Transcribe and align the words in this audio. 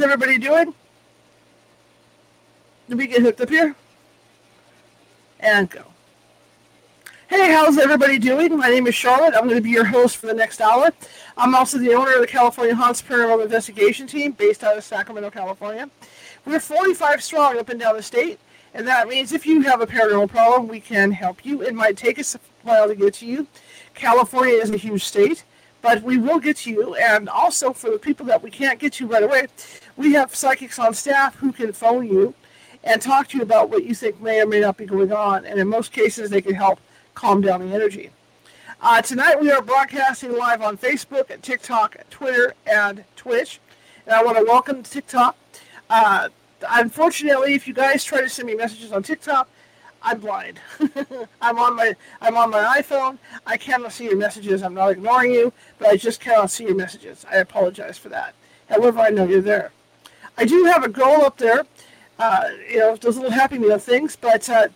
Everybody 0.00 0.38
doing? 0.38 0.74
Did 2.88 2.98
we 2.98 3.06
get 3.06 3.22
hooked 3.22 3.40
up 3.40 3.48
here? 3.48 3.74
And 5.38 5.70
go. 5.70 5.84
Hey, 7.30 7.52
how's 7.52 7.78
everybody 7.78 8.18
doing? 8.18 8.56
My 8.58 8.68
name 8.68 8.88
is 8.88 8.94
Charlotte. 8.96 9.34
I'm 9.36 9.44
going 9.44 9.54
to 9.54 9.62
be 9.62 9.70
your 9.70 9.84
host 9.84 10.16
for 10.16 10.26
the 10.26 10.34
next 10.34 10.60
hour. 10.60 10.90
I'm 11.36 11.54
also 11.54 11.78
the 11.78 11.94
owner 11.94 12.14
of 12.14 12.20
the 12.20 12.26
California 12.26 12.74
Haunts 12.74 13.00
Paranormal 13.00 13.44
Investigation 13.44 14.08
Team 14.08 14.32
based 14.32 14.64
out 14.64 14.76
of 14.76 14.82
Sacramento, 14.82 15.30
California. 15.30 15.88
We're 16.44 16.58
45 16.58 17.22
strong 17.22 17.56
up 17.56 17.68
and 17.68 17.78
down 17.78 17.96
the 17.96 18.02
state, 18.02 18.40
and 18.74 18.84
that 18.88 19.06
means 19.06 19.32
if 19.32 19.46
you 19.46 19.60
have 19.60 19.80
a 19.80 19.86
paranormal 19.86 20.28
problem, 20.28 20.66
we 20.66 20.80
can 20.80 21.12
help 21.12 21.46
you. 21.46 21.62
It 21.62 21.72
might 21.72 21.96
take 21.96 22.18
us 22.18 22.34
a 22.34 22.40
while 22.64 22.88
to 22.88 22.96
get 22.96 23.14
to 23.14 23.26
you. 23.26 23.46
California 23.94 24.56
is 24.56 24.70
a 24.70 24.76
huge 24.76 25.04
state, 25.04 25.44
but 25.82 26.02
we 26.02 26.18
will 26.18 26.40
get 26.40 26.56
to 26.56 26.70
you. 26.70 26.96
And 26.96 27.28
also, 27.28 27.72
for 27.72 27.90
the 27.90 27.98
people 27.98 28.26
that 28.26 28.42
we 28.42 28.50
can't 28.50 28.80
get 28.80 28.94
to 28.94 29.06
right 29.06 29.22
away, 29.22 29.46
we 30.00 30.14
have 30.14 30.34
psychics 30.34 30.78
on 30.78 30.94
staff 30.94 31.36
who 31.36 31.52
can 31.52 31.74
phone 31.74 32.06
you 32.06 32.32
and 32.82 33.02
talk 33.02 33.28
to 33.28 33.36
you 33.36 33.42
about 33.42 33.68
what 33.68 33.84
you 33.84 33.94
think 33.94 34.18
may 34.18 34.40
or 34.40 34.46
may 34.46 34.58
not 34.58 34.78
be 34.78 34.86
going 34.86 35.12
on. 35.12 35.44
And 35.44 35.60
in 35.60 35.68
most 35.68 35.92
cases, 35.92 36.30
they 36.30 36.40
can 36.40 36.54
help 36.54 36.80
calm 37.14 37.42
down 37.42 37.60
the 37.60 37.74
energy. 37.74 38.08
Uh, 38.80 39.02
tonight, 39.02 39.38
we 39.38 39.50
are 39.52 39.60
broadcasting 39.60 40.34
live 40.34 40.62
on 40.62 40.78
Facebook, 40.78 41.38
TikTok, 41.42 41.98
Twitter, 42.08 42.54
and 42.66 43.04
Twitch. 43.14 43.60
And 44.06 44.14
I 44.14 44.24
want 44.24 44.38
to 44.38 44.44
welcome 44.44 44.82
TikTok. 44.82 45.36
Uh, 45.90 46.30
unfortunately, 46.66 47.52
if 47.52 47.68
you 47.68 47.74
guys 47.74 48.02
try 48.02 48.22
to 48.22 48.28
send 48.30 48.48
me 48.48 48.54
messages 48.54 48.92
on 48.92 49.02
TikTok, 49.02 49.50
I'm 50.02 50.18
blind. 50.18 50.60
I'm 51.42 51.58
on 51.58 51.76
my 51.76 51.94
I'm 52.22 52.38
on 52.38 52.48
my 52.48 52.80
iPhone. 52.80 53.18
I 53.46 53.58
cannot 53.58 53.92
see 53.92 54.04
your 54.04 54.16
messages. 54.16 54.62
I'm 54.62 54.72
not 54.72 54.92
ignoring 54.92 55.32
you, 55.32 55.52
but 55.78 55.88
I 55.88 55.98
just 55.98 56.20
cannot 56.20 56.50
see 56.50 56.64
your 56.64 56.74
messages. 56.74 57.26
I 57.30 57.36
apologize 57.36 57.98
for 57.98 58.08
that. 58.08 58.34
However, 58.70 59.00
I 59.00 59.10
know 59.10 59.26
you're 59.26 59.42
there. 59.42 59.72
I 60.40 60.46
do 60.46 60.64
have 60.64 60.82
a 60.84 60.88
goal 60.88 61.22
up 61.22 61.36
there. 61.36 61.66
Uh, 62.18 62.48
you 62.66 62.78
know, 62.78 62.96
those 62.96 63.16
little 63.16 63.30
happy 63.30 63.58
meal 63.58 63.78
things, 63.78 64.16
but 64.16 64.48
uh, 64.48 64.68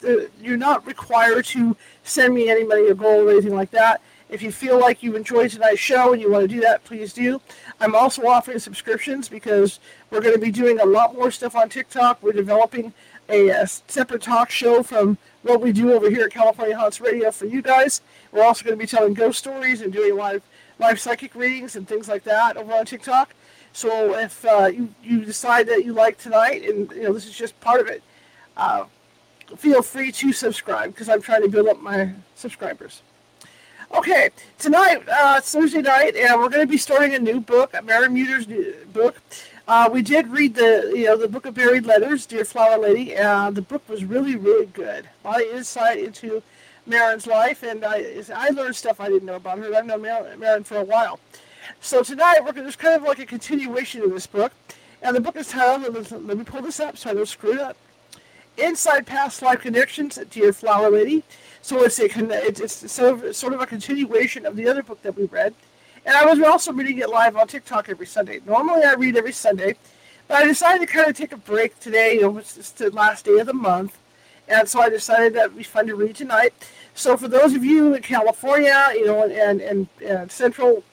you're 0.43 0.59
not 0.59 0.87
required 0.87 1.47
to 1.47 1.75
send 2.03 2.35
me 2.35 2.51
any 2.51 2.65
money 2.65 2.91
or 2.91 2.95
goal 2.95 3.27
or 3.27 3.31
anything 3.31 3.55
like 3.55 3.71
that. 3.71 4.03
If 4.29 4.43
you 4.43 4.53
feel 4.53 4.79
like 4.79 5.03
you 5.03 5.17
enjoyed 5.17 5.51
tonight's 5.51 5.81
show 5.81 6.13
and 6.13 6.21
you 6.21 6.31
want 6.31 6.43
to 6.43 6.55
do 6.55 6.61
that, 6.61 6.85
please 6.85 7.15
do. 7.15 7.41
I'm 7.81 7.95
also 7.95 8.27
offering 8.27 8.59
subscriptions 8.59 9.27
because 9.31 9.81
we're 10.11 10.21
going 10.21 10.35
to 10.35 10.41
be 10.41 10.51
doing 10.51 10.81
a 10.81 10.85
lot 10.85 11.15
more 11.15 11.31
stuff 11.31 11.57
on 11.57 11.71
TikTok. 11.71 12.23
We're 12.23 12.33
developing 12.33 12.93
a, 13.31 13.49
a 13.49 13.67
separate 13.67 14.21
talk 14.21 14.51
show 14.51 14.83
from 14.83 15.17
what 15.43 15.63
we 15.63 15.73
do 15.73 15.95
over 15.95 16.11
here 16.11 16.27
at 16.27 16.31
California 16.31 16.77
Haunts 16.77 17.01
Radio 17.01 17.31
for 17.31 17.47
you 17.47 17.63
guys. 17.63 18.03
We're 18.33 18.45
also 18.45 18.65
going 18.67 18.79
to 18.79 18.83
be 18.83 18.87
telling 18.87 19.15
ghost 19.15 19.39
stories 19.39 19.81
and 19.81 19.91
doing 19.91 20.15
live 20.15 20.43
live 20.79 21.01
psychic 21.01 21.35
readings 21.35 21.75
and 21.77 21.89
things 21.89 22.09
like 22.09 22.25
that 22.25 22.59
over 22.59 22.75
on 22.75 22.85
TikTok. 22.85 23.35
So 23.75 24.17
if 24.17 24.45
uh, 24.45 24.67
you, 24.67 24.95
you 25.03 25.25
decide 25.25 25.67
that 25.67 25.85
you 25.85 25.93
like 25.93 26.17
tonight, 26.17 26.63
and 26.63 26.91
you 26.93 27.03
know 27.03 27.13
this 27.13 27.27
is 27.27 27.37
just 27.37 27.61
part 27.61 27.81
of 27.81 27.89
it, 27.89 28.05
uh, 28.57 28.85
feel 29.57 29.83
free 29.83 30.13
to 30.13 30.33
subscribe 30.33 30.93
because 30.93 31.09
I'm 31.09 31.21
trying 31.21 31.43
to 31.43 31.49
build 31.49 31.67
up 31.67 31.83
my 31.83 32.13
subscribers. 32.37 33.03
Okay, 33.93 34.31
tonight, 34.59 35.03
uh, 35.09 35.41
Thursday 35.41 35.83
night, 35.83 36.15
and 36.15 36.41
we're 36.41 36.49
going 36.49 36.67
to 36.67 36.71
be 36.71 36.79
starting 36.79 37.15
a 37.15 37.19
new 37.19 37.41
book, 37.41 37.75
Maren 37.85 38.15
Muter's 38.15 38.47
book. 38.93 39.21
Uh, 39.67 39.89
we 39.93 40.03
did 40.03 40.29
read 40.29 40.55
the, 40.55 40.93
you 40.95 41.07
know, 41.07 41.17
the 41.17 41.29
Book 41.29 41.45
of 41.45 41.55
Buried 41.55 41.85
Letters, 41.85 42.27
Dear 42.27 42.45
Flower 42.45 42.79
Lady, 42.79 43.17
and 43.17 43.57
the 43.57 43.63
book 43.63 43.89
was 43.89 44.05
really, 44.05 44.37
really 44.37 44.67
good. 44.67 45.09
A 45.25 45.29
lot 45.29 45.43
of 45.43 45.49
insight 45.49 45.99
into 45.99 46.43
Maren's 46.87 47.27
life, 47.27 47.65
and 47.65 47.85
I, 47.85 48.23
I 48.35 48.51
learned 48.51 48.77
stuff 48.77 49.01
I 49.01 49.09
didn't 49.09 49.27
know 49.27 49.37
about 49.37 49.59
her. 49.59 49.75
I've 49.75 49.87
known 49.87 50.03
Marin 50.03 50.65
for 50.65 50.77
a 50.77 50.85
while. 50.85 51.19
So 51.81 52.03
tonight, 52.03 52.45
we're 52.45 52.53
there's 52.53 52.77
kind 52.77 52.95
of 52.95 53.03
like 53.03 53.19
a 53.19 53.27
continuation 53.27 54.03
of 54.03 54.11
this 54.11 54.27
book, 54.27 54.53
and 55.03 55.15
the 55.15 55.21
book 55.21 55.37
is 55.37 55.49
titled, 55.49 56.11
let 56.11 56.39
me 56.39 56.45
pull 56.45 56.63
this 56.63 56.81
up 56.81 56.97
so 56.97 57.11
I 57.11 57.15
don't 57.15 57.27
screw 57.27 57.55
it 57.55 57.61
up, 57.61 57.77
Inside 58.57 59.07
Past 59.07 59.43
Life 59.43 59.61
Connections, 59.61 60.19
Dear 60.31 60.53
Flower 60.53 60.91
Lady. 60.91 61.23
So 61.63 61.83
it's 61.83 61.99
a 61.99 62.05
it's 62.05 62.93
sort 62.93 63.25
of, 63.25 63.37
sort 63.37 63.55
of 63.55 63.61
a 63.61 63.67
continuation 63.67 64.45
of 64.45 64.55
the 64.57 64.69
other 64.69 64.83
book 64.83 65.03
that 65.03 65.17
we 65.17 65.25
read. 65.25 65.55
And 66.07 66.15
I 66.15 66.27
was 66.27 66.39
also 66.41 66.73
reading 66.73 66.99
it 66.99 67.09
live 67.09 67.37
on 67.37 67.49
TikTok 67.49 67.89
every 67.89 68.07
Sunday. 68.07 68.41
Normally 68.47 68.85
I 68.85 68.93
read 68.95 69.17
every 69.17 69.33
Sunday, 69.33 69.77
but 70.29 70.43
I 70.43 70.47
decided 70.47 70.87
to 70.87 70.93
kind 70.93 71.09
of 71.09 71.17
take 71.17 71.33
a 71.33 71.39
break 71.39 71.79
today. 71.81 72.15
You 72.15 72.23
know, 72.23 72.39
it's 72.39 72.71
the 72.73 72.91
last 72.91 73.25
day 73.25 73.39
of 73.39 73.47
the 73.47 73.55
month, 73.55 73.97
and 74.47 74.69
so 74.69 74.81
I 74.81 74.91
decided 74.91 75.35
that 75.35 75.47
it'd 75.47 75.57
be 75.57 75.63
fun 75.63 75.87
to 75.87 75.95
read 75.95 76.17
tonight. 76.17 76.53
So 76.95 77.17
for 77.17 77.29
those 77.29 77.55
of 77.55 77.65
you 77.65 77.95
in 77.95 78.03
California, 78.03 78.91
you 78.93 79.07
know, 79.07 79.25
and 79.25 79.61
and, 79.61 79.89
and 80.05 80.31
Central 80.31 80.85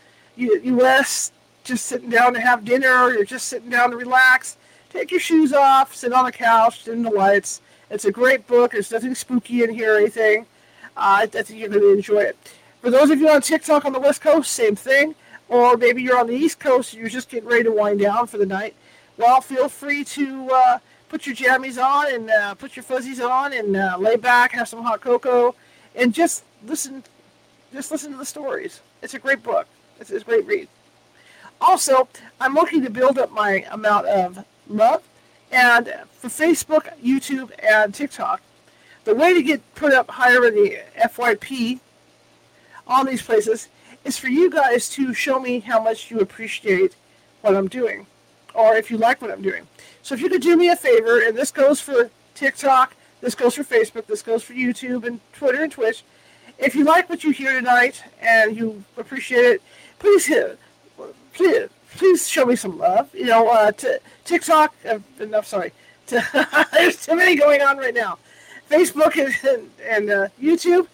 U.S., 0.64 1.32
just 1.64 1.86
sitting 1.86 2.10
down 2.10 2.34
to 2.34 2.40
have 2.40 2.66
dinner, 2.66 3.04
or 3.04 3.14
you're 3.14 3.26
just 3.26 3.48
sitting 3.48 3.70
down 3.70 3.92
to 3.92 3.98
relax, 3.98 4.58
take 4.90 5.12
your 5.12 5.20
shoes 5.20 5.54
off, 5.54 5.96
sit 5.96 6.12
on 6.14 6.26
the 6.26 6.32
couch, 6.32 6.84
dim 6.84 7.04
the 7.04 7.10
lights. 7.10 7.62
It's 7.90 8.06
a 8.06 8.12
great 8.12 8.48
book. 8.48 8.72
There's 8.72 8.92
nothing 8.92 9.16
spooky 9.16 9.64
in 9.64 9.74
here 9.74 9.96
or 9.96 9.98
anything. 9.98 10.46
Uh, 10.98 11.20
I 11.22 11.26
think 11.26 11.50
you're 11.60 11.70
going 11.70 11.82
to 11.82 11.94
enjoy 11.94 12.22
it. 12.22 12.38
For 12.82 12.90
those 12.90 13.10
of 13.10 13.20
you 13.20 13.30
on 13.30 13.42
TikTok 13.42 13.86
on 13.86 13.94
the 13.94 14.00
West 14.00 14.22
Coast, 14.22 14.52
same 14.52 14.76
thing. 14.76 15.16
Or 15.50 15.76
maybe 15.76 16.02
you're 16.02 16.18
on 16.18 16.28
the 16.28 16.36
East 16.36 16.60
Coast 16.60 16.94
and 16.94 17.02
you're 17.02 17.10
just 17.10 17.30
getting 17.30 17.50
ready 17.50 17.64
to 17.64 17.72
wind 17.72 18.00
down 18.00 18.28
for 18.28 18.38
the 18.38 18.46
night. 18.46 18.74
Well, 19.18 19.42
feel 19.42 19.68
free 19.68 20.06
to 20.06 20.50
uh, 20.50 20.80
put 21.10 21.28
your 21.28 21.36
jammies 21.36 21.78
on 21.78 22.14
and 22.14 22.32
uh, 22.32 22.56
put 22.56 22.78
your 22.78 22.84
fuzzies 22.84 23.20
on 23.20 23.52
and 23.52 23.76
uh, 23.76 23.98
lay 24.00 24.16
back, 24.16 24.54
have 24.54 24.70
some 24.70 24.82
hot 24.82 25.02
cocoa, 25.02 25.54
and 25.94 26.14
just 26.14 26.46
listen. 26.66 27.04
Just 27.74 27.92
listen 27.92 28.12
to 28.12 28.18
the 28.18 28.26
stories. 28.26 28.82
It's 29.02 29.14
a 29.14 29.20
great 29.20 29.44
book. 29.44 29.68
It's, 30.02 30.12
is 30.12 30.24
great 30.24 30.46
read. 30.46 30.68
Also, 31.62 32.08
I'm 32.40 32.56
looking 32.56 32.84
to 32.84 32.90
build 32.90 33.20
up 33.20 33.32
my 33.32 33.66
amount 33.70 34.08
of 34.08 34.44
love, 34.68 35.04
and 35.52 35.94
for 36.12 36.28
Facebook, 36.28 36.90
YouTube, 37.00 37.52
and 37.62 37.94
TikTok, 37.94 38.42
the 39.04 39.14
way 39.14 39.34
to 39.34 39.44
get 39.44 39.62
put 39.76 39.94
up 39.94 40.10
higher 40.10 40.46
in 40.46 40.56
the 40.56 40.80
FYP 41.00 41.80
on 42.88 43.06
these 43.06 43.22
places 43.22 43.70
is 44.04 44.18
for 44.18 44.28
you 44.28 44.50
guys 44.50 44.90
to 44.90 45.14
show 45.14 45.40
me 45.40 45.60
how 45.60 45.82
much 45.82 46.10
you 46.10 46.20
appreciate 46.20 46.96
what 47.42 47.56
I'm 47.56 47.68
doing 47.68 48.08
or 48.54 48.76
if 48.76 48.92
you 48.92 48.98
like 48.98 49.22
what 49.22 49.32
I'm 49.32 49.42
doing. 49.42 49.68
So 50.02 50.16
if 50.16 50.22
you 50.22 50.30
could 50.30 50.42
do 50.42 50.58
me 50.58 50.70
a 50.70 50.76
favor, 50.76 51.22
and 51.22 51.38
this 51.38 51.52
goes 51.52 51.80
for 51.80 52.10
TikTok, 52.34 52.96
this 53.22 53.36
goes 53.36 53.56
for 53.56 53.64
Facebook, 53.64 54.08
this 54.08 54.22
goes 54.22 54.44
for 54.44 54.54
YouTube 54.54 55.06
and 55.06 55.20
Twitter 55.32 55.64
and 55.64 55.72
Twitch. 55.72 56.04
If 56.58 56.76
you 56.76 56.84
like 56.84 57.10
what 57.10 57.24
you 57.24 57.32
hear 57.32 57.54
tonight 57.54 58.04
and 58.20 58.56
you 58.56 58.84
appreciate 58.98 59.46
it, 59.46 59.62
please 60.02 60.26
hit, 60.26 60.60
please, 61.34 61.70
please 61.96 62.28
show 62.28 62.46
me 62.46 62.56
some 62.56 62.78
love. 62.78 63.14
You 63.14 63.26
know, 63.26 63.48
uh, 63.50 63.72
t- 63.72 63.98
TikTok, 64.26 64.76
uh, 64.90 65.00
enough, 65.20 65.46
sorry. 65.46 65.72
There's 66.08 67.06
too 67.06 67.16
many 67.16 67.36
going 67.36 67.62
on 67.62 67.78
right 67.78 67.94
now. 67.94 68.18
Facebook 68.70 69.16
and, 69.16 69.70
and 69.88 70.10
uh, 70.10 70.28
YouTube, 70.42 70.88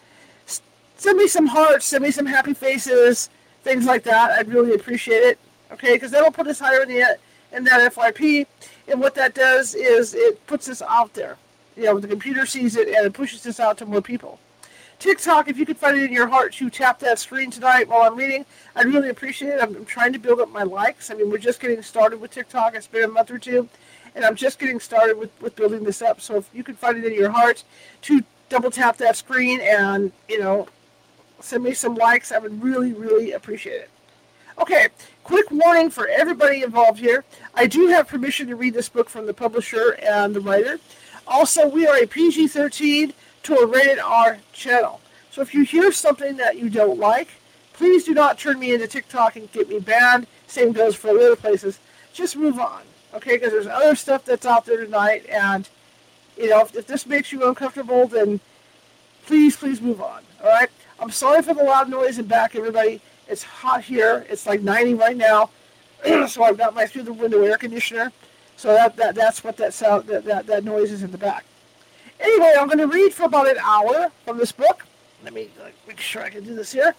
send 0.98 1.18
me 1.18 1.28
some 1.28 1.48
hearts, 1.48 1.86
send 1.86 2.04
me 2.04 2.12
some 2.12 2.26
happy 2.26 2.54
faces, 2.54 3.30
things 3.64 3.86
like 3.86 4.04
that. 4.04 4.32
I'd 4.32 4.50
really 4.50 4.74
appreciate 4.74 5.24
it. 5.24 5.40
Okay, 5.72 5.94
because 5.94 6.12
that'll 6.12 6.32
put 6.32 6.48
us 6.48 6.60
higher 6.60 6.82
in 6.82 6.90
the 6.90 7.18
in 7.54 7.64
that 7.64 7.94
FYP, 7.94 8.46
and 8.90 9.00
what 9.00 9.16
that 9.16 9.34
does 9.34 9.74
is 9.74 10.14
it 10.14 10.46
puts 10.48 10.68
us 10.70 10.82
out 10.82 11.14
there. 11.14 11.38
You 11.78 11.86
know, 11.86 12.00
the 12.00 12.08
computer 12.08 12.46
sees 12.46 12.76
it 12.76 12.88
and 12.90 13.06
it 13.06 13.14
pushes 13.14 13.44
this 13.44 13.60
out 13.60 13.78
to 13.78 13.86
more 13.86 14.02
people. 14.02 14.40
TikTok, 15.00 15.48
if 15.48 15.58
you 15.58 15.66
could 15.66 15.78
find 15.78 15.98
it 15.98 16.04
in 16.06 16.12
your 16.12 16.28
heart 16.28 16.54
to 16.54 16.70
tap 16.70 17.00
that 17.00 17.20
screen 17.20 17.52
tonight 17.52 17.88
while 17.88 18.02
I'm 18.02 18.18
reading, 18.18 18.46
I'd 18.76 18.88
really 18.88 19.10
appreciate 19.10 19.50
it. 19.50 19.62
I'm, 19.62 19.76
I'm 19.76 19.86
trying 19.86 20.14
to 20.14 20.20
build 20.20 20.40
up 20.40 20.50
my 20.50 20.64
likes. 20.64 21.12
I 21.12 21.14
mean, 21.14 21.30
we're 21.30 21.38
just 21.38 21.60
getting 21.60 21.84
started 21.84 22.20
with 22.20 22.32
TikTok. 22.32 22.76
It's 22.76 22.88
been 22.88 23.04
a 23.04 23.08
month 23.08 23.30
or 23.30 23.38
two 23.38 23.70
and 24.18 24.26
I'm 24.26 24.36
just 24.36 24.58
getting 24.58 24.80
started 24.80 25.18
with, 25.18 25.30
with 25.42 25.56
building 25.56 25.84
this 25.84 26.02
up. 26.02 26.20
So 26.20 26.38
if 26.38 26.50
you 26.52 26.64
could 26.64 26.78
find 26.78 26.98
it 26.98 27.06
in 27.06 27.14
your 27.14 27.30
heart 27.30 27.64
to 28.02 28.24
double 28.50 28.72
tap 28.72 28.98
that 28.98 29.16
screen 29.16 29.62
and, 29.62 30.12
you 30.28 30.40
know, 30.40 30.68
send 31.40 31.64
me 31.64 31.74
some 31.74 31.94
likes, 31.94 32.32
I 32.32 32.40
would 32.40 32.64
really, 32.64 32.94
really 32.94 33.34
appreciate 33.34 33.82
it. 33.82 33.90
Okay, 34.60 34.88
quick 35.24 35.52
warning 35.52 35.92
for 35.92 36.08
everybody 36.08 36.64
involved 36.64 36.98
here. 37.00 37.24
I 37.54 37.68
do 37.68 37.88
have 37.90 38.08
permission 38.08 38.48
to 38.48 38.56
read 38.56 38.74
this 38.74 38.90
book 38.90 39.08
from 39.08 39.28
the 39.28 39.34
publisher 39.36 40.00
and 40.02 40.36
the 40.36 40.42
writer. 40.42 40.80
Also, 41.28 41.68
we 41.68 41.86
are 41.86 41.98
a 41.98 42.08
PG 42.08 42.48
13 42.48 43.14
to 43.48 43.56
a 43.56 43.66
rated 43.66 44.00
R 44.00 44.38
channel. 44.54 45.02
So 45.32 45.42
if 45.42 45.54
you 45.54 45.64
hear 45.64 45.92
something 45.92 46.38
that 46.38 46.58
you 46.58 46.70
don't 46.70 47.00
like, 47.00 47.30
Please 47.78 48.06
do 48.06 48.14
not 48.16 48.40
turn 48.40 48.58
me 48.58 48.74
into 48.74 48.88
TikTok 48.88 49.36
and 49.36 49.52
get 49.52 49.70
me 49.70 49.80
banned. 49.80 50.26
Same 50.48 50.72
goes 50.72 50.96
for 50.96 51.10
other 51.10 51.36
places. 51.36 51.80
Just 52.12 52.36
move 52.36 52.60
on, 52.60 52.82
okay? 53.14 53.38
Because 53.38 53.52
there's 53.52 53.68
other 53.68 53.96
stuff 53.96 54.26
that's 54.26 54.48
out 54.48 54.66
there 54.66 54.84
tonight, 54.84 55.28
and 55.30 55.70
you 56.36 56.50
know, 56.50 56.62
if, 56.62 56.76
if 56.76 56.88
this 56.88 57.06
makes 57.06 57.32
you 57.32 57.48
uncomfortable, 57.48 58.08
then 58.08 58.40
please, 59.28 59.56
please 59.56 59.80
move 59.80 60.02
on. 60.02 60.24
All 60.44 60.50
right. 60.50 60.70
I'm 61.00 61.12
sorry 61.12 61.44
for 61.44 61.54
the 61.54 61.64
loud 61.64 61.88
noise 61.88 62.18
in 62.18 62.26
back, 62.26 62.56
everybody. 62.56 63.00
It's 63.28 63.44
hot 63.44 63.84
here. 63.84 64.26
It's 64.28 64.48
like 64.48 64.62
90 64.62 64.96
right 64.96 65.16
now, 65.16 65.52
so 66.28 66.44
I've 66.44 66.58
got 66.58 66.74
my 66.74 66.88
through 66.88 67.04
the 67.04 67.14
window 67.14 67.44
air 67.44 67.58
conditioner. 67.58 68.12
So 68.56 68.74
that, 68.74 68.96
that 68.96 69.14
that's 69.14 69.44
what 69.44 69.56
that 69.58 69.76
sound 69.76 70.08
that, 70.08 70.26
that, 70.26 70.48
that 70.48 70.64
noise 70.64 70.92
is 70.92 71.04
in 71.04 71.12
the 71.12 71.18
back. 71.20 71.46
Anyway, 72.20 72.54
I'm 72.60 72.68
going 72.68 72.80
to 72.80 72.88
read 72.88 73.14
for 73.14 73.24
about 73.24 73.50
an 73.50 73.58
hour 73.60 74.12
from 74.26 74.38
this 74.38 74.52
book. 74.52 74.86
Let 75.24 75.34
me 75.34 75.50
uh, 75.62 75.70
make 75.88 76.00
sure 76.00 76.24
I 76.24 76.30
can 76.30 76.44
do 76.44 76.56
this 76.56 76.72
here. 76.72 76.96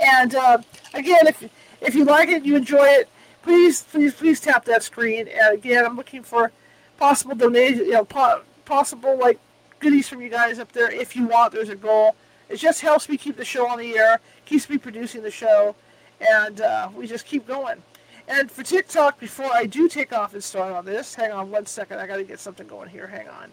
And 0.00 0.34
uh, 0.34 0.58
again, 0.94 1.26
if 1.26 1.48
if 1.80 1.94
you 1.94 2.04
like 2.04 2.28
it, 2.28 2.44
you 2.44 2.56
enjoy 2.56 2.84
it, 2.84 3.08
please, 3.42 3.82
please, 3.82 4.14
please 4.14 4.40
tap 4.40 4.64
that 4.64 4.82
screen. 4.82 5.28
And 5.28 5.54
again, 5.54 5.84
I'm 5.84 5.96
looking 5.96 6.22
for 6.22 6.52
possible 6.98 7.34
donation, 7.34 7.84
you 7.84 7.92
know, 7.92 8.04
po- 8.04 8.42
possible 8.64 9.18
like 9.18 9.38
goodies 9.78 10.08
from 10.08 10.20
you 10.22 10.28
guys 10.28 10.58
up 10.58 10.72
there 10.72 10.90
if 10.90 11.14
you 11.16 11.26
want. 11.26 11.52
There's 11.52 11.68
a 11.68 11.76
goal. 11.76 12.16
It 12.48 12.56
just 12.56 12.80
helps 12.80 13.08
me 13.08 13.16
keep 13.16 13.36
the 13.36 13.44
show 13.44 13.68
on 13.68 13.78
the 13.78 13.96
air, 13.96 14.20
keeps 14.44 14.70
me 14.70 14.78
producing 14.78 15.22
the 15.22 15.30
show, 15.30 15.74
and 16.20 16.60
uh, 16.60 16.88
we 16.94 17.06
just 17.06 17.26
keep 17.26 17.46
going. 17.46 17.82
And 18.28 18.50
for 18.50 18.62
TikTok, 18.62 19.20
before 19.20 19.50
I 19.52 19.66
do 19.66 19.88
take 19.88 20.12
off 20.12 20.32
and 20.34 20.42
start 20.42 20.72
on 20.72 20.84
this, 20.84 21.14
hang 21.14 21.32
on 21.32 21.50
one 21.50 21.66
second. 21.66 21.98
I 21.98 22.06
got 22.06 22.16
to 22.16 22.24
get 22.24 22.40
something 22.40 22.66
going 22.66 22.88
here. 22.88 23.06
Hang 23.06 23.28
on. 23.28 23.50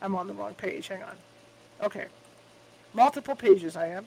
I'm 0.00 0.14
on 0.14 0.26
the 0.26 0.34
wrong 0.34 0.54
page. 0.54 0.88
Hang 0.88 1.02
on. 1.02 1.16
Okay. 1.82 2.06
Multiple 2.94 3.34
pages 3.34 3.76
I 3.76 3.88
am. 3.88 4.06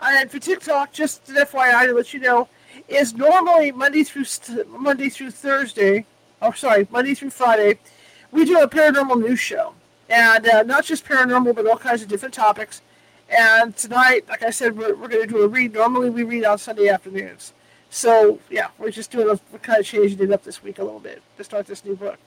And 0.00 0.30
for 0.30 0.38
TikTok, 0.38 0.92
just 0.92 1.28
an 1.28 1.36
FYI 1.36 1.86
to 1.86 1.92
let 1.94 2.12
you 2.12 2.20
know, 2.20 2.48
is 2.88 3.14
normally 3.14 3.70
Monday 3.70 4.02
through 4.02 4.24
Monday 4.66 5.08
through 5.08 5.30
Thursday. 5.30 6.06
Oh, 6.42 6.52
sorry, 6.52 6.88
Monday 6.90 7.14
through 7.14 7.30
Friday. 7.30 7.78
We 8.32 8.44
do 8.44 8.60
a 8.60 8.68
paranormal 8.68 9.20
news 9.20 9.38
show, 9.38 9.74
and 10.08 10.46
uh, 10.46 10.62
not 10.64 10.84
just 10.84 11.06
paranormal, 11.06 11.54
but 11.54 11.66
all 11.66 11.78
kinds 11.78 12.02
of 12.02 12.08
different 12.08 12.34
topics. 12.34 12.82
And 13.30 13.76
tonight, 13.76 14.28
like 14.28 14.42
I 14.42 14.50
said, 14.50 14.76
we're, 14.76 14.94
we're 14.94 15.08
going 15.08 15.26
to 15.26 15.32
do 15.32 15.42
a 15.42 15.48
read. 15.48 15.72
Normally, 15.72 16.10
we 16.10 16.24
read 16.24 16.44
on 16.44 16.58
Sunday 16.58 16.88
afternoons. 16.88 17.54
So 17.88 18.40
yeah, 18.50 18.68
we're 18.76 18.90
just 18.90 19.12
doing 19.12 19.28
a 19.30 19.38
we're 19.52 19.60
kind 19.60 19.78
of 19.78 19.86
changing 19.86 20.20
it 20.20 20.32
up 20.32 20.42
this 20.42 20.62
week 20.62 20.80
a 20.80 20.84
little 20.84 20.98
bit 20.98 21.22
to 21.36 21.44
start 21.44 21.66
this 21.66 21.84
new 21.84 21.94
book. 21.94 22.18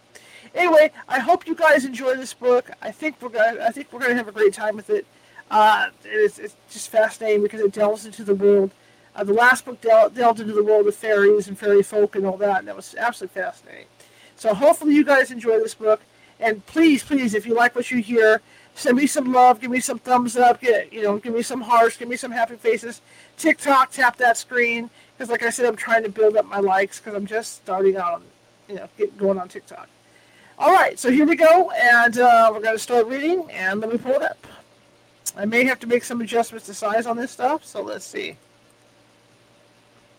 Anyway, 0.58 0.92
I 1.08 1.20
hope 1.20 1.46
you 1.46 1.54
guys 1.54 1.86
enjoy 1.86 2.16
this 2.16 2.34
book. 2.34 2.72
I 2.82 2.90
think 2.90 3.22
we're 3.22 3.30
gonna 3.30 3.64
I 3.64 3.72
think 3.72 3.94
we're 3.94 4.00
gonna 4.00 4.16
have 4.16 4.28
a 4.28 4.32
great 4.32 4.54
time 4.54 4.76
with 4.76 4.90
it. 4.90 5.06
Uh, 5.52 5.90
it's, 6.04 6.40
it's 6.40 6.56
just 6.72 6.90
fascinating 6.90 7.44
because 7.44 7.62
it 7.62 7.72
delves 7.72 8.08
into 8.08 8.24
the 8.24 8.34
world. 8.34 8.72
Uh, 9.16 9.24
the 9.24 9.34
last 9.34 9.66
book 9.66 9.80
del- 9.82 10.10
delved 10.10 10.40
into 10.40 10.54
the 10.54 10.64
world 10.64 10.88
of 10.88 10.96
fairies 10.96 11.48
and 11.48 11.60
fairy 11.60 11.84
folk 11.84 12.16
and 12.16 12.26
all 12.26 12.38
that, 12.38 12.60
and 12.60 12.68
that 12.68 12.76
was 12.76 12.96
absolutely 12.98 13.40
fascinating. 13.40 13.86
So 14.36 14.56
hopefully 14.56 14.96
you 14.96 15.06
guys 15.06 15.30
enjoy 15.30 15.60
this 15.60 15.76
book. 15.76 16.02
And 16.40 16.66
please, 16.66 17.04
please, 17.04 17.36
if 17.36 17.46
you 17.46 17.54
like 17.54 17.76
what 17.76 17.92
you 17.92 18.00
hear, 18.02 18.42
send 18.74 18.98
me 18.98 19.06
some 19.06 19.32
love, 19.32 19.60
give 19.60 19.70
me 19.70 19.80
some 19.80 20.00
thumbs 20.00 20.36
up, 20.36 20.60
get 20.62 20.92
you 20.92 21.04
know, 21.04 21.20
give 21.20 21.36
me 21.36 21.44
some 21.44 21.62
hearts, 21.62 21.98
give 21.98 22.10
me 22.10 22.18
some 22.18 22.32
happy 22.32 22.56
faces. 22.56 23.02
TikTok, 23.38 23.92
tap 23.92 24.18
that 24.18 24.38
screen 24.38 24.90
because, 25.16 25.30
like 25.30 25.44
I 25.44 25.52
said, 25.52 25.68
I'm 25.68 25.76
trying 25.76 26.02
to 26.02 26.10
build 26.10 26.36
up 26.36 26.46
my 26.46 26.60
likes 26.60 27.00
because 27.00 27.14
I'm 27.14 27.28
just 27.28 27.58
starting 27.58 27.96
out, 27.96 28.16
on, 28.16 28.24
you 28.68 28.76
know, 28.76 28.88
get 28.98 29.16
going 29.20 29.38
on 29.38 29.50
TikTok. 29.50 29.88
All 30.60 30.74
right, 30.74 30.98
so 30.98 31.12
here 31.12 31.28
we 31.28 31.36
go, 31.36 31.70
and 31.70 32.18
uh, 32.18 32.50
we're 32.52 32.62
going 32.62 32.76
to 32.76 32.82
start 32.82 33.06
reading, 33.06 33.48
and 33.52 33.80
let 33.80 33.92
me 33.92 33.98
pull 34.00 34.14
it 34.14 34.24
up. 34.24 34.48
I 35.36 35.46
may 35.46 35.64
have 35.66 35.80
to 35.82 35.88
make 35.88 36.04
some 36.04 36.20
adjustments 36.20 36.66
to 36.66 36.74
size 36.74 37.06
on 37.06 37.16
this 37.16 37.30
stuff, 37.30 37.64
so 37.64 37.84
let's 37.84 38.06
see. 38.06 38.38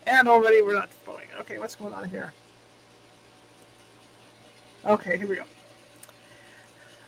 And 0.06 0.29
already 0.29 0.62
we're 0.62 0.75
not 0.75 0.90
going. 1.05 1.26
Okay, 1.40 1.58
what's 1.58 1.75
going 1.75 1.93
on 1.93 2.08
here? 2.08 2.32
Okay, 4.87 5.19
here 5.19 5.26
we 5.26 5.37
go. 5.37 5.44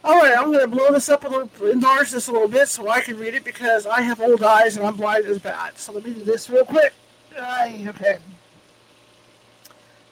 All 0.02 0.16
right, 0.20 0.36
I'm 0.36 0.46
going 0.46 0.58
to 0.58 0.66
blow 0.66 0.90
this 0.90 1.08
up 1.08 1.24
a 1.24 1.28
little, 1.28 1.48
enlarge 1.68 2.10
this 2.10 2.26
a 2.26 2.32
little 2.32 2.48
bit 2.48 2.68
so 2.68 2.88
I 2.88 3.00
can 3.00 3.16
read 3.16 3.34
it 3.34 3.44
because 3.44 3.86
I 3.86 4.00
have 4.00 4.20
old 4.20 4.42
eyes 4.42 4.76
and 4.76 4.84
I'm 4.84 4.96
blind 4.96 5.26
as 5.26 5.38
bad. 5.38 5.78
So 5.78 5.92
let 5.92 6.04
me 6.04 6.14
do 6.14 6.24
this 6.24 6.50
real 6.50 6.64
quick. 6.64 6.92
Aye, 7.38 7.86
okay. 7.90 8.18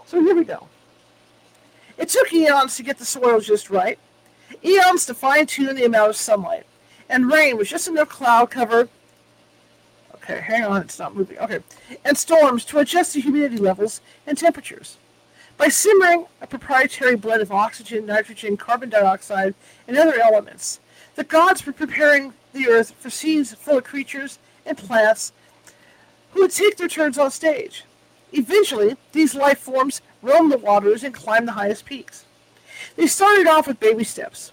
So 0.07 0.23
here 0.23 0.37
we 0.37 0.45
go. 0.45 0.69
It 1.99 2.09
took 2.09 2.33
eons 2.33 2.77
to 2.77 2.83
get 2.85 2.99
the 2.99 3.05
soil 3.05 3.41
just 3.41 3.71
right, 3.71 3.99
eons 4.65 5.05
to 5.07 5.15
fine 5.15 5.47
tune 5.47 5.75
the 5.75 5.85
amount 5.85 6.11
of 6.11 6.17
sunlight, 6.17 6.65
and 7.09 7.31
rain 7.31 7.59
was 7.59 7.69
just 7.69 7.89
enough 7.89 8.09
cloud 8.09 8.51
cover. 8.51 8.89
Okay, 10.15 10.41
hang 10.41 10.65
on, 10.65 10.83
it's 10.83 10.99
not 10.99 11.17
moving. 11.17 11.39
Okay, 11.39 11.59
and 12.05 12.17
storms 12.17 12.65
to 12.67 12.79
adjust 12.79 13.15
the 13.15 13.21
humidity 13.21 13.57
levels 13.57 14.01
and 14.27 14.39
temperatures. 14.39 14.97
By 15.57 15.69
simmering 15.69 16.27
a 16.41 16.47
proprietary 16.47 17.17
blend 17.17 17.43
of 17.43 17.51
oxygen, 17.51 18.07
nitrogen, 18.07 18.57
carbon 18.57 18.91
dioxide, 18.91 19.55
and 19.89 19.97
other 19.97 20.21
elements, 20.21 20.79
the 21.17 21.25
gods 21.25 21.67
were 21.67 21.73
preparing 21.73 22.33
the 22.53 22.69
earth 22.69 22.93
for 23.01 23.11
scenes 23.11 23.53
full 23.55 23.79
of 23.79 23.85
creatures 23.85 24.39
and 24.65 24.79
plants 24.79 25.33
who 26.31 26.43
would 26.43 26.53
take 26.53 26.77
their 26.77 26.87
turns 26.87 27.19
on 27.19 27.33
stage. 27.33 27.85
Eventually, 28.33 28.97
these 29.13 29.35
life 29.35 29.59
forms 29.59 30.01
roamed 30.23 30.53
the 30.53 30.59
waters 30.59 31.05
and 31.05 31.15
climbed 31.15 31.49
the 31.49 31.53
highest 31.53 31.85
peaks. 31.85 32.25
They 32.97 33.07
started 33.07 33.47
off 33.47 33.67
with 33.67 33.81
baby 33.81 34.05
steps, 34.05 34.53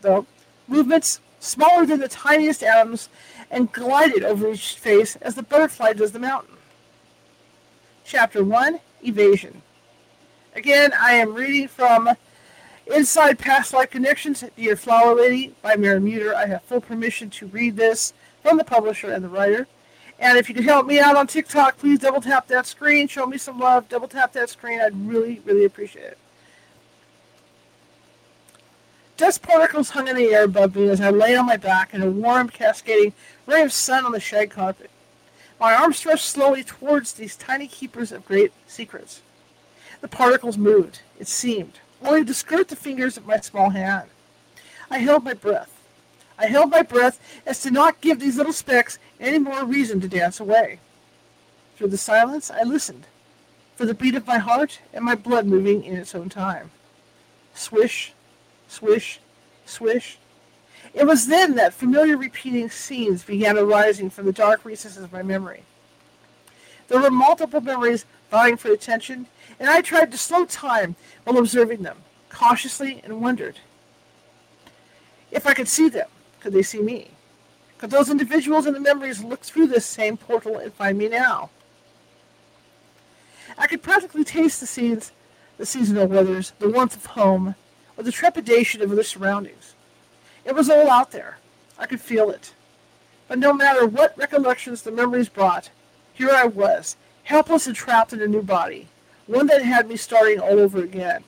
though, 0.00 0.26
movements 0.68 1.20
smaller 1.38 1.86
than 1.86 2.00
the 2.00 2.08
tiniest 2.08 2.62
atoms, 2.62 3.08
and 3.50 3.72
glided 3.72 4.24
over 4.24 4.50
each 4.50 4.74
face 4.74 5.16
as 5.16 5.34
the 5.34 5.42
butterfly 5.42 5.92
does 5.92 6.12
the 6.12 6.18
mountain. 6.18 6.56
Chapter 8.04 8.42
1 8.42 8.80
Evasion. 9.04 9.62
Again, 10.54 10.92
I 10.98 11.12
am 11.12 11.34
reading 11.34 11.68
from 11.68 12.16
Inside 12.86 13.38
Past 13.38 13.72
Life 13.72 13.90
Connections, 13.90 14.44
Dear 14.56 14.76
Flower 14.76 15.14
Lady 15.14 15.54
by 15.62 15.76
Maren 15.76 16.04
Muter. 16.04 16.34
I 16.34 16.46
have 16.46 16.62
full 16.62 16.80
permission 16.80 17.30
to 17.30 17.46
read 17.46 17.76
this 17.76 18.12
from 18.42 18.56
the 18.56 18.64
publisher 18.64 19.10
and 19.10 19.22
the 19.22 19.28
writer. 19.28 19.66
And 20.18 20.38
if 20.38 20.48
you 20.48 20.54
could 20.54 20.64
help 20.64 20.86
me 20.86 20.98
out 20.98 21.16
on 21.16 21.26
TikTok, 21.26 21.76
please 21.76 21.98
double 21.98 22.20
tap 22.20 22.46
that 22.48 22.66
screen. 22.66 23.06
Show 23.06 23.26
me 23.26 23.36
some 23.38 23.58
love. 23.58 23.88
Double 23.88 24.08
tap 24.08 24.32
that 24.32 24.48
screen. 24.48 24.80
I'd 24.80 25.06
really, 25.06 25.40
really 25.44 25.64
appreciate 25.64 26.04
it. 26.04 26.18
Dust 29.16 29.42
particles 29.42 29.90
hung 29.90 30.08
in 30.08 30.16
the 30.16 30.34
air 30.34 30.44
above 30.44 30.76
me 30.76 30.88
as 30.88 31.00
I 31.00 31.08
lay 31.08 31.34
on 31.36 31.46
my 31.46 31.56
back 31.56 31.94
in 31.94 32.02
a 32.02 32.10
warm, 32.10 32.50
cascading 32.50 33.14
ray 33.46 33.62
of 33.62 33.72
sun 33.72 34.04
on 34.04 34.12
the 34.12 34.20
shag 34.20 34.50
carpet. 34.50 34.90
My 35.58 35.72
arm 35.74 35.94
stretched 35.94 36.26
slowly 36.26 36.62
towards 36.62 37.14
these 37.14 37.34
tiny 37.34 37.66
keepers 37.66 38.12
of 38.12 38.26
great 38.26 38.52
secrets. 38.66 39.22
The 40.02 40.08
particles 40.08 40.58
moved, 40.58 41.00
it 41.18 41.28
seemed, 41.28 41.80
only 42.02 42.26
to 42.26 42.34
skirt 42.34 42.68
the 42.68 42.76
fingers 42.76 43.16
of 43.16 43.26
my 43.26 43.38
small 43.38 43.70
hand. 43.70 44.10
I 44.90 44.98
held 44.98 45.24
my 45.24 45.32
breath. 45.32 45.75
I 46.38 46.46
held 46.46 46.70
my 46.70 46.82
breath 46.82 47.18
as 47.46 47.60
to 47.62 47.70
not 47.70 48.00
give 48.00 48.20
these 48.20 48.36
little 48.36 48.52
specks 48.52 48.98
any 49.18 49.38
more 49.38 49.64
reason 49.64 50.00
to 50.00 50.08
dance 50.08 50.38
away. 50.40 50.80
Through 51.76 51.88
the 51.88 51.98
silence, 51.98 52.50
I 52.50 52.62
listened 52.62 53.06
for 53.74 53.84
the 53.84 53.94
beat 53.94 54.14
of 54.14 54.26
my 54.26 54.38
heart 54.38 54.80
and 54.92 55.04
my 55.04 55.14
blood 55.14 55.46
moving 55.46 55.84
in 55.84 55.96
its 55.96 56.14
own 56.14 56.28
time. 56.28 56.70
Swish, 57.54 58.12
swish, 58.68 59.20
swish. 59.64 60.18
It 60.94 61.06
was 61.06 61.26
then 61.26 61.54
that 61.56 61.74
familiar 61.74 62.16
repeating 62.16 62.70
scenes 62.70 63.22
began 63.22 63.58
arising 63.58 64.10
from 64.10 64.26
the 64.26 64.32
dark 64.32 64.64
recesses 64.64 65.02
of 65.02 65.12
my 65.12 65.22
memory. 65.22 65.62
There 66.88 67.00
were 67.00 67.10
multiple 67.10 67.60
memories 67.60 68.06
vying 68.30 68.56
for 68.56 68.70
attention, 68.70 69.26
and 69.58 69.68
I 69.68 69.82
tried 69.82 70.12
to 70.12 70.18
slow 70.18 70.44
time 70.44 70.96
while 71.24 71.38
observing 71.38 71.82
them, 71.82 71.98
cautiously, 72.30 73.00
and 73.04 73.20
wondered 73.20 73.58
if 75.30 75.46
I 75.46 75.54
could 75.54 75.68
see 75.68 75.88
them. 75.88 76.08
Could 76.46 76.52
they 76.52 76.62
see 76.62 76.80
me? 76.80 77.10
Could 77.76 77.90
those 77.90 78.08
individuals 78.08 78.66
in 78.66 78.72
the 78.72 78.78
memories 78.78 79.20
look 79.20 79.42
through 79.42 79.66
this 79.66 79.84
same 79.84 80.16
portal 80.16 80.58
and 80.58 80.72
find 80.72 80.96
me 80.96 81.08
now? 81.08 81.50
I 83.58 83.66
could 83.66 83.82
practically 83.82 84.22
taste 84.22 84.60
the 84.60 84.66
scenes, 84.68 85.10
the 85.58 85.66
seasonal 85.66 86.06
weathers, 86.06 86.52
the 86.60 86.68
warmth 86.68 86.94
of 86.94 87.04
home, 87.06 87.56
or 87.96 88.04
the 88.04 88.12
trepidation 88.12 88.80
of 88.80 88.92
other 88.92 89.02
surroundings. 89.02 89.74
It 90.44 90.54
was 90.54 90.70
all 90.70 90.88
out 90.88 91.10
there. 91.10 91.38
I 91.80 91.86
could 91.86 92.00
feel 92.00 92.30
it. 92.30 92.54
But 93.26 93.40
no 93.40 93.52
matter 93.52 93.84
what 93.84 94.16
recollections 94.16 94.82
the 94.82 94.92
memories 94.92 95.28
brought, 95.28 95.70
here 96.14 96.30
I 96.30 96.44
was, 96.46 96.96
helpless 97.24 97.66
and 97.66 97.74
trapped 97.74 98.12
in 98.12 98.22
a 98.22 98.28
new 98.28 98.42
body, 98.42 98.86
one 99.26 99.48
that 99.48 99.62
had 99.62 99.88
me 99.88 99.96
starting 99.96 100.38
all 100.38 100.60
over 100.60 100.80
again. 100.80 101.24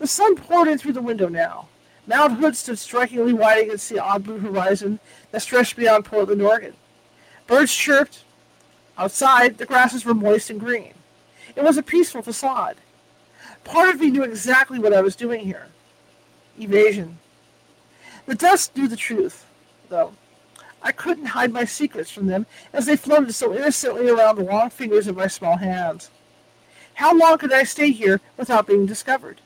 The 0.00 0.08
sun 0.08 0.34
poured 0.34 0.66
in 0.66 0.76
through 0.76 0.94
the 0.94 1.00
window 1.00 1.28
now, 1.28 1.68
Mount 2.10 2.40
Hood 2.40 2.56
stood 2.56 2.76
strikingly 2.76 3.32
white 3.32 3.62
against 3.62 3.88
the 3.88 4.00
odd 4.00 4.24
blue 4.24 4.40
horizon 4.40 4.98
that 5.30 5.42
stretched 5.42 5.76
beyond 5.76 6.04
Portland, 6.04 6.42
Oregon. 6.42 6.74
Birds 7.46 7.72
chirped. 7.72 8.24
Outside, 8.98 9.58
the 9.58 9.64
grasses 9.64 10.04
were 10.04 10.12
moist 10.12 10.50
and 10.50 10.58
green. 10.58 10.94
It 11.54 11.62
was 11.62 11.78
a 11.78 11.84
peaceful 11.84 12.20
facade. 12.20 12.78
Part 13.62 13.90
of 13.90 14.00
me 14.00 14.10
knew 14.10 14.24
exactly 14.24 14.80
what 14.80 14.92
I 14.92 15.02
was 15.02 15.14
doing 15.14 15.44
here. 15.44 15.68
Evasion. 16.58 17.20
The 18.26 18.34
dust 18.34 18.76
knew 18.76 18.88
the 18.88 18.96
truth, 18.96 19.46
though. 19.88 20.12
I 20.82 20.90
couldn't 20.90 21.26
hide 21.26 21.52
my 21.52 21.64
secrets 21.64 22.10
from 22.10 22.26
them 22.26 22.44
as 22.72 22.86
they 22.86 22.96
floated 22.96 23.36
so 23.36 23.54
innocently 23.54 24.08
around 24.08 24.34
the 24.34 24.42
long 24.42 24.70
fingers 24.70 25.06
of 25.06 25.16
my 25.16 25.28
small 25.28 25.58
hands. 25.58 26.10
How 26.94 27.16
long 27.16 27.38
could 27.38 27.52
I 27.52 27.62
stay 27.62 27.92
here 27.92 28.20
without 28.36 28.66
being 28.66 28.84
discovered? 28.84 29.40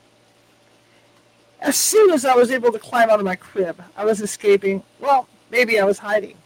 As 1.65 1.75
soon 1.75 2.11
as 2.11 2.25
I 2.25 2.35
was 2.35 2.51
able 2.51 2.71
to 2.71 2.77
climb 2.77 3.09
out 3.09 3.17
of 3.17 3.25
my 3.25 3.35
crib, 3.35 3.81
I 3.97 4.05
was 4.05 4.21
escaping. 4.21 4.83
Well, 4.99 5.27
maybe 5.49 5.79
I 5.79 5.83
was 5.83 5.97
hiding. 5.97 6.37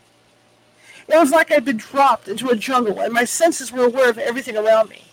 It 1.09 1.17
was 1.17 1.29
like 1.29 1.51
I'd 1.51 1.65
been 1.65 1.75
dropped 1.75 2.29
into 2.29 2.47
a 2.49 2.55
jungle 2.55 3.01
and 3.01 3.11
my 3.11 3.25
senses 3.25 3.69
were 3.69 3.83
aware 3.83 4.09
of 4.09 4.17
everything 4.17 4.55
around 4.55 4.89
me, 4.89 5.03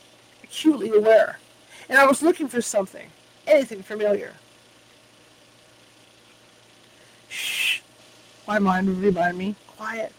acutely 0.45 0.91
aware, 0.91 1.41
and 1.89 1.99
I 1.99 2.07
was 2.07 2.23
looking 2.23 2.47
for 2.47 2.61
something, 2.61 3.09
anything 3.49 3.83
familiar. 3.83 4.35
Shh, 7.29 7.81
my 8.47 8.61
mind 8.61 8.87
would 8.87 8.99
remind 8.99 9.37
me, 9.37 9.57
quiet. 9.67 10.13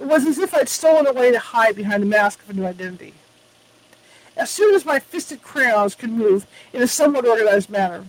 It 0.00 0.06
was 0.06 0.26
as 0.26 0.38
if 0.38 0.52
I'd 0.52 0.68
stolen 0.68 1.06
away 1.06 1.30
to 1.30 1.38
hide 1.38 1.76
behind 1.76 2.02
the 2.02 2.06
mask 2.06 2.42
of 2.42 2.50
a 2.50 2.54
new 2.54 2.66
identity. 2.66 3.14
As 4.36 4.50
soon 4.50 4.74
as 4.74 4.84
my 4.84 4.98
fisted 4.98 5.42
crayons 5.44 5.94
could 5.94 6.10
move 6.10 6.48
in 6.72 6.82
a 6.82 6.88
somewhat 6.88 7.26
organized 7.26 7.70
manner, 7.70 8.06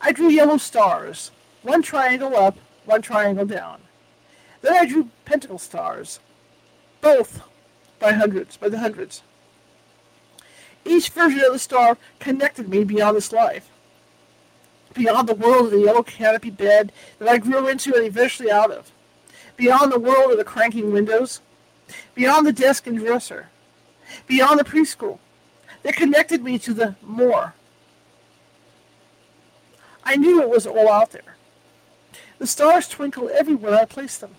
I 0.00 0.12
drew 0.12 0.28
yellow 0.28 0.56
stars, 0.56 1.30
one 1.62 1.82
triangle 1.82 2.36
up, 2.36 2.58
one 2.84 3.02
triangle 3.02 3.46
down. 3.46 3.80
Then 4.60 4.74
I 4.74 4.86
drew 4.86 5.10
pentacle 5.24 5.58
stars, 5.58 6.20
both 7.00 7.42
by 7.98 8.12
hundreds, 8.12 8.56
by 8.56 8.68
the 8.68 8.78
hundreds. 8.78 9.22
Each 10.84 11.08
version 11.08 11.40
of 11.44 11.52
the 11.52 11.58
star 11.58 11.96
connected 12.18 12.68
me 12.68 12.84
beyond 12.84 13.16
this 13.16 13.32
life, 13.32 13.70
beyond 14.94 15.28
the 15.28 15.34
world 15.34 15.66
of 15.66 15.72
the 15.72 15.80
yellow 15.80 16.02
canopy 16.02 16.50
bed 16.50 16.92
that 17.18 17.28
I 17.28 17.38
grew 17.38 17.68
into 17.68 17.94
and 17.94 18.04
eventually 18.04 18.50
out 18.50 18.70
of, 18.70 18.90
beyond 19.56 19.92
the 19.92 20.00
world 20.00 20.32
of 20.32 20.38
the 20.38 20.44
cranking 20.44 20.92
windows, 20.92 21.40
beyond 22.14 22.46
the 22.46 22.52
desk 22.52 22.86
and 22.86 22.98
dresser, 22.98 23.48
beyond 24.26 24.58
the 24.58 24.64
preschool, 24.64 25.18
They 25.82 25.92
connected 25.92 26.42
me 26.42 26.58
to 26.60 26.74
the 26.74 26.94
more. 27.02 27.54
I 30.04 30.16
knew 30.16 30.42
it 30.42 30.50
was 30.50 30.66
all 30.66 30.90
out 30.90 31.10
there. 31.10 31.36
The 32.38 32.46
stars 32.46 32.88
twinkled 32.88 33.30
everywhere 33.30 33.74
I 33.74 33.84
placed 33.84 34.20
them 34.20 34.34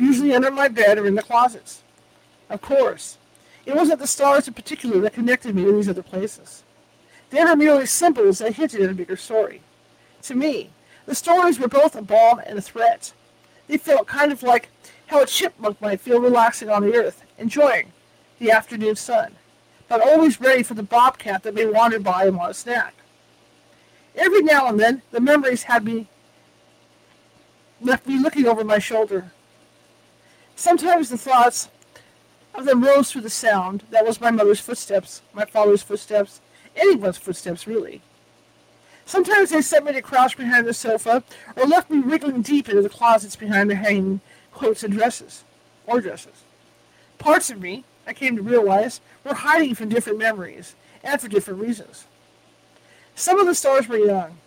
usually 0.00 0.34
under 0.34 0.50
my 0.50 0.68
bed 0.68 0.98
or 0.98 1.06
in 1.06 1.14
the 1.14 1.22
closets. 1.22 1.82
Of 2.48 2.60
course, 2.60 3.18
it 3.66 3.76
wasn't 3.76 4.00
the 4.00 4.06
stars 4.06 4.48
in 4.48 4.54
particular 4.54 5.00
that 5.00 5.12
connected 5.12 5.54
me 5.54 5.64
to 5.64 5.72
these 5.72 5.88
other 5.88 6.02
places. 6.02 6.64
They 7.28 7.44
were 7.44 7.54
merely 7.54 7.86
symbols 7.86 8.38
that 8.38 8.54
hinted 8.54 8.80
at 8.80 8.90
a 8.90 8.94
bigger 8.94 9.16
story. 9.16 9.60
To 10.22 10.34
me, 10.34 10.70
the 11.06 11.14
stories 11.14 11.58
were 11.58 11.68
both 11.68 11.94
a 11.94 12.02
balm 12.02 12.40
and 12.44 12.58
a 12.58 12.62
threat. 12.62 13.12
They 13.68 13.76
felt 13.76 14.06
kind 14.06 14.32
of 14.32 14.42
like 14.42 14.70
how 15.06 15.22
a 15.22 15.26
chipmunk 15.26 15.80
might 15.80 16.00
feel 16.00 16.20
relaxing 16.20 16.70
on 16.70 16.82
the 16.82 16.94
earth, 16.94 17.24
enjoying 17.38 17.92
the 18.38 18.50
afternoon 18.50 18.96
sun, 18.96 19.36
but 19.88 20.00
always 20.00 20.40
ready 20.40 20.62
for 20.62 20.74
the 20.74 20.82
bobcat 20.82 21.42
that 21.42 21.54
may 21.54 21.66
wander 21.66 22.00
by 22.00 22.24
and 22.24 22.36
want 22.36 22.50
a 22.50 22.54
snack. 22.54 22.94
Every 24.16 24.42
now 24.42 24.66
and 24.66 24.78
then, 24.78 25.02
the 25.10 25.20
memories 25.20 25.64
had 25.64 25.84
me 25.84 26.08
left 27.80 28.06
me 28.06 28.18
looking 28.18 28.46
over 28.46 28.62
my 28.62 28.78
shoulder 28.78 29.32
Sometimes 30.60 31.08
the 31.08 31.16
thoughts 31.16 31.70
of 32.54 32.66
them 32.66 32.84
rose 32.84 33.10
through 33.10 33.22
the 33.22 33.30
sound. 33.30 33.82
That 33.88 34.04
was 34.04 34.20
my 34.20 34.30
mother's 34.30 34.60
footsteps, 34.60 35.22
my 35.32 35.46
father's 35.46 35.82
footsteps, 35.82 36.42
anyone's 36.76 37.16
footsteps, 37.16 37.66
really. 37.66 38.02
Sometimes 39.06 39.48
they 39.48 39.62
sent 39.62 39.86
me 39.86 39.92
to 39.94 40.02
crouch 40.02 40.36
behind 40.36 40.66
the 40.66 40.74
sofa, 40.74 41.24
or 41.56 41.64
left 41.64 41.90
me 41.90 42.00
wriggling 42.00 42.42
deep 42.42 42.68
into 42.68 42.82
the 42.82 42.90
closets 42.90 43.36
behind 43.36 43.70
the 43.70 43.74
hanging 43.74 44.20
coats 44.52 44.84
and 44.84 44.92
dresses, 44.92 45.44
or 45.86 46.02
dresses. 46.02 46.44
Parts 47.16 47.48
of 47.48 47.58
me, 47.58 47.84
I 48.06 48.12
came 48.12 48.36
to 48.36 48.42
realize, 48.42 49.00
were 49.24 49.32
hiding 49.32 49.74
from 49.74 49.88
different 49.88 50.18
memories, 50.18 50.74
and 51.02 51.18
for 51.18 51.28
different 51.28 51.60
reasons. 51.60 52.04
Some 53.20 53.38
of 53.38 53.44
the 53.44 53.54
stars 53.54 53.86
were 53.86 53.98
young. 53.98 54.38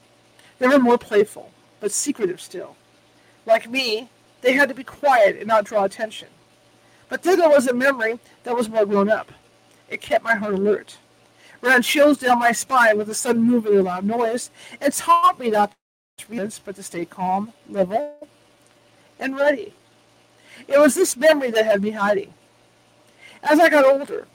They 0.57 0.67
were 0.67 0.79
more 0.79 0.97
playful, 0.97 1.51
but 1.79 1.91
secretive 1.91 2.41
still. 2.41 2.75
Like 3.45 3.69
me, 3.69 4.09
they 4.41 4.53
had 4.53 4.67
to 4.67 4.73
be 4.73 4.83
quiet 4.83 5.37
and 5.37 5.45
not 5.45 5.65
draw 5.65 5.83
attention. 5.83 6.29
But 7.07 7.21
then 7.21 7.37
there 7.37 7.49
was 7.49 7.67
a 7.67 7.73
memory 7.75 8.19
that 8.43 8.55
was 8.55 8.69
more 8.69 8.87
grown 8.87 9.11
up. 9.11 9.31
It 9.89 10.01
kept 10.01 10.23
my 10.23 10.33
heart 10.33 10.55
alert, 10.55 10.97
ran 11.61 11.83
chills 11.83 12.17
down 12.17 12.39
my 12.39 12.51
spine 12.51 12.97
with 12.97 13.05
the 13.05 13.13
sun 13.13 13.43
moving 13.43 13.77
a 13.77 13.83
loud 13.83 14.05
noise, 14.05 14.49
and 14.81 14.91
taught 14.91 15.39
me 15.39 15.51
not 15.51 15.71
to 16.17 16.25
read 16.27 16.59
but 16.65 16.75
to 16.75 16.81
stay 16.81 17.05
calm, 17.05 17.53
level, 17.69 18.27
and 19.19 19.37
ready. 19.37 19.75
It 20.67 20.79
was 20.79 20.95
this 20.95 21.15
memory 21.15 21.51
that 21.51 21.65
had 21.65 21.83
me 21.83 21.91
hiding. 21.91 22.33
As 23.43 23.59
I 23.59 23.69
got 23.69 23.85
older, 23.85 24.25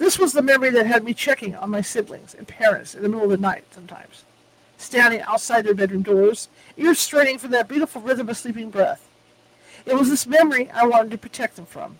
this 0.00 0.18
was 0.18 0.32
the 0.32 0.40
memory 0.40 0.70
that 0.70 0.86
had 0.86 1.04
me 1.04 1.12
checking 1.12 1.54
on 1.54 1.68
my 1.68 1.82
siblings 1.82 2.34
and 2.34 2.48
parents 2.48 2.94
in 2.94 3.02
the 3.02 3.08
middle 3.08 3.24
of 3.24 3.30
the 3.30 3.36
night 3.36 3.64
sometimes, 3.70 4.24
standing 4.78 5.20
outside 5.20 5.62
their 5.62 5.74
bedroom 5.74 6.00
doors, 6.00 6.48
ears 6.78 6.98
straining 6.98 7.36
for 7.36 7.48
that 7.48 7.68
beautiful 7.68 8.00
rhythm 8.00 8.30
of 8.30 8.36
sleeping 8.38 8.70
breath. 8.70 9.06
It 9.84 9.94
was 9.94 10.08
this 10.08 10.26
memory 10.26 10.70
I 10.70 10.86
wanted 10.86 11.10
to 11.10 11.18
protect 11.18 11.56
them 11.56 11.66
from. 11.66 11.98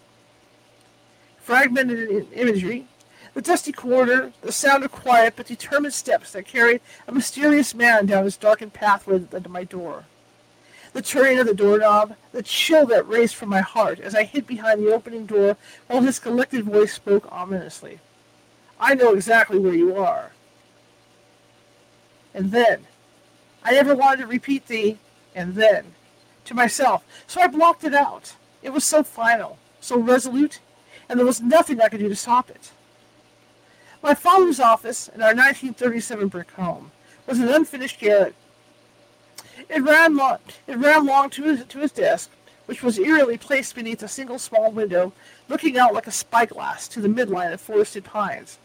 Fragmented 1.42 2.26
imagery, 2.32 2.86
the 3.34 3.42
dusty 3.42 3.70
corridor, 3.70 4.32
the 4.40 4.50
sound 4.50 4.82
of 4.82 4.92
quiet 4.92 5.34
but 5.36 5.46
determined 5.46 5.92
steps 5.92 6.32
that 6.32 6.46
carried 6.46 6.80
a 7.06 7.12
mysterious 7.12 7.74
man 7.74 8.06
down 8.06 8.24
his 8.24 8.38
darkened 8.38 8.72
pathway 8.72 9.18
that 9.18 9.32
led 9.32 9.44
to 9.44 9.50
my 9.50 9.64
door. 9.64 10.06
The 10.92 11.02
turning 11.02 11.38
of 11.38 11.46
the 11.46 11.54
doorknob, 11.54 12.16
the 12.32 12.42
chill 12.42 12.86
that 12.86 13.06
raced 13.06 13.36
from 13.36 13.48
my 13.48 13.60
heart 13.60 14.00
as 14.00 14.14
I 14.14 14.24
hid 14.24 14.46
behind 14.46 14.82
the 14.82 14.92
opening 14.92 15.26
door 15.26 15.56
while 15.86 16.02
his 16.02 16.18
collected 16.18 16.64
voice 16.64 16.92
spoke 16.92 17.30
ominously. 17.30 18.00
I 18.78 18.94
know 18.94 19.12
exactly 19.12 19.58
where 19.58 19.74
you 19.74 19.96
are. 19.96 20.32
And 22.34 22.50
then, 22.50 22.86
I 23.62 23.72
never 23.72 23.94
wanted 23.94 24.22
to 24.22 24.26
repeat 24.26 24.66
the, 24.66 24.96
and 25.34 25.54
then, 25.54 25.94
to 26.46 26.54
myself, 26.54 27.04
so 27.26 27.40
I 27.40 27.46
blocked 27.46 27.84
it 27.84 27.94
out. 27.94 28.34
It 28.62 28.70
was 28.70 28.84
so 28.84 29.02
final, 29.02 29.58
so 29.80 29.98
resolute, 29.98 30.60
and 31.08 31.18
there 31.18 31.26
was 31.26 31.40
nothing 31.40 31.80
I 31.80 31.88
could 31.88 32.00
do 32.00 32.08
to 32.08 32.16
stop 32.16 32.50
it. 32.50 32.72
My 34.02 34.14
father's 34.14 34.60
office 34.60 35.08
in 35.08 35.20
our 35.20 35.34
1937 35.34 36.28
brick 36.28 36.50
home 36.52 36.90
was 37.26 37.38
an 37.38 37.48
unfinished 37.48 38.00
garret. 38.00 38.34
It 39.68 39.82
ran 39.82 40.16
long, 40.16 40.38
it 40.66 40.78
ran 40.78 41.06
long 41.06 41.30
to 41.30 41.42
his, 41.42 41.64
to 41.64 41.78
his 41.78 41.92
desk, 41.92 42.30
which 42.66 42.82
was 42.82 42.98
eerily 42.98 43.36
placed 43.36 43.74
beneath 43.74 44.02
a 44.02 44.08
single 44.08 44.38
small 44.38 44.70
window, 44.70 45.12
looking 45.48 45.76
out 45.76 45.92
like 45.92 46.06
a 46.06 46.12
spyglass 46.12 46.88
to 46.88 47.00
the 47.00 47.08
midline 47.08 47.52
of 47.52 47.60
forested 47.60 48.04
pines. 48.04 48.58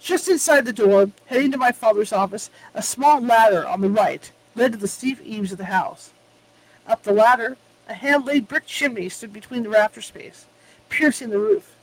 Just 0.00 0.28
inside 0.28 0.64
the 0.64 0.72
door, 0.72 1.10
heading 1.26 1.52
to 1.52 1.58
my 1.58 1.72
father's 1.72 2.12
office, 2.12 2.50
a 2.74 2.82
small 2.82 3.20
ladder 3.20 3.66
on 3.66 3.80
the 3.80 3.90
right 3.90 4.32
led 4.54 4.72
to 4.72 4.78
the 4.78 4.88
steep 4.88 5.18
eaves 5.22 5.52
of 5.52 5.58
the 5.58 5.66
house. 5.66 6.10
Up 6.86 7.02
the 7.02 7.12
ladder, 7.12 7.56
a 7.88 7.94
hand-laid 7.94 8.48
brick 8.48 8.66
chimney 8.66 9.08
stood 9.08 9.32
between 9.32 9.62
the 9.62 9.68
rafter 9.68 10.00
space, 10.00 10.46
piercing 10.88 11.30
the 11.30 11.38
roof. 11.38 11.76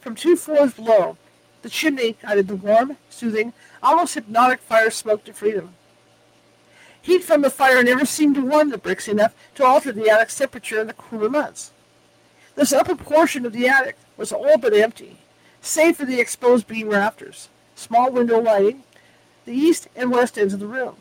From 0.00 0.14
two 0.14 0.36
floors 0.36 0.74
below, 0.74 1.16
the 1.62 1.70
chimney 1.70 2.16
guided 2.20 2.48
the 2.48 2.56
warm, 2.56 2.98
soothing, 3.08 3.54
almost 3.82 4.14
hypnotic 4.14 4.60
fire 4.60 4.90
smoke 4.90 5.24
to 5.24 5.32
freedom. 5.32 5.74
Heat 7.04 7.22
from 7.22 7.42
the 7.42 7.50
fire 7.50 7.82
never 7.82 8.06
seemed 8.06 8.34
to 8.36 8.40
warm 8.40 8.70
the 8.70 8.78
bricks 8.78 9.08
enough 9.08 9.34
to 9.56 9.64
alter 9.66 9.92
the 9.92 10.08
attic's 10.08 10.38
temperature 10.38 10.80
in 10.80 10.86
the 10.86 10.94
cooler 10.94 11.28
months. 11.28 11.70
This 12.54 12.72
upper 12.72 12.96
portion 12.96 13.44
of 13.44 13.52
the 13.52 13.68
attic 13.68 13.96
was 14.16 14.32
all 14.32 14.56
but 14.56 14.72
empty, 14.72 15.18
save 15.60 15.98
for 15.98 16.06
the 16.06 16.18
exposed 16.18 16.66
beam 16.66 16.88
rafters, 16.88 17.50
small 17.74 18.10
window 18.10 18.40
lighting, 18.40 18.84
the 19.44 19.52
east 19.52 19.86
and 19.94 20.10
west 20.10 20.38
ends 20.38 20.54
of 20.54 20.60
the 20.60 20.66
room 20.66 20.96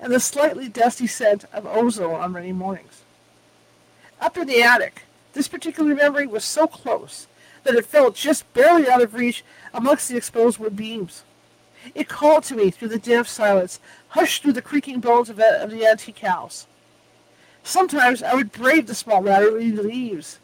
and 0.00 0.12
the 0.12 0.18
slightly 0.18 0.68
dusty 0.68 1.06
scent 1.06 1.44
of 1.52 1.64
ozone 1.64 2.20
on 2.20 2.32
rainy 2.32 2.52
mornings. 2.52 3.02
Up 4.20 4.36
in 4.36 4.48
the 4.48 4.62
attic, 4.62 5.04
this 5.32 5.46
particular 5.46 5.94
memory 5.94 6.26
was 6.26 6.44
so 6.44 6.66
close 6.66 7.28
that 7.62 7.76
it 7.76 7.86
felt 7.86 8.16
just 8.16 8.52
barely 8.52 8.88
out 8.88 9.00
of 9.00 9.14
reach 9.14 9.44
amongst 9.72 10.08
the 10.08 10.16
exposed 10.16 10.58
wood 10.58 10.74
beams. 10.74 11.22
It 11.94 12.08
called 12.08 12.44
to 12.44 12.56
me 12.56 12.70
through 12.70 12.88
the 12.88 12.98
deaf 12.98 13.28
silence, 13.28 13.80
hushed 14.08 14.42
through 14.42 14.52
the 14.52 14.62
creaking 14.62 15.00
bones 15.00 15.28
of, 15.28 15.38
uh, 15.40 15.58
of 15.60 15.70
the 15.70 15.86
antique 15.86 16.20
house. 16.20 16.66
Sometimes 17.62 18.22
I 18.22 18.34
would 18.34 18.52
brave 18.52 18.86
the 18.86 18.94
small 18.94 19.22
ladder 19.22 19.50
leading 19.50 19.76
to 19.76 19.82
the 19.82 19.90
eaves, 19.90 20.38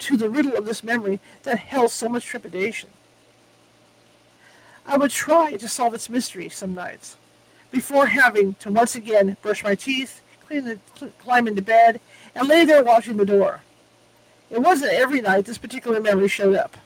to 0.00 0.16
the 0.16 0.30
riddle 0.30 0.56
of 0.56 0.64
this 0.64 0.84
memory 0.84 1.20
that 1.44 1.58
held 1.58 1.90
so 1.90 2.08
much 2.08 2.26
trepidation. 2.26 2.90
I 4.86 4.96
would 4.96 5.10
try 5.10 5.56
to 5.56 5.68
solve 5.68 5.94
its 5.94 6.08
mystery 6.08 6.48
some 6.48 6.74
nights 6.74 7.16
before 7.70 8.06
having 8.06 8.54
to 8.54 8.70
once 8.70 8.94
again 8.94 9.36
brush 9.42 9.62
my 9.62 9.74
teeth, 9.74 10.22
clean 10.46 10.64
the, 10.64 10.78
climb 11.18 11.46
into 11.46 11.62
bed, 11.62 12.00
and 12.34 12.48
lay 12.48 12.64
there 12.64 12.82
watching 12.82 13.16
the 13.16 13.26
door. 13.26 13.60
It 14.50 14.60
wasn't 14.60 14.92
every 14.92 15.20
night 15.20 15.44
this 15.44 15.58
particular 15.58 16.00
memory 16.00 16.28
showed 16.28 16.56
up. 16.56 16.76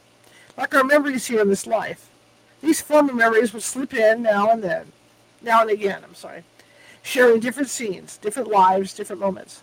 Like 0.57 0.75
our 0.75 0.85
memories 0.85 1.27
here 1.27 1.41
in 1.41 1.49
this 1.49 1.67
life. 1.67 2.11
These 2.63 2.81
former 2.81 3.13
memories 3.13 3.53
would 3.53 3.63
slip 3.63 3.93
in 3.93 4.23
now 4.23 4.51
and 4.51 4.63
then. 4.63 4.93
Now 5.43 5.63
and 5.63 5.71
again, 5.71 6.03
I'm 6.05 6.15
sorry. 6.15 6.45
Sharing 7.03 7.41
different 7.41 7.69
scenes, 7.69 8.17
different 8.17 8.49
lives, 8.49 8.95
different 8.95 9.21
moments. 9.21 9.63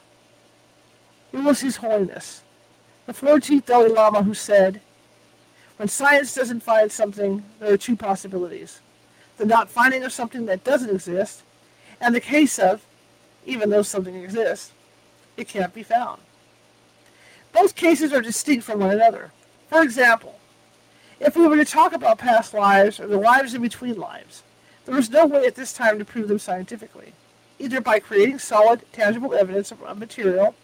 It 1.31 1.37
was 1.37 1.61
His 1.61 1.77
Holiness, 1.77 2.43
the 3.05 3.13
14th 3.13 3.65
Dalai 3.65 3.89
Lama, 3.89 4.23
who 4.23 4.33
said, 4.33 4.81
When 5.77 5.87
science 5.87 6.35
doesn't 6.35 6.61
find 6.61 6.91
something, 6.91 7.43
there 7.59 7.73
are 7.73 7.77
two 7.77 7.95
possibilities. 7.95 8.81
The 9.37 9.45
not 9.45 9.69
finding 9.69 10.03
of 10.03 10.11
something 10.11 10.45
that 10.47 10.65
doesn't 10.65 10.89
exist, 10.89 11.43
and 12.01 12.13
the 12.13 12.19
case 12.19 12.59
of, 12.59 12.85
even 13.45 13.69
though 13.69 13.83
something 13.83 14.15
exists, 14.15 14.73
it 15.37 15.47
can't 15.47 15.73
be 15.73 15.83
found. 15.83 16.21
Both 17.53 17.75
cases 17.75 18.11
are 18.11 18.21
distinct 18.21 18.65
from 18.65 18.79
one 18.79 18.91
another. 18.91 19.31
For 19.69 19.81
example, 19.81 20.38
if 21.19 21.35
we 21.35 21.47
were 21.47 21.57
to 21.57 21.65
talk 21.65 21.93
about 21.93 22.17
past 22.17 22.53
lives 22.53 22.99
or 22.99 23.07
the 23.07 23.17
lives 23.17 23.53
in 23.53 23.61
between 23.61 23.99
lives, 23.99 24.43
there 24.85 24.97
is 24.97 25.09
no 25.09 25.25
way 25.25 25.45
at 25.45 25.55
this 25.55 25.73
time 25.73 25.99
to 25.99 26.05
prove 26.05 26.27
them 26.27 26.39
scientifically, 26.39 27.13
either 27.59 27.81
by 27.81 27.99
creating 27.99 28.39
solid, 28.39 28.81
tangible 28.91 29.33
evidence 29.33 29.71
of 29.71 29.81
a 29.81 29.93
material 29.95 30.55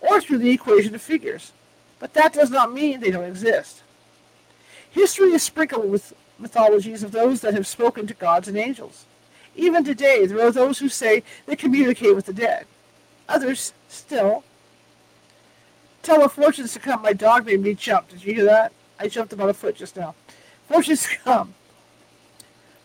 or 0.00 0.20
through 0.20 0.38
the 0.38 0.50
equation 0.50 0.94
of 0.94 1.02
figures. 1.02 1.52
But 1.98 2.14
that 2.14 2.32
does 2.32 2.50
not 2.50 2.72
mean 2.72 3.00
they 3.00 3.10
don't 3.10 3.24
exist. 3.24 3.82
History 4.90 5.32
is 5.32 5.42
sprinkled 5.42 5.90
with 5.90 6.14
mythologies 6.38 7.02
of 7.02 7.12
those 7.12 7.40
that 7.40 7.54
have 7.54 7.66
spoken 7.66 8.06
to 8.06 8.14
gods 8.14 8.48
and 8.48 8.56
angels. 8.56 9.06
Even 9.54 9.84
today, 9.84 10.26
there 10.26 10.44
are 10.44 10.50
those 10.50 10.78
who 10.78 10.88
say 10.88 11.22
they 11.46 11.54
communicate 11.54 12.16
with 12.16 12.26
the 12.26 12.32
dead. 12.32 12.66
Others 13.28 13.72
still 13.88 14.42
tell 16.02 16.24
of 16.24 16.32
fortunes 16.32 16.72
to 16.72 16.80
come. 16.80 17.02
My 17.02 17.12
dog 17.12 17.46
made 17.46 17.62
me 17.62 17.74
jump. 17.74 18.08
Did 18.08 18.24
you 18.24 18.34
hear 18.34 18.44
that? 18.44 18.72
I 19.02 19.08
jumped 19.08 19.32
about 19.32 19.50
a 19.50 19.54
foot 19.54 19.74
just 19.74 19.96
now. 19.96 20.14
Fortunes 20.68 21.08
come. 21.24 21.54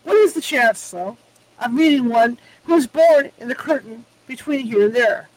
What 0.02 0.16
is 0.16 0.32
the 0.32 0.40
chance, 0.40 0.90
though, 0.90 1.16
of 1.60 1.72
meeting 1.72 2.08
one 2.08 2.38
who 2.64 2.74
is 2.74 2.88
born 2.88 3.30
in 3.38 3.46
the 3.46 3.54
curtain 3.54 4.04
between 4.26 4.66
here 4.66 4.86
and 4.86 4.96
there? 4.96 5.28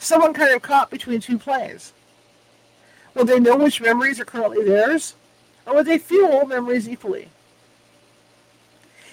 Someone 0.00 0.34
kind 0.34 0.52
of 0.52 0.60
caught 0.60 0.90
between 0.90 1.20
two 1.20 1.38
planes. 1.38 1.92
Will 3.14 3.24
they 3.24 3.38
know 3.38 3.56
which 3.56 3.80
memories 3.80 4.18
are 4.18 4.24
currently 4.24 4.64
theirs? 4.64 5.14
Or 5.66 5.76
will 5.76 5.84
they 5.84 5.98
feel 5.98 6.26
all 6.26 6.46
memories 6.46 6.88
equally? 6.88 7.28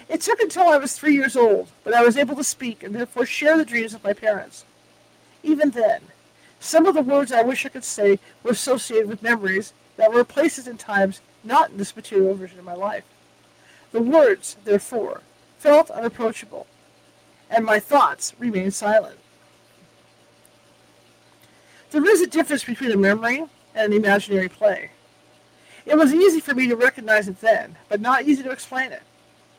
It 0.09 0.21
took 0.21 0.39
until 0.39 0.69
I 0.69 0.77
was 0.77 0.97
three 0.97 1.13
years 1.13 1.35
old, 1.35 1.69
but 1.83 1.93
I 1.93 2.03
was 2.03 2.17
able 2.17 2.35
to 2.35 2.43
speak 2.43 2.81
and 2.81 2.95
therefore 2.95 3.27
share 3.27 3.59
the 3.59 3.63
dreams 3.63 3.93
of 3.93 4.03
my 4.03 4.13
parents. 4.13 4.65
Even 5.43 5.69
then, 5.69 6.01
some 6.59 6.87
of 6.87 6.95
the 6.95 7.03
words 7.03 7.31
I 7.31 7.43
wish 7.43 7.63
I 7.63 7.69
could 7.69 7.83
say 7.83 8.17
were 8.41 8.51
associated 8.51 9.07
with 9.07 9.21
memories 9.21 9.73
that 10.01 10.11
were 10.11 10.23
places 10.23 10.65
and 10.65 10.79
times 10.79 11.21
not 11.43 11.69
in 11.69 11.77
this 11.77 11.95
material 11.95 12.33
version 12.33 12.57
of 12.57 12.65
my 12.65 12.73
life. 12.73 13.03
The 13.91 14.01
words, 14.01 14.57
therefore, 14.63 15.21
felt 15.59 15.91
unapproachable, 15.91 16.65
and 17.51 17.63
my 17.63 17.79
thoughts 17.79 18.33
remained 18.39 18.73
silent. 18.73 19.19
There 21.91 22.03
is 22.03 22.19
a 22.19 22.25
difference 22.25 22.63
between 22.63 22.91
a 22.91 22.97
memory 22.97 23.45
and 23.75 23.93
an 23.93 23.93
imaginary 23.93 24.49
play. 24.49 24.89
It 25.85 25.99
was 25.99 26.15
easy 26.15 26.39
for 26.39 26.55
me 26.55 26.67
to 26.67 26.75
recognize 26.75 27.27
it 27.27 27.39
then, 27.39 27.75
but 27.87 28.01
not 28.01 28.23
easy 28.23 28.41
to 28.41 28.49
explain 28.49 28.91
it. 28.91 29.03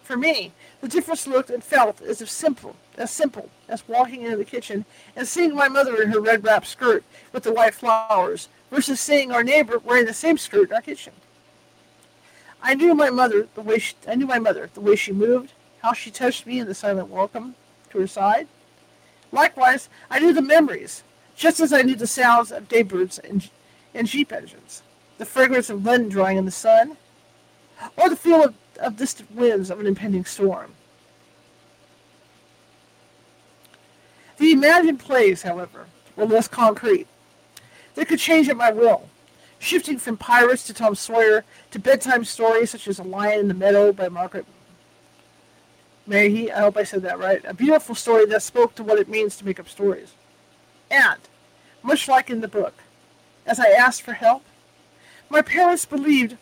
For 0.02 0.16
me, 0.16 0.50
the 0.80 0.88
difference 0.88 1.28
looked 1.28 1.50
and 1.50 1.62
felt 1.62 2.02
as 2.02 2.20
if 2.20 2.28
simple, 2.28 2.74
as 2.98 3.12
simple 3.12 3.48
as 3.68 3.86
walking 3.86 4.22
into 4.22 4.38
the 4.38 4.44
kitchen 4.44 4.86
and 5.14 5.28
seeing 5.28 5.54
my 5.54 5.68
mother 5.68 6.02
in 6.02 6.10
her 6.10 6.20
red 6.20 6.42
wrap 6.42 6.66
skirt 6.66 7.04
with 7.32 7.44
the 7.44 7.52
white 7.52 7.74
flowers 7.74 8.48
versus 8.72 9.00
seeing 9.00 9.30
our 9.30 9.44
neighbor 9.44 9.78
wearing 9.78 10.06
the 10.06 10.14
same 10.14 10.38
skirt 10.38 10.70
in 10.70 10.74
our 10.74 10.80
kitchen. 10.80 11.12
I 12.62 12.74
knew 12.74 12.94
my 12.94 13.10
mother 13.10 13.46
the 13.54 13.60
way 13.60 13.78
she, 13.78 13.94
I 14.08 14.14
knew 14.14 14.26
my 14.26 14.38
mother 14.38 14.70
the 14.72 14.80
way 14.80 14.96
she 14.96 15.12
moved, 15.12 15.52
how 15.82 15.92
she 15.92 16.10
touched 16.10 16.46
me 16.46 16.58
in 16.58 16.66
the 16.66 16.74
silent 16.74 17.08
welcome 17.08 17.54
to 17.90 17.98
her 17.98 18.06
side. 18.06 18.48
Likewise, 19.30 19.88
I 20.10 20.20
knew 20.20 20.32
the 20.32 20.42
memories, 20.42 21.02
just 21.36 21.60
as 21.60 21.72
I 21.72 21.82
knew 21.82 21.96
the 21.96 22.06
sounds 22.06 22.50
of 22.50 22.68
daybirds 22.68 23.18
and, 23.18 23.50
and 23.94 24.06
jeep 24.06 24.32
engines, 24.32 24.82
the 25.18 25.26
fragrance 25.26 25.68
of 25.68 25.84
linen 25.84 26.08
drying 26.08 26.38
in 26.38 26.44
the 26.46 26.50
sun, 26.50 26.96
or 27.96 28.08
the 28.08 28.16
feel 28.16 28.44
of 28.44 28.54
of 28.78 28.96
distant 28.96 29.30
winds 29.32 29.70
of 29.70 29.80
an 29.80 29.86
impending 29.86 30.24
storm. 30.24 30.74
The 34.38 34.52
imagined 34.52 34.98
plays, 34.98 35.42
however, 35.42 35.86
were 36.16 36.26
less 36.26 36.48
concrete. 36.48 37.06
They 37.94 38.04
could 38.04 38.18
change 38.18 38.48
at 38.48 38.56
my 38.56 38.70
will, 38.70 39.08
shifting 39.58 39.98
from 39.98 40.16
pirates 40.16 40.64
to 40.64 40.74
Tom 40.74 40.94
Sawyer 40.94 41.44
to 41.70 41.78
bedtime 41.78 42.24
stories 42.24 42.70
such 42.70 42.88
as 42.88 42.98
A 42.98 43.02
Lion 43.02 43.40
in 43.40 43.48
the 43.48 43.54
Meadow 43.54 43.92
by 43.92 44.08
Margaret 44.08 44.46
Mahy. 46.06 46.50
I 46.50 46.60
hope 46.60 46.76
I 46.76 46.84
said 46.84 47.02
that 47.02 47.18
right. 47.18 47.42
A 47.44 47.54
beautiful 47.54 47.94
story 47.94 48.26
that 48.26 48.42
spoke 48.42 48.74
to 48.76 48.82
what 48.82 48.98
it 48.98 49.08
means 49.08 49.36
to 49.36 49.44
make 49.44 49.60
up 49.60 49.68
stories. 49.68 50.14
And, 50.90 51.20
much 51.82 52.08
like 52.08 52.30
in 52.30 52.40
the 52.40 52.48
book, 52.48 52.74
as 53.46 53.60
I 53.60 53.68
asked 53.68 54.02
for 54.02 54.12
help, 54.12 54.42
my 55.28 55.42
parents 55.42 55.84
believed 55.84 56.36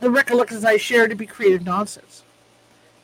the 0.00 0.10
recollections 0.10 0.64
I 0.64 0.76
shared 0.76 1.10
to 1.10 1.16
be 1.16 1.26
creative 1.26 1.64
nonsense. 1.64 2.22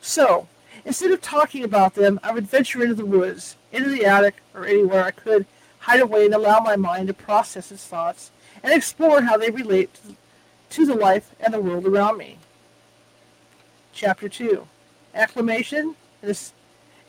So, 0.01 0.47
instead 0.85 1.11
of 1.11 1.21
talking 1.21 1.63
about 1.63 1.95
them, 1.95 2.19
I 2.23 2.31
would 2.31 2.47
venture 2.47 2.81
into 2.81 2.95
the 2.95 3.05
woods, 3.05 3.57
into 3.71 3.89
the 3.89 4.05
attic, 4.05 4.35
or 4.53 4.65
anywhere 4.65 5.03
I 5.03 5.11
could 5.11 5.45
hide 5.83 5.99
away 5.99 6.25
and 6.25 6.33
allow 6.33 6.59
my 6.59 6.77
mind 6.77 7.07
to 7.07 7.13
process 7.13 7.71
its 7.71 7.85
thoughts 7.85 8.31
and 8.63 8.73
explore 8.73 9.21
how 9.21 9.35
they 9.37 9.49
relate 9.49 9.99
to 10.69 10.85
the 10.85 10.95
life 10.95 11.31
and 11.41 11.53
the 11.53 11.59
world 11.59 11.85
around 11.85 12.17
me. 12.17 12.37
Chapter 13.91 14.29
2 14.29 14.65
Acclimation 15.13 15.95
and 16.21 16.51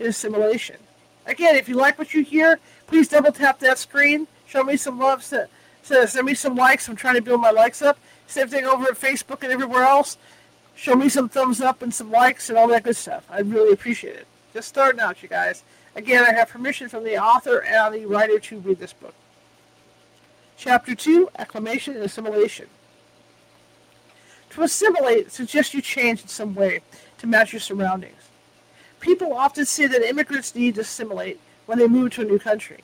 Assimilation. 0.00 0.76
Again, 1.24 1.54
if 1.54 1.68
you 1.68 1.76
like 1.76 1.98
what 1.98 2.12
you 2.12 2.22
hear, 2.22 2.58
please 2.86 3.08
double 3.08 3.32
tap 3.32 3.60
that 3.60 3.78
screen. 3.78 4.26
Show 4.46 4.64
me 4.64 4.76
some 4.76 4.98
love. 4.98 5.22
Send 5.22 6.26
me 6.26 6.34
some 6.34 6.56
likes. 6.56 6.88
I'm 6.88 6.96
trying 6.96 7.14
to 7.14 7.22
build 7.22 7.40
my 7.40 7.50
likes 7.50 7.80
up. 7.80 7.96
Same 8.26 8.48
thing 8.48 8.64
over 8.64 8.84
at 8.84 9.00
Facebook 9.00 9.42
and 9.42 9.52
everywhere 9.52 9.84
else. 9.84 10.18
Show 10.74 10.96
me 10.96 11.08
some 11.08 11.28
thumbs 11.28 11.60
up 11.60 11.80
and 11.80 11.94
some 11.94 12.10
likes 12.10 12.48
and 12.48 12.58
all 12.58 12.66
that 12.68 12.82
good 12.82 12.96
stuff. 12.96 13.24
I'd 13.30 13.50
really 13.50 13.72
appreciate 13.72 14.16
it. 14.16 14.26
Just 14.52 14.68
starting 14.68 15.00
out, 15.00 15.22
you 15.22 15.28
guys. 15.28 15.62
Again, 15.96 16.24
I 16.24 16.32
have 16.32 16.48
permission 16.48 16.88
from 16.88 17.04
the 17.04 17.18
author 17.18 17.62
and 17.62 17.94
the 17.94 18.06
writer 18.06 18.38
to 18.38 18.58
read 18.58 18.78
this 18.78 18.92
book. 18.92 19.14
Chapter 20.56 20.94
2 20.94 21.30
Acclimation 21.38 21.94
and 21.94 22.04
Assimilation. 22.04 22.66
To 24.50 24.62
assimilate 24.62 25.32
suggests 25.32 25.74
you 25.74 25.82
change 25.82 26.22
in 26.22 26.28
some 26.28 26.54
way 26.54 26.80
to 27.18 27.26
match 27.26 27.52
your 27.52 27.60
surroundings. 27.60 28.30
People 29.00 29.34
often 29.34 29.66
say 29.66 29.86
that 29.86 30.08
immigrants 30.08 30.54
need 30.54 30.76
to 30.76 30.80
assimilate 30.80 31.40
when 31.66 31.78
they 31.78 31.88
move 31.88 32.12
to 32.12 32.22
a 32.22 32.24
new 32.24 32.38
country. 32.38 32.80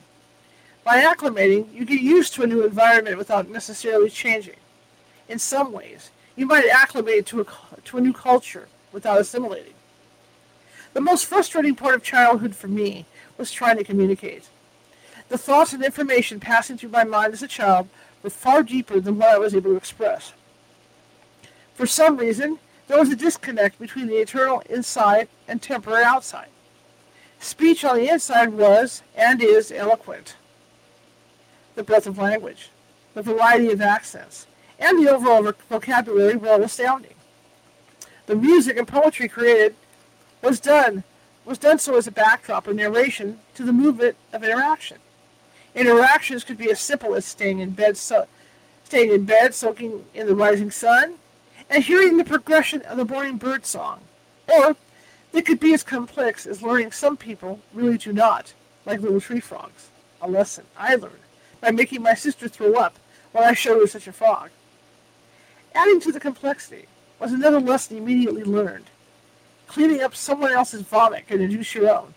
By 0.83 1.01
acclimating, 1.01 1.73
you 1.73 1.85
get 1.85 2.01
used 2.01 2.33
to 2.35 2.43
a 2.43 2.47
new 2.47 2.65
environment 2.65 3.17
without 3.17 3.49
necessarily 3.49 4.09
changing 4.09 4.55
in 5.29 5.39
some 5.39 5.71
ways. 5.71 6.11
You 6.35 6.45
might 6.45 6.67
acclimate 6.67 7.25
to 7.27 7.41
a, 7.41 7.45
to 7.85 7.97
a 7.97 8.01
new 8.01 8.13
culture 8.13 8.67
without 8.91 9.19
assimilating. 9.19 9.73
The 10.93 11.01
most 11.01 11.25
frustrating 11.25 11.75
part 11.75 11.95
of 11.95 12.03
childhood 12.03 12.55
for 12.55 12.67
me 12.67 13.05
was 13.37 13.51
trying 13.51 13.77
to 13.77 13.83
communicate. 13.83 14.49
The 15.29 15.37
thoughts 15.37 15.71
and 15.73 15.83
information 15.83 16.39
passing 16.39 16.77
through 16.77 16.89
my 16.89 17.05
mind 17.05 17.33
as 17.33 17.41
a 17.41 17.47
child 17.47 17.87
were 18.21 18.29
far 18.29 18.63
deeper 18.63 18.99
than 18.99 19.17
what 19.17 19.29
I 19.29 19.37
was 19.37 19.55
able 19.55 19.71
to 19.71 19.77
express. 19.77 20.33
For 21.73 21.85
some 21.85 22.17
reason, 22.17 22.59
there 22.87 22.99
was 22.99 23.09
a 23.09 23.15
disconnect 23.15 23.79
between 23.79 24.07
the 24.07 24.17
eternal 24.17 24.61
inside 24.69 25.29
and 25.47 25.61
temporary 25.61 26.03
outside. 26.03 26.49
Speech 27.39 27.85
on 27.85 27.95
the 27.95 28.09
inside 28.09 28.49
was, 28.49 29.01
and 29.15 29.41
is, 29.41 29.71
eloquent. 29.71 30.35
The 31.75 31.83
breadth 31.83 32.05
of 32.05 32.17
language, 32.17 32.69
the 33.13 33.21
variety 33.21 33.71
of 33.71 33.81
accents, 33.81 34.45
and 34.77 34.99
the 34.99 35.09
overall 35.09 35.53
vocabulary 35.69 36.35
were 36.35 36.61
astounding. 36.61 37.15
The 38.25 38.35
music 38.35 38.77
and 38.77 38.87
poetry 38.87 39.27
created 39.27 39.75
was 40.41 40.59
done 40.59 41.03
was 41.45 41.57
done 41.57 41.79
so 41.79 41.97
as 41.97 42.07
a 42.07 42.11
backdrop 42.11 42.67
or 42.67 42.73
narration 42.73 43.39
to 43.55 43.63
the 43.63 43.73
movement 43.73 44.15
of 44.31 44.43
interaction. 44.43 44.97
Interactions 45.73 46.43
could 46.43 46.57
be 46.57 46.69
as 46.69 46.79
simple 46.79 47.15
as 47.15 47.25
staying 47.25 47.59
in 47.59 47.71
bed, 47.71 47.97
so, 47.97 48.27
staying 48.83 49.11
in 49.11 49.25
bed, 49.25 49.55
soaking 49.55 50.05
in 50.13 50.27
the 50.27 50.35
rising 50.35 50.69
sun, 50.69 51.15
and 51.69 51.83
hearing 51.83 52.17
the 52.17 52.23
progression 52.23 52.81
of 52.83 52.97
the 52.97 53.05
morning 53.05 53.37
bird 53.37 53.65
song, 53.65 54.01
or 54.47 54.75
they 55.31 55.41
could 55.41 55.59
be 55.59 55.73
as 55.73 55.81
complex 55.81 56.45
as 56.45 56.61
learning 56.61 56.91
some 56.91 57.17
people 57.17 57.59
really 57.73 57.97
do 57.97 58.13
not, 58.13 58.53
like 58.85 58.99
little 58.99 59.21
tree 59.21 59.39
frogs. 59.39 59.89
A 60.21 60.29
lesson 60.29 60.65
I 60.77 60.95
learned 60.95 61.15
by 61.61 61.71
making 61.71 62.03
my 62.03 62.13
sister 62.13 62.47
throw 62.47 62.75
up 62.75 62.99
when 63.31 63.43
I 63.43 63.53
showed 63.53 63.79
her 63.79 63.87
such 63.87 64.07
a 64.07 64.11
frog. 64.11 64.51
Adding 65.73 66.01
to 66.01 66.11
the 66.11 66.19
complexity 66.19 66.85
was 67.19 67.31
another 67.31 67.59
lesson 67.59 67.97
immediately 67.97 68.43
learned. 68.43 68.90
Cleaning 69.71 70.01
up 70.01 70.13
someone 70.13 70.51
else's 70.51 70.81
vomit 70.81 71.27
can 71.27 71.39
induce 71.39 71.73
your 71.73 71.89
own. 71.89 72.13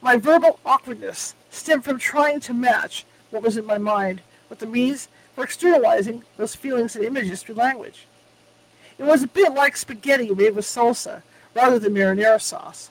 My 0.00 0.16
verbal 0.16 0.58
awkwardness 0.64 1.34
stemmed 1.50 1.84
from 1.84 1.98
trying 1.98 2.40
to 2.40 2.54
match 2.54 3.04
what 3.28 3.42
was 3.42 3.58
in 3.58 3.66
my 3.66 3.76
mind 3.76 4.22
with 4.48 4.60
the 4.60 4.66
means 4.66 5.08
for 5.34 5.44
externalizing 5.44 6.24
those 6.38 6.54
feelings 6.54 6.96
and 6.96 7.04
images 7.04 7.42
through 7.42 7.56
language. 7.56 8.06
It 8.96 9.04
was 9.04 9.22
a 9.22 9.26
bit 9.26 9.52
like 9.52 9.76
spaghetti 9.76 10.34
made 10.34 10.54
with 10.54 10.64
salsa 10.64 11.20
rather 11.54 11.78
than 11.78 11.92
marinara 11.92 12.40
sauce. 12.40 12.88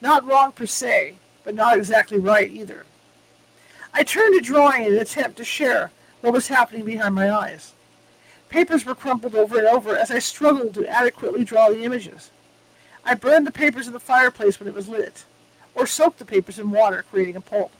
Not 0.00 0.26
wrong 0.26 0.50
per 0.50 0.66
se, 0.66 1.14
but 1.44 1.54
not 1.54 1.78
exactly 1.78 2.18
right 2.18 2.50
either. 2.50 2.86
I 3.94 4.02
turned 4.02 4.34
to 4.34 4.40
drawing 4.40 4.86
in 4.86 4.94
an 4.94 4.98
attempt 4.98 5.36
to 5.36 5.44
share 5.44 5.92
what 6.22 6.32
was 6.32 6.48
happening 6.48 6.84
behind 6.84 7.14
my 7.14 7.30
eyes. 7.30 7.72
Papers 8.52 8.84
were 8.84 8.94
crumpled 8.94 9.34
over 9.34 9.58
and 9.58 9.66
over 9.66 9.96
as 9.96 10.10
I 10.10 10.18
struggled 10.18 10.74
to 10.74 10.86
adequately 10.86 11.42
draw 11.42 11.70
the 11.70 11.84
images. 11.84 12.30
I 13.02 13.14
burned 13.14 13.46
the 13.46 13.50
papers 13.50 13.86
in 13.86 13.94
the 13.94 13.98
fireplace 13.98 14.60
when 14.60 14.68
it 14.68 14.74
was 14.74 14.90
lit, 14.90 15.24
or 15.74 15.86
soaked 15.86 16.18
the 16.18 16.26
papers 16.26 16.58
in 16.58 16.70
water, 16.70 17.02
creating 17.10 17.36
a 17.36 17.40
pulp. 17.40 17.72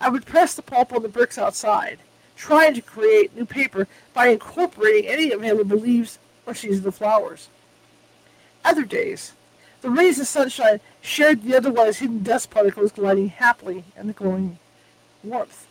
I 0.00 0.08
would 0.08 0.26
press 0.26 0.54
the 0.54 0.62
pulp 0.62 0.92
on 0.92 1.02
the 1.02 1.08
bricks 1.08 1.38
outside, 1.38 2.00
trying 2.34 2.74
to 2.74 2.82
create 2.82 3.36
new 3.36 3.46
paper 3.46 3.86
by 4.12 4.26
incorporating 4.26 5.08
any 5.08 5.30
available 5.30 5.78
leaves 5.78 6.18
or 6.46 6.54
seasonal 6.56 6.90
flowers. 6.90 7.48
Other 8.64 8.84
days, 8.84 9.34
the 9.82 9.90
rays 9.90 10.18
of 10.18 10.26
sunshine 10.26 10.80
shared 11.00 11.44
the 11.44 11.56
otherwise 11.56 11.98
hidden 11.98 12.24
dust 12.24 12.50
particles 12.50 12.90
gliding 12.90 13.28
happily 13.28 13.84
in 13.96 14.08
the 14.08 14.12
glowing 14.12 14.58
warmth. 15.22 15.68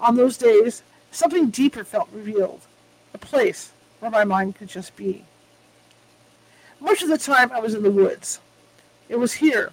On 0.00 0.16
those 0.16 0.38
days, 0.38 0.82
something 1.10 1.50
deeper 1.50 1.84
felt 1.84 2.08
revealed, 2.14 2.62
place 3.20 3.72
where 4.00 4.10
my 4.10 4.24
mind 4.24 4.56
could 4.56 4.68
just 4.68 4.96
be. 4.96 5.24
Much 6.80 7.02
of 7.02 7.08
the 7.08 7.18
time 7.18 7.52
I 7.52 7.60
was 7.60 7.74
in 7.74 7.82
the 7.82 7.90
woods. 7.90 8.40
It 9.08 9.16
was 9.16 9.34
here, 9.34 9.72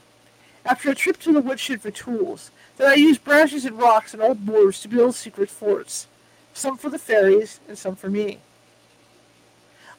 after 0.66 0.90
a 0.90 0.96
trip 0.96 1.18
to 1.20 1.32
the 1.32 1.42
woodshed 1.42 1.82
for 1.82 1.92
tools, 1.92 2.52
that 2.78 2.88
I 2.90 2.96
used 2.96 3.24
branches 3.24 3.66
and 3.66 3.80
rocks 3.80 4.14
and 4.14 4.22
old 4.22 4.46
boards 4.46 4.82
to 4.82 4.88
build 4.88 5.16
secret 5.16 5.50
forts, 5.50 6.08
some 6.54 6.78
for 6.78 6.90
the 6.90 7.00
fairies 7.00 7.60
and 7.68 7.78
some 7.78 7.96
for 7.96 8.10
me. 8.10 8.40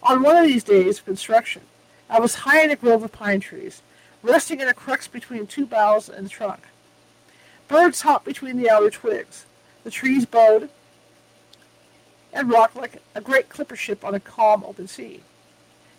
On 0.02 0.22
one 0.22 0.36
of 0.36 0.46
these 0.46 0.64
days 0.64 0.98
of 0.98 1.04
construction, 1.04 1.62
I 2.10 2.20
was 2.20 2.36
high 2.36 2.62
in 2.62 2.70
a 2.70 2.76
grove 2.76 3.02
of 3.02 3.12
pine 3.12 3.40
trees, 3.40 3.82
resting 4.22 4.60
in 4.60 4.68
a 4.68 4.74
crux 4.74 5.08
between 5.08 5.46
two 5.46 5.66
boughs 5.66 6.08
and 6.08 6.26
the 6.26 6.30
trunk. 6.30 6.60
Birds 7.66 8.02
hopped 8.02 8.24
between 8.24 8.56
the 8.56 8.70
outer 8.70 8.90
twigs. 8.90 9.44
The 9.84 9.90
trees 9.90 10.26
bowed 10.26 10.70
and 12.32 12.50
rocked 12.50 12.76
like 12.76 13.02
a 13.14 13.20
great 13.20 13.48
clipper 13.48 13.76
ship 13.76 14.04
on 14.04 14.14
a 14.14 14.20
calm 14.20 14.64
open 14.64 14.88
sea. 14.88 15.22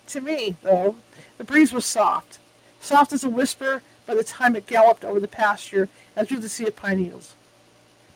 To 0.08 0.22
me, 0.22 0.56
though, 0.63 0.96
the 1.38 1.44
breeze 1.44 1.72
was 1.72 1.86
soft, 1.86 2.39
soft 2.82 3.13
as 3.13 3.24
a 3.24 3.30
whisper 3.30 3.82
by 4.06 4.15
the 4.15 4.24
time 4.24 4.56
it 4.56 4.65
galloped 4.65 5.06
over 5.06 5.20
the 5.20 5.28
pasture 5.28 5.88
and 6.15 6.28
through 6.28 6.39
the 6.39 6.50
sea 6.50 6.68
of 6.68 6.76
pine 6.76 6.98
needles. 6.98 7.36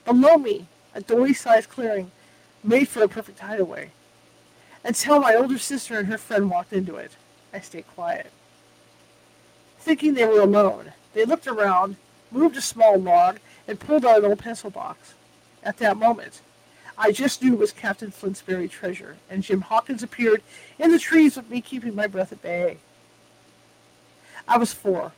Below 0.06 0.38
me, 0.38 0.67
a 0.95 1.02
dory-sized 1.02 1.69
clearing 1.69 2.12
made 2.63 2.88
for 2.88 3.04
a 3.04 3.08
perfect 3.08 3.39
hideaway. 3.39 3.91
Until 4.84 5.19
my 5.19 5.36
older 5.36 5.58
sister 5.58 5.97
and 5.97 6.08
her 6.08 6.17
friend 6.17 6.49
walked 6.49 6.73
into 6.73 6.95
it, 6.95 7.12
I 7.54 7.60
stayed 7.60 7.88
quiet. 7.93 8.32
Thinking 9.80 10.13
they 10.13 10.26
were 10.26 10.41
alone, 10.41 10.93
they 11.13 11.26
looked 11.26 11.47
around, 11.47 11.97
moved 12.32 12.58
a 12.58 12.62
small 12.62 12.97
log, 12.97 13.39
and 13.67 13.80
pulled 13.80 14.06
out 14.06 14.19
an 14.19 14.26
old 14.26 14.39
pencil 14.39 14.69
box. 14.69 15.13
At 15.63 15.78
that 15.78 15.97
moment, 15.97 16.41
I 16.97 17.12
just 17.12 17.41
knew 17.41 17.53
it 17.53 17.60
was 17.60 17.71
Captain 17.71 18.12
Flint's 18.12 18.41
buried 18.41 18.71
treasure, 18.71 19.17
and 19.29 19.43
Jim 19.43 19.62
Hawkins 19.62 20.03
appeared 20.03 20.43
in 20.77 20.91
the 20.91 20.99
trees 20.99 21.36
with 21.36 21.49
me 21.49 21.62
keeping 21.62 21.95
my 21.95 22.08
breath 22.08 22.32
at 22.32 22.41
bay. 22.41 22.77
I 24.47 24.58
was 24.58 24.73
four. 24.73 25.13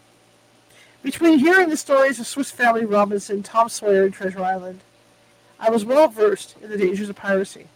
Between 1.04 1.40
hearing 1.40 1.70
the 1.70 1.78
stories 1.78 2.20
of 2.20 2.28
Swiss 2.28 2.50
Family 2.50 2.86
Robinson, 2.86 3.44
Tom 3.44 3.70
Sawyer, 3.70 4.06
and 4.06 4.14
Treasure 4.14 4.44
Island, 4.44 4.82
I 5.60 5.70
was 5.70 5.86
well 5.86 6.08
versed 6.08 6.56
in 6.62 6.70
the 6.70 6.78
dangers 6.78 7.10
of 7.10 7.16
piracy. 7.16 7.68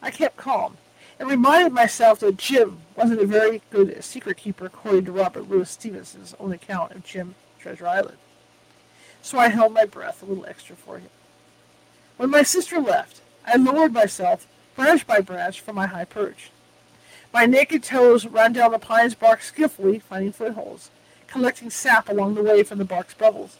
I 0.00 0.10
kept 0.10 0.36
calm 0.36 0.76
and 1.18 1.28
reminded 1.28 1.72
myself 1.72 2.20
that 2.20 2.36
Jim 2.36 2.78
wasn't 2.94 3.20
a 3.20 3.26
very 3.26 3.62
good 3.70 4.02
secret 4.04 4.36
keeper 4.36 4.66
according 4.66 5.04
to 5.06 5.12
Robert 5.12 5.48
Louis 5.48 5.68
Stevenson's 5.68 6.34
own 6.38 6.52
account 6.52 6.92
of 6.92 7.04
Jim 7.04 7.34
Treasure 7.58 7.86
Island. 7.86 8.18
So 9.22 9.38
I 9.38 9.48
held 9.48 9.72
my 9.72 9.84
breath 9.84 10.22
a 10.22 10.26
little 10.26 10.46
extra 10.46 10.76
for 10.76 10.98
him. 10.98 11.10
When 12.16 12.30
my 12.30 12.42
sister 12.42 12.80
left, 12.80 13.20
I 13.46 13.56
lowered 13.56 13.92
myself, 13.92 14.46
branch 14.74 15.06
by 15.06 15.20
branch, 15.20 15.60
from 15.60 15.76
my 15.76 15.86
high 15.86 16.06
perch. 16.06 16.50
My 17.32 17.44
naked 17.44 17.82
toes 17.82 18.26
ran 18.26 18.54
down 18.54 18.72
the 18.72 18.78
pine's 18.78 19.14
bark 19.14 19.42
skillfully, 19.42 19.98
finding 19.98 20.32
footholds, 20.32 20.90
collecting 21.26 21.68
sap 21.68 22.08
along 22.08 22.34
the 22.34 22.42
way 22.42 22.62
from 22.62 22.78
the 22.78 22.84
bark's 22.84 23.12
bubbles. 23.12 23.58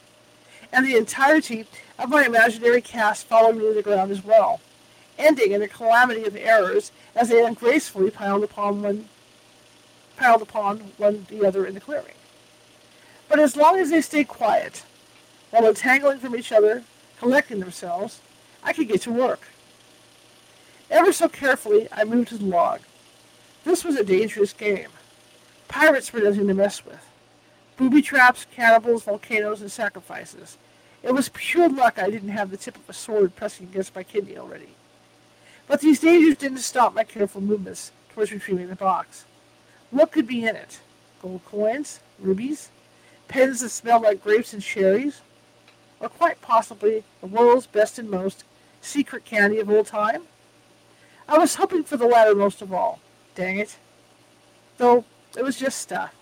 And 0.72 0.86
the 0.86 0.96
entirety 0.96 1.66
of 1.98 2.08
my 2.08 2.24
imaginary 2.24 2.80
cast 2.80 3.26
followed 3.26 3.56
me 3.56 3.68
to 3.68 3.74
the 3.74 3.82
ground 3.82 4.10
as 4.10 4.24
well, 4.24 4.60
ending 5.18 5.52
in 5.52 5.60
a 5.60 5.68
calamity 5.68 6.24
of 6.24 6.34
errors 6.34 6.92
as 7.14 7.28
they 7.28 7.44
ungracefully 7.44 8.10
piled 8.10 8.44
upon 8.44 8.82
one 8.82 9.08
piled 10.16 10.40
upon 10.40 10.78
one 10.96 11.26
the 11.28 11.46
other 11.46 11.66
in 11.66 11.74
the 11.74 11.80
clearing. 11.80 12.14
But 13.28 13.38
as 13.38 13.54
long 13.54 13.78
as 13.78 13.90
they 13.90 14.00
stayed 14.00 14.28
quiet, 14.28 14.82
while 15.50 15.66
entangling 15.66 16.20
from 16.20 16.34
each 16.34 16.52
other, 16.52 16.84
collecting 17.18 17.60
themselves, 17.60 18.20
I 18.66 18.72
could 18.72 18.88
get 18.88 19.00
to 19.02 19.12
work. 19.12 19.42
Ever 20.90 21.12
so 21.12 21.28
carefully, 21.28 21.88
I 21.92 22.02
moved 22.02 22.30
the 22.30 22.44
log. 22.44 22.80
This 23.64 23.84
was 23.84 23.94
a 23.94 24.04
dangerous 24.04 24.52
game. 24.52 24.88
Pirates 25.68 26.12
were 26.12 26.20
nothing 26.20 26.48
to 26.48 26.54
mess 26.54 26.84
with. 26.84 27.08
Booby 27.76 28.02
traps, 28.02 28.44
cannibals, 28.54 29.04
volcanoes, 29.04 29.60
and 29.60 29.70
sacrifices. 29.70 30.58
It 31.04 31.12
was 31.12 31.30
pure 31.32 31.68
luck 31.68 31.98
I 31.98 32.10
didn't 32.10 32.30
have 32.30 32.50
the 32.50 32.56
tip 32.56 32.76
of 32.76 32.88
a 32.88 32.92
sword 32.92 33.36
pressing 33.36 33.66
against 33.66 33.94
my 33.94 34.02
kidney 34.02 34.36
already. 34.36 34.70
But 35.68 35.80
these 35.80 36.00
dangers 36.00 36.36
didn't 36.36 36.58
stop 36.58 36.92
my 36.92 37.04
careful 37.04 37.40
movements 37.40 37.92
towards 38.12 38.32
retrieving 38.32 38.68
the 38.68 38.74
box. 38.74 39.26
What 39.92 40.10
could 40.10 40.26
be 40.26 40.44
in 40.44 40.56
it? 40.56 40.80
Gold 41.22 41.44
coins? 41.44 42.00
Rubies? 42.18 42.70
Pens 43.28 43.60
that 43.60 43.68
smelled 43.68 44.02
like 44.02 44.24
grapes 44.24 44.52
and 44.52 44.62
cherries? 44.62 45.20
Or 46.00 46.08
quite 46.08 46.40
possibly 46.40 47.04
the 47.20 47.26
world's 47.28 47.66
best 47.66 47.98
and 47.98 48.10
most 48.10 48.44
secret 48.86 49.24
candy 49.24 49.58
of 49.58 49.70
all 49.70 49.84
time? 49.84 50.22
I 51.28 51.38
was 51.38 51.56
hoping 51.56 51.84
for 51.84 51.96
the 51.96 52.06
latter 52.06 52.34
most 52.34 52.62
of 52.62 52.72
all. 52.72 53.00
Dang 53.34 53.58
it. 53.58 53.76
Though 54.78 55.04
it 55.36 55.42
was 55.42 55.58
just 55.58 55.80
stuff. 55.80 56.14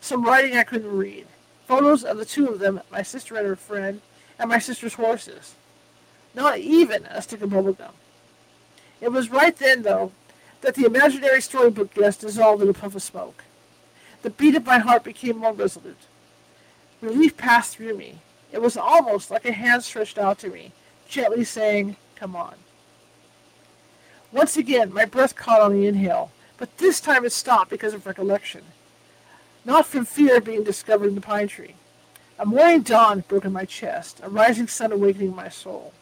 Some 0.00 0.24
writing 0.24 0.56
I 0.56 0.62
couldn't 0.62 0.96
read. 0.96 1.26
Photos 1.66 2.04
of 2.04 2.16
the 2.16 2.24
two 2.24 2.48
of 2.48 2.60
them, 2.60 2.80
my 2.92 3.02
sister 3.02 3.36
and 3.36 3.46
her 3.46 3.56
friend, 3.56 4.00
and 4.38 4.48
my 4.48 4.58
sister's 4.58 4.94
horses. 4.94 5.56
Not 6.34 6.58
even 6.58 7.06
a 7.06 7.20
stick 7.20 7.42
of 7.42 7.50
bubblegum. 7.50 7.92
It 9.00 9.10
was 9.10 9.30
right 9.30 9.56
then, 9.56 9.82
though, 9.82 10.12
that 10.60 10.74
the 10.74 10.86
imaginary 10.86 11.40
storybook 11.40 11.92
guest 11.94 12.20
dissolved 12.20 12.62
in 12.62 12.68
a 12.68 12.72
puff 12.72 12.94
of 12.94 13.02
smoke. 13.02 13.44
The 14.22 14.30
beat 14.30 14.54
of 14.54 14.64
my 14.64 14.78
heart 14.78 15.04
became 15.04 15.38
more 15.38 15.52
resolute. 15.52 16.06
Relief 17.00 17.36
passed 17.36 17.76
through 17.76 17.96
me. 17.96 18.20
It 18.52 18.62
was 18.62 18.76
almost 18.76 19.30
like 19.30 19.44
a 19.44 19.52
hand 19.52 19.82
stretched 19.82 20.18
out 20.18 20.38
to 20.38 20.48
me, 20.48 20.72
gently 21.08 21.44
saying, 21.44 21.96
Come 22.16 22.34
on. 22.34 22.54
Once 24.32 24.56
again, 24.56 24.92
my 24.92 25.04
breath 25.04 25.36
caught 25.36 25.60
on 25.60 25.72
the 25.72 25.86
inhale, 25.86 26.30
but 26.58 26.78
this 26.78 27.00
time 27.00 27.24
it 27.24 27.32
stopped 27.32 27.70
because 27.70 27.94
of 27.94 28.06
recollection. 28.06 28.62
Not 29.64 29.86
from 29.86 30.04
fear 30.04 30.38
of 30.38 30.44
being 30.44 30.64
discovered 30.64 31.08
in 31.08 31.14
the 31.14 31.20
pine 31.20 31.48
tree. 31.48 31.74
A 32.38 32.44
morning 32.44 32.82
dawn 32.82 33.24
broke 33.28 33.44
in 33.44 33.52
my 33.52 33.64
chest, 33.64 34.20
a 34.22 34.28
rising 34.28 34.68
sun 34.68 34.92
awakening 34.92 35.34
my 35.34 35.48
soul. 35.48 35.92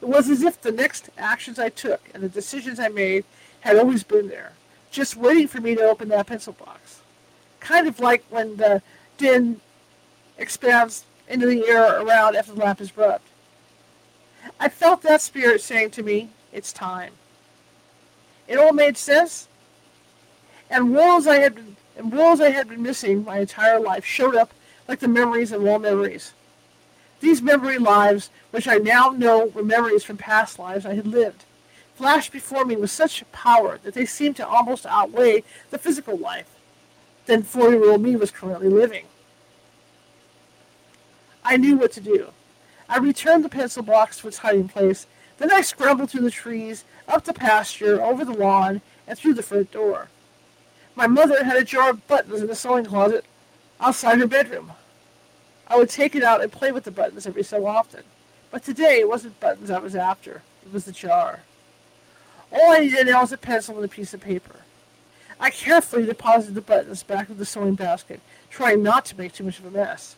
It 0.00 0.06
was 0.06 0.28
as 0.28 0.42
if 0.42 0.60
the 0.60 0.70
next 0.72 1.10
actions 1.18 1.58
I 1.58 1.70
took 1.70 2.00
and 2.14 2.22
the 2.22 2.28
decisions 2.28 2.78
I 2.78 2.88
made 2.88 3.24
had 3.60 3.76
always 3.76 4.04
been 4.04 4.28
there, 4.28 4.52
just 4.90 5.16
waiting 5.16 5.48
for 5.48 5.60
me 5.60 5.74
to 5.74 5.82
open 5.82 6.08
that 6.10 6.26
pencil 6.26 6.52
box. 6.52 7.00
Kind 7.58 7.88
of 7.88 7.98
like 7.98 8.24
when 8.30 8.56
the 8.56 8.82
din 9.18 9.60
expands 10.38 11.04
into 11.28 11.46
the 11.46 11.66
air 11.66 12.00
around 12.00 12.36
after 12.36 12.52
the 12.52 12.60
lamp 12.60 12.80
is 12.80 12.96
rubbed. 12.96 13.24
I 14.58 14.68
felt 14.68 15.02
that 15.02 15.20
spirit 15.20 15.60
saying 15.60 15.90
to 15.92 16.02
me, 16.02 16.30
it's 16.52 16.72
time. 16.72 17.12
It 18.48 18.58
all 18.58 18.72
made 18.72 18.96
sense, 18.96 19.48
and 20.70 20.94
worlds 20.94 21.26
I 21.26 21.36
had 21.36 21.54
been, 21.54 21.76
and 21.96 22.12
worlds 22.12 22.40
I 22.40 22.50
had 22.50 22.68
been 22.68 22.82
missing 22.82 23.24
my 23.24 23.38
entire 23.38 23.80
life 23.80 24.04
showed 24.04 24.36
up 24.36 24.52
like 24.88 25.00
the 25.00 25.08
memories 25.08 25.52
of 25.52 25.64
all 25.64 25.78
memories. 25.78 26.32
These 27.20 27.42
memory 27.42 27.78
lives, 27.78 28.30
which 28.50 28.68
I 28.68 28.76
now 28.76 29.08
know 29.08 29.46
were 29.46 29.64
memories 29.64 30.04
from 30.04 30.16
past 30.16 30.58
lives 30.58 30.84
I 30.86 30.94
had 30.94 31.06
lived, 31.06 31.44
flashed 31.94 32.30
before 32.30 32.64
me 32.64 32.76
with 32.76 32.90
such 32.90 33.24
power 33.32 33.78
that 33.82 33.94
they 33.94 34.04
seemed 34.04 34.36
to 34.36 34.46
almost 34.46 34.84
outweigh 34.86 35.42
the 35.70 35.78
physical 35.78 36.16
life 36.16 36.48
that 37.24 37.40
40-year-old 37.40 38.02
me 38.02 38.16
was 38.16 38.30
currently 38.30 38.68
living. 38.68 39.06
I 41.42 41.56
knew 41.56 41.76
what 41.76 41.92
to 41.92 42.00
do. 42.00 42.28
I 42.88 42.98
returned 42.98 43.44
the 43.44 43.48
pencil 43.48 43.82
box 43.82 44.18
to 44.18 44.28
its 44.28 44.38
hiding 44.38 44.68
place. 44.68 45.06
Then 45.38 45.52
I 45.52 45.60
scrambled 45.60 46.10
through 46.10 46.22
the 46.22 46.30
trees, 46.30 46.84
up 47.08 47.24
the 47.24 47.34
pasture, 47.34 48.02
over 48.02 48.24
the 48.24 48.32
lawn, 48.32 48.80
and 49.06 49.18
through 49.18 49.34
the 49.34 49.42
front 49.42 49.70
door. 49.72 50.08
My 50.94 51.06
mother 51.06 51.44
had 51.44 51.56
a 51.56 51.64
jar 51.64 51.90
of 51.90 52.06
buttons 52.06 52.40
in 52.40 52.46
the 52.46 52.54
sewing 52.54 52.86
closet 52.86 53.24
outside 53.80 54.18
her 54.18 54.26
bedroom. 54.26 54.72
I 55.68 55.76
would 55.76 55.90
take 55.90 56.14
it 56.14 56.22
out 56.22 56.42
and 56.42 56.50
play 56.50 56.72
with 56.72 56.84
the 56.84 56.90
buttons 56.90 57.26
every 57.26 57.42
so 57.42 57.66
often. 57.66 58.04
But 58.50 58.64
today 58.64 59.00
it 59.00 59.08
wasn't 59.08 59.40
buttons 59.40 59.70
I 59.70 59.78
was 59.78 59.96
after. 59.96 60.42
It 60.64 60.72
was 60.72 60.84
the 60.84 60.92
jar. 60.92 61.40
All 62.52 62.72
I 62.72 62.78
needed 62.78 63.08
now 63.08 63.20
was 63.20 63.32
a 63.32 63.36
pencil 63.36 63.76
and 63.76 63.84
a 63.84 63.88
piece 63.88 64.14
of 64.14 64.20
paper. 64.20 64.60
I 65.38 65.50
carefully 65.50 66.06
deposited 66.06 66.54
the 66.54 66.62
buttons 66.62 67.02
back 67.02 67.28
in 67.28 67.36
the 67.36 67.44
sewing 67.44 67.74
basket, 67.74 68.20
trying 68.48 68.82
not 68.82 69.04
to 69.06 69.18
make 69.18 69.32
too 69.32 69.44
much 69.44 69.58
of 69.58 69.66
a 69.66 69.70
mess. 69.70 70.16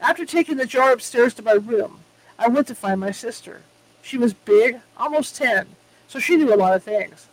After 0.00 0.24
taking 0.24 0.56
the 0.56 0.66
jar 0.66 0.92
upstairs 0.92 1.34
to 1.34 1.42
my 1.42 1.52
room, 1.52 2.00
I 2.38 2.48
went 2.48 2.66
to 2.68 2.74
find 2.74 3.00
my 3.00 3.10
sister. 3.10 3.62
She 4.00 4.16
was 4.16 4.32
big, 4.32 4.80
almost 4.96 5.36
ten, 5.36 5.66
so 6.06 6.18
she 6.18 6.36
knew 6.36 6.54
a 6.54 6.56
lot 6.56 6.74
of 6.74 6.84
things, 6.84 7.26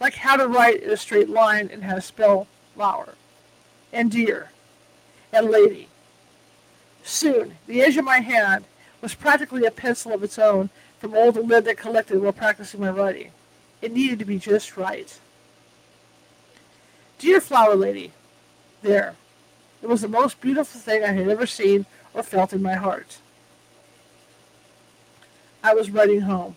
like 0.00 0.14
how 0.14 0.36
to 0.36 0.48
write 0.48 0.82
in 0.82 0.90
a 0.90 0.96
straight 0.96 1.30
line 1.30 1.70
and 1.72 1.84
how 1.84 1.94
to 1.94 2.00
spell 2.00 2.48
flower, 2.74 3.14
and 3.92 4.10
dear, 4.10 4.50
and 5.32 5.50
lady. 5.50 5.88
Soon, 7.04 7.56
the 7.66 7.80
edge 7.80 7.96
of 7.96 8.04
my 8.04 8.18
hand 8.20 8.64
was 9.00 9.14
practically 9.14 9.64
a 9.64 9.70
pencil 9.70 10.12
of 10.12 10.22
its 10.22 10.38
own 10.38 10.70
from 10.98 11.14
all 11.14 11.30
the 11.30 11.42
lead 11.42 11.64
that 11.66 11.76
collected 11.76 12.20
while 12.20 12.32
practicing 12.32 12.80
my 12.80 12.90
writing. 12.90 13.30
It 13.80 13.92
needed 13.92 14.18
to 14.18 14.24
be 14.24 14.38
just 14.38 14.76
right. 14.76 15.18
Dear 17.18 17.40
Flower 17.40 17.76
Lady, 17.76 18.12
there. 18.82 19.14
It 19.84 19.90
was 19.90 20.00
the 20.00 20.08
most 20.08 20.40
beautiful 20.40 20.80
thing 20.80 21.04
I 21.04 21.12
had 21.12 21.28
ever 21.28 21.44
seen 21.44 21.84
or 22.14 22.22
felt 22.22 22.54
in 22.54 22.62
my 22.62 22.72
heart. 22.72 23.18
I 25.62 25.74
was 25.74 25.90
writing 25.90 26.22
home. 26.22 26.56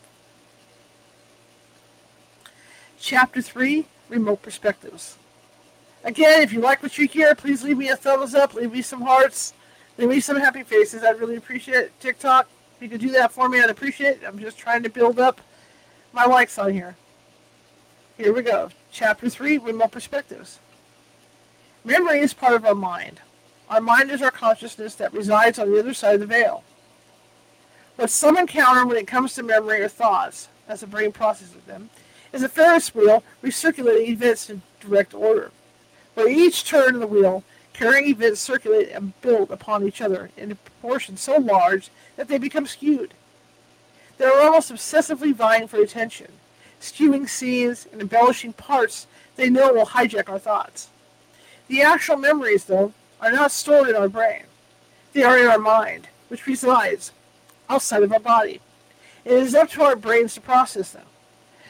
Chapter 2.97 3.41
3 3.41 3.85
Remote 4.07 4.41
Perspectives. 4.41 5.17
Again, 6.05 6.41
if 6.41 6.53
you 6.53 6.61
like 6.61 6.81
what 6.81 6.97
you 6.97 7.05
hear, 7.05 7.35
please 7.35 7.65
leave 7.65 7.77
me 7.77 7.89
a 7.89 7.97
thumbs 7.97 8.33
up, 8.33 8.53
leave 8.53 8.71
me 8.71 8.81
some 8.81 9.01
hearts, 9.01 9.53
leave 9.97 10.07
me 10.07 10.21
some 10.21 10.37
happy 10.37 10.63
faces. 10.63 11.03
I'd 11.03 11.19
really 11.19 11.35
appreciate 11.35 11.83
it. 11.83 11.99
TikTok, 11.99 12.47
if 12.77 12.81
you 12.81 12.87
could 12.87 13.01
do 13.01 13.11
that 13.11 13.33
for 13.33 13.49
me, 13.49 13.59
I'd 13.59 13.69
appreciate 13.69 14.21
it. 14.21 14.23
I'm 14.25 14.39
just 14.39 14.57
trying 14.57 14.83
to 14.83 14.89
build 14.89 15.19
up 15.19 15.41
my 16.13 16.23
likes 16.23 16.57
on 16.57 16.71
here. 16.71 16.95
Here 18.15 18.31
we 18.31 18.41
go. 18.41 18.69
Chapter 18.89 19.29
3 19.29 19.57
Remote 19.57 19.91
Perspectives. 19.91 20.59
Memory 21.87 22.19
is 22.19 22.33
part 22.33 22.53
of 22.53 22.65
our 22.65 22.75
mind. 22.75 23.21
Our 23.69 23.79
mind 23.79 24.11
is 24.11 24.21
our 24.21 24.29
consciousness 24.29 24.95
that 24.95 25.13
resides 25.13 25.57
on 25.57 25.71
the 25.71 25.79
other 25.79 25.93
side 25.93 26.15
of 26.15 26.19
the 26.19 26.25
veil. 26.25 26.65
What 27.95 28.09
some 28.09 28.37
encounter 28.37 28.85
when 28.85 28.97
it 28.97 29.07
comes 29.07 29.35
to 29.35 29.43
memory 29.43 29.79
or 29.79 29.87
thoughts, 29.87 30.49
as 30.67 30.81
the 30.81 30.87
brain 30.87 31.13
processes 31.13 31.63
them, 31.65 31.89
is 32.33 32.43
a 32.43 32.49
Ferris 32.49 32.93
wheel 32.93 33.23
recirculating 33.41 34.09
events 34.09 34.49
in 34.49 34.63
direct 34.81 35.13
order, 35.13 35.51
where 36.13 36.27
each 36.27 36.65
turn 36.65 36.95
of 36.95 36.99
the 36.99 37.07
wheel 37.07 37.45
carrying 37.71 38.09
events 38.09 38.41
circulate 38.41 38.89
and 38.89 39.19
build 39.21 39.49
upon 39.49 39.87
each 39.87 40.01
other 40.01 40.29
in 40.35 40.51
a 40.51 40.55
proportion 40.55 41.15
so 41.15 41.37
large 41.37 41.89
that 42.17 42.27
they 42.27 42.37
become 42.37 42.67
skewed. 42.67 43.13
They 44.17 44.25
are 44.25 44.41
almost 44.41 44.73
obsessively 44.73 45.33
vying 45.33 45.69
for 45.69 45.77
attention, 45.77 46.33
skewing 46.81 47.29
scenes 47.29 47.87
and 47.89 48.01
embellishing 48.01 48.51
parts 48.51 49.07
they 49.37 49.49
know 49.49 49.71
will 49.71 49.85
hijack 49.85 50.27
our 50.27 50.37
thoughts. 50.37 50.89
The 51.67 51.81
actual 51.81 52.17
memories, 52.17 52.65
though, 52.65 52.93
are 53.21 53.31
not 53.31 53.51
stored 53.51 53.89
in 53.89 53.95
our 53.95 54.09
brain. 54.09 54.43
They 55.13 55.23
are 55.23 55.37
in 55.37 55.47
our 55.47 55.57
mind, 55.57 56.07
which 56.29 56.47
resides 56.47 57.11
outside 57.69 58.03
of 58.03 58.13
our 58.13 58.19
body. 58.19 58.61
It 59.25 59.33
is 59.33 59.55
up 59.55 59.69
to 59.71 59.83
our 59.83 59.95
brains 59.95 60.33
to 60.35 60.41
process 60.41 60.91
them. 60.91 61.05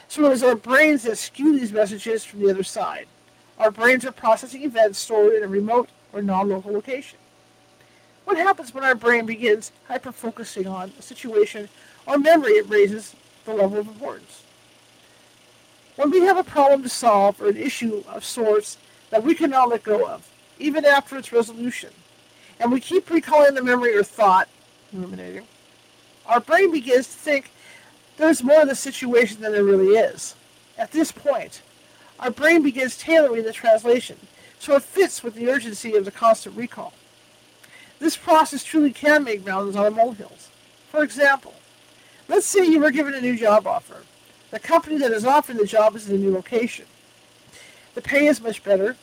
So 0.06 0.26
it 0.26 0.32
is 0.32 0.42
our 0.42 0.54
brains 0.54 1.02
that 1.02 1.18
skew 1.18 1.58
these 1.58 1.72
messages 1.72 2.24
from 2.24 2.40
the 2.40 2.50
other 2.50 2.62
side. 2.62 3.06
Our 3.58 3.70
brains 3.70 4.04
are 4.04 4.12
processing 4.12 4.62
events 4.62 5.00
stored 5.00 5.34
in 5.34 5.42
a 5.42 5.48
remote 5.48 5.88
or 6.12 6.22
non-local 6.22 6.72
location. 6.72 7.18
What 8.24 8.36
happens 8.36 8.72
when 8.72 8.84
our 8.84 8.94
brain 8.94 9.26
begins 9.26 9.72
hyper-focusing 9.88 10.66
on 10.66 10.92
a 10.98 11.02
situation 11.02 11.68
or 12.06 12.18
memory 12.18 12.52
it 12.52 12.68
raises 12.68 13.16
the 13.44 13.54
level 13.54 13.78
of 13.78 13.88
importance? 13.88 14.44
When 15.96 16.10
we 16.10 16.20
have 16.20 16.36
a 16.36 16.44
problem 16.44 16.82
to 16.84 16.88
solve 16.88 17.40
or 17.42 17.48
an 17.48 17.56
issue 17.56 18.04
of 18.06 18.24
sorts 18.24 18.78
that 19.10 19.24
we 19.24 19.34
cannot 19.34 19.68
let 19.68 19.82
go 19.82 20.06
of, 20.06 20.28
even 20.58 20.84
after 20.84 21.16
its 21.16 21.32
resolution, 21.32 21.90
and 22.60 22.72
we 22.72 22.80
keep 22.80 23.10
recalling 23.10 23.54
the 23.54 23.62
memory 23.62 23.96
or 23.96 24.02
thought, 24.02 24.48
ruminating, 24.92 25.46
our 26.26 26.40
brain 26.40 26.70
begins 26.70 27.06
to 27.06 27.12
think 27.12 27.50
there's 28.16 28.42
more 28.42 28.60
to 28.60 28.66
the 28.66 28.74
situation 28.74 29.40
than 29.40 29.52
there 29.52 29.64
really 29.64 29.96
is. 29.96 30.34
At 30.76 30.92
this 30.92 31.12
point, 31.12 31.62
our 32.20 32.30
brain 32.30 32.62
begins 32.62 32.96
tailoring 32.96 33.44
the 33.44 33.52
translation 33.52 34.16
so 34.58 34.74
it 34.74 34.82
fits 34.82 35.22
with 35.22 35.34
the 35.34 35.48
urgency 35.48 35.94
of 35.94 36.04
the 36.04 36.10
constant 36.10 36.56
recall. 36.56 36.92
This 37.98 38.16
process 38.16 38.64
truly 38.64 38.92
can 38.92 39.24
make 39.24 39.46
mountains 39.46 39.76
out 39.76 39.86
of 39.86 39.96
molehills. 39.96 40.50
For 40.90 41.02
example, 41.02 41.54
let's 42.28 42.46
say 42.46 42.66
you 42.66 42.80
were 42.80 42.90
given 42.90 43.14
a 43.14 43.20
new 43.20 43.36
job 43.36 43.66
offer. 43.66 44.02
The 44.50 44.58
company 44.58 44.98
that 44.98 45.12
is 45.12 45.24
offering 45.24 45.58
the 45.58 45.66
job 45.66 45.94
is 45.96 46.08
in 46.08 46.16
a 46.16 46.18
new 46.18 46.32
location. 46.32 46.86
The 47.98 48.02
pay 48.02 48.28
is 48.28 48.40
much 48.40 48.62
better, 48.62 48.94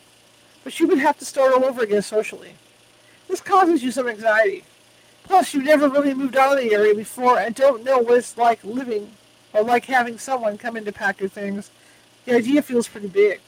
but 0.64 0.80
you 0.80 0.88
would 0.88 0.96
have 0.96 1.18
to 1.18 1.26
start 1.26 1.52
all 1.52 1.66
over 1.66 1.82
again 1.82 2.00
socially. 2.00 2.54
This 3.28 3.42
causes 3.42 3.82
you 3.82 3.90
some 3.90 4.08
anxiety. 4.08 4.64
Plus, 5.22 5.52
you've 5.52 5.64
never 5.64 5.90
really 5.90 6.14
moved 6.14 6.34
out 6.34 6.56
of 6.56 6.64
the 6.64 6.72
area 6.72 6.94
before 6.94 7.38
and 7.38 7.54
don't 7.54 7.84
know 7.84 7.98
what 7.98 8.16
it's 8.16 8.38
like 8.38 8.64
living 8.64 9.12
or 9.52 9.62
like 9.62 9.84
having 9.84 10.16
someone 10.16 10.56
come 10.56 10.78
in 10.78 10.86
to 10.86 10.92
pack 10.92 11.20
your 11.20 11.28
things. 11.28 11.70
The 12.24 12.36
idea 12.36 12.62
feels 12.62 12.88
pretty 12.88 13.08
big. 13.08 13.40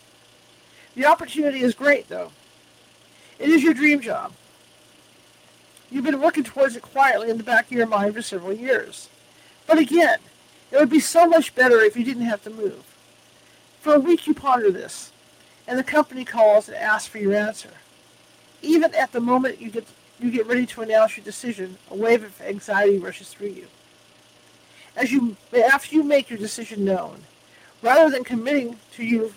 The 0.95 1.07
opportunity 1.07 1.61
is 1.61 1.75
great, 1.75 2.11
though. 2.11 2.31
It 3.39 3.49
is 3.49 3.63
your 3.63 3.73
dream 3.73 4.03
job. 4.03 4.35
You've 5.91 6.05
been 6.05 6.21
working 6.21 6.45
towards 6.45 6.77
it 6.77 6.83
quietly 6.83 7.31
in 7.31 7.39
the 7.39 7.43
back 7.43 7.65
of 7.65 7.73
your 7.73 7.87
mind 7.87 8.13
for 8.13 8.21
several 8.21 8.53
years. 8.53 9.09
But 9.67 9.79
again, 9.79 10.19
it 10.71 10.77
would 10.77 10.91
be 10.91 11.01
so 11.01 11.27
much 11.27 11.55
better 11.55 11.81
if 11.81 11.97
you 11.97 12.05
didn't 12.05 12.27
have 12.27 12.45
to 12.45 12.51
move. 12.51 12.85
For 13.81 13.95
a 13.95 13.99
week 13.99 14.27
you 14.27 14.35
ponder 14.35 14.71
this, 14.71 15.11
and 15.69 15.79
the 15.79 15.85
company 15.85 16.25
calls 16.25 16.67
and 16.67 16.77
asks 16.79 17.07
for 17.07 17.19
your 17.19 17.35
answer. 17.35 17.71
Even 18.63 18.93
at 18.95 19.13
the 19.13 19.21
moment 19.21 19.61
you 19.61 19.71
get 19.71 19.87
you 20.19 20.33
get 20.33 20.47
ready 20.47 20.67
to 20.67 20.81
announce 20.81 21.17
your 21.17 21.23
decision, 21.23 21.79
a 21.91 21.95
wave 21.95 22.25
of 22.25 22.41
anxiety 22.41 22.99
rushes 22.99 23.29
through 23.29 23.51
you. 23.51 23.67
As 24.97 25.13
you 25.13 25.37
after 25.55 25.95
you 25.95 26.03
make 26.03 26.31
your 26.31 26.39
decision 26.39 26.85
known, 26.85 27.21
rather 27.83 28.11
than 28.11 28.25
committing 28.25 28.79
to 28.95 29.05
you, 29.05 29.35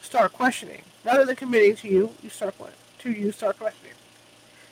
start 0.00 0.32
questioning. 0.32 0.82
Rather 1.04 1.24
than 1.24 1.36
committing 1.36 1.74
to 1.76 1.88
you, 1.88 2.14
you 2.22 2.30
start 2.30 2.54
to 3.00 3.10
you 3.10 3.32
start 3.32 3.58
questioning. 3.58 3.94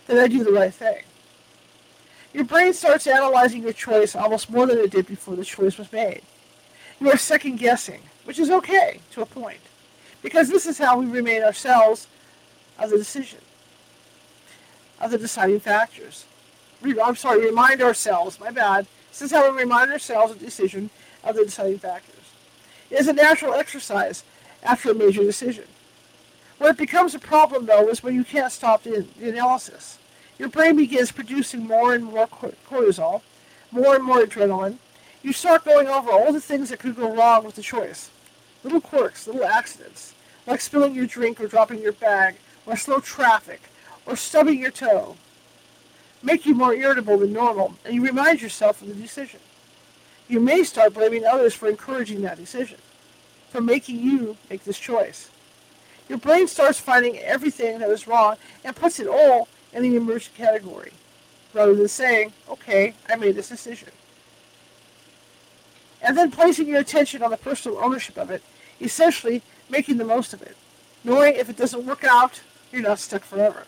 Did 0.07 0.19
I 0.19 0.29
do 0.29 0.45
the 0.45 0.53
right 0.53 0.73
thing? 0.73 1.03
Your 2.33 2.45
brain 2.45 2.73
starts 2.73 3.07
analyzing 3.07 3.63
your 3.63 3.73
choice 3.73 4.15
almost 4.15 4.51
more 4.51 4.67
than 4.67 4.79
it 4.79 4.91
did 4.91 5.07
before 5.07 5.35
the 5.35 5.45
choice 5.45 5.79
was 5.79 5.93
made. 5.93 6.23
You 7.01 7.11
are 7.11 7.17
second 7.17 7.57
guessing, 7.59 8.03
which 8.25 8.39
is 8.39 8.51
okay 8.51 9.01
to 9.13 9.23
a 9.23 9.27
point, 9.27 9.61
because 10.27 10.49
this 10.49 10.67
is 10.67 10.77
how 10.77 10.99
we 10.99 11.07
remain 11.07 11.45
ourselves 11.45 12.09
of 12.81 12.91
the 12.91 12.99
decision, 12.99 13.39
of 15.01 15.13
the 15.13 15.19
deciding 15.19 15.61
factors. 15.61 16.25
I'm 16.83 17.15
sorry, 17.15 17.47
remind 17.47 17.81
ourselves, 17.81 18.41
my 18.41 18.51
bad. 18.51 18.89
This 19.11 19.23
is 19.23 19.31
how 19.31 19.49
we 19.49 19.57
remind 19.57 19.93
ourselves 19.93 20.33
of 20.33 20.41
the 20.41 20.45
decision 20.45 20.91
of 21.23 21.37
the 21.37 21.45
deciding 21.45 21.79
factors. 21.79 22.33
It 22.91 22.99
is 22.99 23.07
a 23.07 23.13
natural 23.13 23.55
exercise 23.55 24.25
after 24.65 24.91
a 24.91 24.95
major 24.97 25.23
decision. 25.23 25.67
Where 26.59 26.73
it 26.73 26.77
becomes 26.77 27.15
a 27.15 27.21
problem, 27.21 27.67
though, 27.67 27.89
is 27.89 28.03
when 28.03 28.17
you 28.17 28.25
can't 28.25 28.51
stop 28.51 28.83
the, 28.83 29.07
the 29.21 29.29
analysis. 29.29 29.99
Your 30.41 30.49
brain 30.49 30.75
begins 30.75 31.13
producing 31.13 31.65
more 31.65 31.95
and 31.95 32.03
more 32.03 32.27
cortisol, 32.27 33.23
more 33.71 33.95
and 33.95 34.03
more 34.03 34.23
adrenaline. 34.25 34.79
You 35.23 35.33
start 35.33 35.65
going 35.65 35.87
over 35.87 36.11
all 36.11 36.33
the 36.33 36.41
things 36.41 36.71
that 36.71 36.81
could 36.81 36.97
go 36.97 37.15
wrong 37.15 37.45
with 37.45 37.55
the 37.55 37.63
choice. 37.63 38.11
Little 38.65 38.81
quirks, 38.81 39.29
little 39.29 39.45
accidents, 39.45 40.15
like 40.47 40.61
spilling 40.61 40.95
your 40.95 41.07
drink 41.07 41.41
or 41.41 41.49
dropping 41.49 41.81
your 41.83 41.93
bag, 41.93 42.37
or 42.65 42.77
slow 42.77 43.01
traffic, 43.01 43.61
or 44.07 44.17
stubbing 44.17 44.61
your 44.61 44.71
toe, 44.71 45.17
make 46.23 46.47
you 46.47 46.55
more 46.55 46.75
irritable 46.75 47.19
than 47.19 47.33
normal, 47.33 47.75
and 47.85 47.95
you 47.95 48.03
remind 48.03 48.41
yourself 48.41 48.83
of 48.83 48.89
the 48.89 48.95
decision. 48.95 49.41
You 50.29 50.41
may 50.41 50.65
start 50.65 50.95
blaming 50.95 51.25
others 51.25 51.55
for 51.55 51.69
encouraging 51.69 52.23
that 52.23 52.39
decision, 52.39 52.79
for 53.51 53.61
making 53.61 54.01
you 54.01 54.37
make 54.51 54.65
this 54.65 54.79
choice. 54.79 55.31
Your 56.09 56.19
brain 56.19 56.47
starts 56.47 56.79
finding 56.79 57.19
everything 57.19 57.79
that 57.79 57.91
is 57.91 58.07
wrong 58.07 58.37
and 58.65 58.75
puts 58.75 59.01
it 59.01 59.09
all 59.09 59.49
in 59.73 59.83
the 59.83 59.97
emergent 59.97 60.35
category, 60.37 60.93
rather 61.55 61.75
than 61.75 61.89
saying, 61.89 62.33
okay, 62.49 62.95
I 63.09 63.17
made 63.17 63.37
this 63.37 63.49
decision. 63.49 63.91
And 66.03 66.17
then 66.17 66.31
placing 66.31 66.69
your 66.69 66.81
attention 66.81 67.23
on 67.23 67.31
the 67.31 67.37
personal 67.37 67.79
ownership 67.79 68.17
of 68.17 68.31
it, 68.31 68.43
essentially 68.81 69.43
making 69.69 69.97
the 69.97 70.05
most 70.05 70.33
of 70.33 70.43
it, 70.43 70.57
knowing 71.05 71.35
if 71.35 71.49
it 71.49 71.57
doesn't 71.57 71.87
work 71.87 72.05
out, 72.05 72.41
you're 72.73 72.83
not 72.83 72.99
stuck 72.99 73.23
forever. 73.23 73.65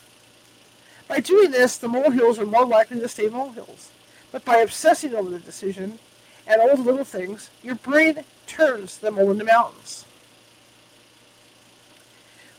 By 1.09 1.21
doing 1.21 1.51
this, 1.51 1.77
the 1.77 1.89
molehills 1.89 2.39
are 2.39 2.47
more 2.47 2.67
likely 2.67 3.01
to 3.01 3.09
stay 3.09 3.29
molehills. 3.29 3.91
But 4.31 4.45
by 4.45 4.59
obsessing 4.59 5.15
over 5.15 5.31
the 5.31 5.39
decision 5.39 5.99
and 6.47 6.61
all 6.61 6.77
the 6.77 6.83
little 6.83 7.05
things, 7.05 7.51
your 7.63 7.77
brain 7.77 8.25
turns 8.47 8.99
them 8.99 9.19
all 9.19 9.31
into 9.31 9.45
mountains. 9.45 10.05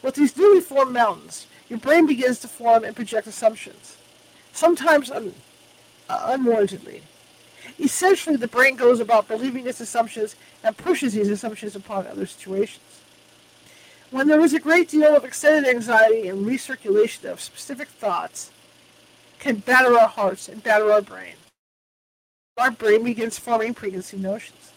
With 0.01 0.15
these 0.15 0.35
newly 0.35 0.61
formed 0.61 0.93
mountains, 0.93 1.45
your 1.69 1.79
brain 1.79 2.07
begins 2.07 2.39
to 2.39 2.47
form 2.47 2.83
and 2.83 2.95
project 2.95 3.27
assumptions, 3.27 3.97
sometimes 4.53 5.11
un- 5.11 5.35
uh, 6.09 6.35
unwarrantedly. 6.35 7.01
Essentially, 7.79 8.35
the 8.35 8.47
brain 8.47 8.75
goes 8.75 8.99
about 8.99 9.27
believing 9.27 9.67
its 9.67 9.79
assumptions 9.79 10.35
and 10.63 10.75
pushes 10.75 11.13
these 11.13 11.29
assumptions 11.29 11.75
upon 11.75 12.07
other 12.07 12.25
situations. 12.25 12.79
When 14.11 14.27
there 14.27 14.41
is 14.41 14.53
a 14.55 14.59
great 14.59 14.89
deal 14.89 15.15
of 15.15 15.23
extended 15.23 15.69
anxiety 15.69 16.27
and 16.29 16.45
recirculation 16.45 17.25
of 17.31 17.39
specific 17.39 17.87
thoughts, 17.89 18.51
can 19.37 19.57
batter 19.57 19.97
our 19.97 20.07
hearts 20.07 20.49
and 20.49 20.63
batter 20.63 20.91
our 20.91 21.01
brain. 21.01 21.35
our 22.57 22.71
brain 22.71 23.03
begins 23.03 23.39
forming 23.39 23.73
preconceived 23.73 24.21
notions. 24.21 24.73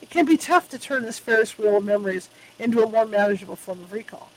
It 0.00 0.10
can 0.10 0.24
be 0.24 0.36
tough 0.36 0.68
to 0.70 0.78
turn 0.78 1.02
this 1.02 1.18
Ferris 1.18 1.58
wheel 1.58 1.78
of 1.78 1.84
memories 1.84 2.28
into 2.58 2.82
a 2.82 2.88
more 2.88 3.06
manageable 3.06 3.56
form 3.56 3.80
of 3.80 3.92
recall. 3.92 4.30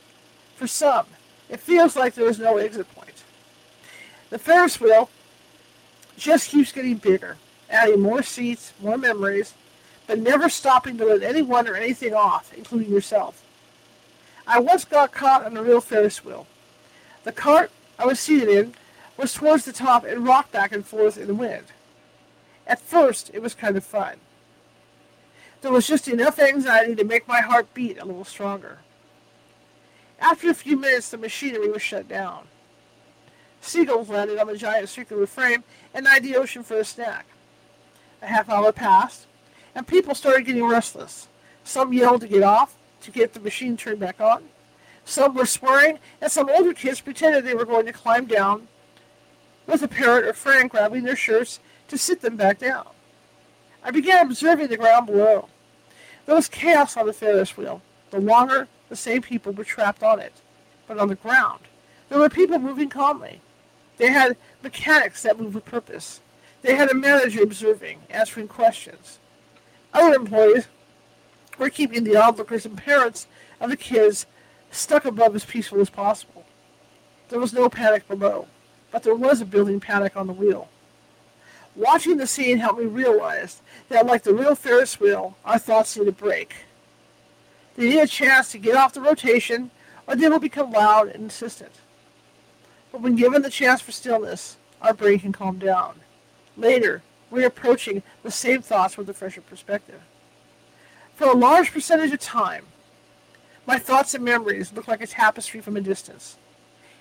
For 0.56 0.66
some, 0.66 1.06
it 1.50 1.60
feels 1.60 1.96
like 1.96 2.16
there 2.16 2.28
is 2.28 2.40
no 2.40 2.58
exit 2.58 2.94
point. 2.96 3.24
The 4.32 4.40
Ferris 4.40 4.80
wheel 4.82 5.10
just 6.18 6.50
keeps 6.50 6.72
getting 6.72 6.96
bigger, 6.96 7.38
adding 7.70 8.02
more 8.02 8.24
seats, 8.24 8.74
more 8.82 8.98
memories, 8.98 9.54
but 10.08 10.20
never 10.20 10.50
stopping 10.50 10.98
to 10.98 11.06
let 11.06 11.22
anyone 11.22 11.68
or 11.68 11.76
anything 11.76 12.16
off, 12.16 12.52
including 12.58 12.92
yourself. 12.92 13.44
I 14.48 14.60
once 14.60 14.86
got 14.86 15.12
caught 15.12 15.46
on 15.46 15.58
a 15.58 15.64
real 15.64 15.82
Ferris 15.82 16.24
wheel. 16.24 16.48
The 17.24 17.32
cart 17.32 17.72
I 17.98 18.06
was 18.06 18.20
seated 18.20 18.50
in 18.50 18.74
was 19.18 19.34
towards 19.34 19.66
the 19.66 19.74
top 19.74 20.04
and 20.06 20.26
rocked 20.26 20.52
back 20.52 20.72
and 20.72 20.86
forth 20.86 21.18
in 21.18 21.28
the 21.28 21.34
wind. 21.34 21.66
At 22.68 22.82
first, 22.82 23.32
it 23.34 23.42
was 23.42 23.56
kind 23.56 23.76
of 23.78 23.84
fun. 23.84 24.18
There 25.62 25.72
was 25.72 25.88
just 25.88 26.08
enough 26.08 26.38
anxiety 26.38 26.96
to 26.96 27.04
make 27.04 27.28
my 27.28 27.42
heart 27.42 27.74
beat 27.74 28.00
a 28.00 28.06
little 28.06 28.26
stronger. 28.26 28.80
After 30.20 30.50
a 30.50 30.54
few 30.54 30.78
minutes, 30.78 31.10
the 31.10 31.18
machinery 31.18 31.70
was 31.70 31.82
shut 31.82 32.08
down. 32.08 32.48
Seagulls 33.62 34.10
landed 34.10 34.38
on 34.38 34.48
the 34.48 34.58
giant 34.58 34.90
circular 34.90 35.26
frame 35.26 35.64
and 35.94 36.08
eyed 36.08 36.24
the 36.24 36.36
ocean 36.36 36.62
for 36.62 36.78
a 36.78 36.86
snack. 36.86 37.26
A 38.22 38.28
half 38.28 38.50
hour 38.50 38.72
passed, 38.72 39.26
and 39.74 39.88
people 39.88 40.14
started 40.14 40.46
getting 40.46 40.66
restless. 40.66 41.28
Some 41.64 41.94
yelled 41.94 42.22
to 42.22 42.28
get 42.28 42.44
off, 42.44 42.76
to 43.02 43.12
get 43.12 43.34
the 43.34 43.40
machine 43.40 43.78
turned 43.78 44.00
back 44.00 44.20
on. 44.20 44.44
Some 45.04 45.36
were 45.36 45.46
swearing, 45.46 46.00
and 46.20 46.32
some 46.32 46.50
older 46.50 46.74
kids 46.74 47.02
pretended 47.02 47.46
they 47.46 47.54
were 47.54 47.66
going 47.66 47.86
to 47.86 47.94
climb 47.94 48.26
down 48.26 48.68
with 49.68 49.84
a 49.84 49.88
parent 49.88 50.26
or 50.26 50.34
friend 50.34 50.70
grabbing 50.70 51.04
their 51.04 51.16
shirts 51.16 51.60
to 51.88 51.98
sit 51.98 52.22
them 52.22 52.36
back 52.36 52.60
down. 52.60 52.88
I 53.84 53.92
began 53.92 54.26
observing 54.26 54.70
the 54.70 54.78
ground 54.78 55.06
below. 55.06 55.48
There 56.26 56.36
was 56.36 56.48
chaos 56.48 56.98
on 56.98 57.06
the 57.06 57.14
Ferris 57.14 57.56
wheel. 57.56 57.82
The 58.10 58.20
longer, 58.20 58.68
the 58.90 58.96
same 58.96 59.22
people 59.22 59.54
were 59.54 59.64
trapped 59.64 60.02
on 60.02 60.20
it. 60.20 60.42
But 60.88 60.98
on 60.98 61.08
the 61.08 61.16
ground, 61.16 61.62
there 62.10 62.20
were 62.20 62.30
people 62.30 62.58
moving 62.58 62.90
calmly. 62.90 63.42
They 63.98 64.10
had 64.10 64.38
mechanics 64.64 65.22
that 65.24 65.40
moved 65.40 65.56
with 65.56 65.66
purpose. 65.66 66.22
They 66.64 66.76
had 66.76 66.90
a 66.90 66.96
manager 66.96 67.44
observing, 67.44 68.00
answering 68.10 68.48
questions. 68.48 69.20
Other 69.94 70.16
employees 70.16 70.68
were 71.58 71.70
keeping 71.70 72.04
the 72.04 72.18
onlookers 72.18 72.66
and 72.66 72.78
parents 72.78 73.28
of 73.60 73.70
the 73.70 73.78
kids 73.78 74.26
stuck 74.72 75.06
above 75.06 75.36
as 75.36 75.46
peaceful 75.46 75.80
as 75.80 75.90
possible. 75.90 76.46
There 77.30 77.40
was 77.40 77.54
no 77.54 77.70
panic 77.70 78.08
below, 78.08 78.48
but 78.92 79.04
there 79.04 79.16
was 79.16 79.42
a 79.42 79.46
building 79.46 79.80
panic 79.80 80.16
on 80.16 80.28
the 80.28 80.34
wheel. 80.34 80.70
Watching 81.76 82.18
the 82.18 82.28
scene 82.28 82.60
helped 82.60 82.80
me 82.80 82.86
realize 82.86 83.62
that, 83.90 84.06
like 84.06 84.24
the 84.24 84.34
real 84.34 84.56
Ferris 84.56 85.00
wheel, 85.00 85.36
our 85.44 85.60
thoughts 85.60 85.98
need 85.98 86.08
a 86.08 86.12
break. 86.12 86.56
They 87.76 87.90
need 87.90 88.00
a 88.00 88.08
chance 88.08 88.52
to 88.52 88.58
get 88.58 88.76
off 88.76 88.94
the 88.94 89.02
rotation, 89.02 89.72
or 90.08 90.16
they 90.16 90.30
will 90.30 90.40
become 90.40 90.72
loud 90.72 91.10
and 91.10 91.24
insistent. 91.26 91.74
But 92.92 93.02
when 93.02 93.18
given 93.18 93.42
the 93.42 93.50
chance 93.50 93.82
for 93.82 93.92
stillness, 93.92 94.56
our 94.82 94.94
brain 94.94 95.20
can 95.20 95.34
calm 95.34 95.60
down. 95.60 96.00
Later, 96.56 97.02
we're 97.30 97.48
approaching 97.48 98.04
the 98.24 98.32
same 98.32 98.62
thoughts 98.62 98.98
with 98.98 99.10
a 99.10 99.14
fresher 99.14 99.42
perspective. 99.42 100.02
For 101.16 101.28
a 101.28 101.34
large 101.34 101.72
percentage 101.72 102.12
of 102.12 102.20
time, 102.20 102.66
my 103.66 103.80
thoughts 103.80 104.14
and 104.14 104.24
memories 104.24 104.74
look 104.74 104.88
like 104.88 105.02
a 105.02 105.08
tapestry 105.08 105.62
from 105.62 105.78
a 105.78 105.82
distance. 105.82 106.38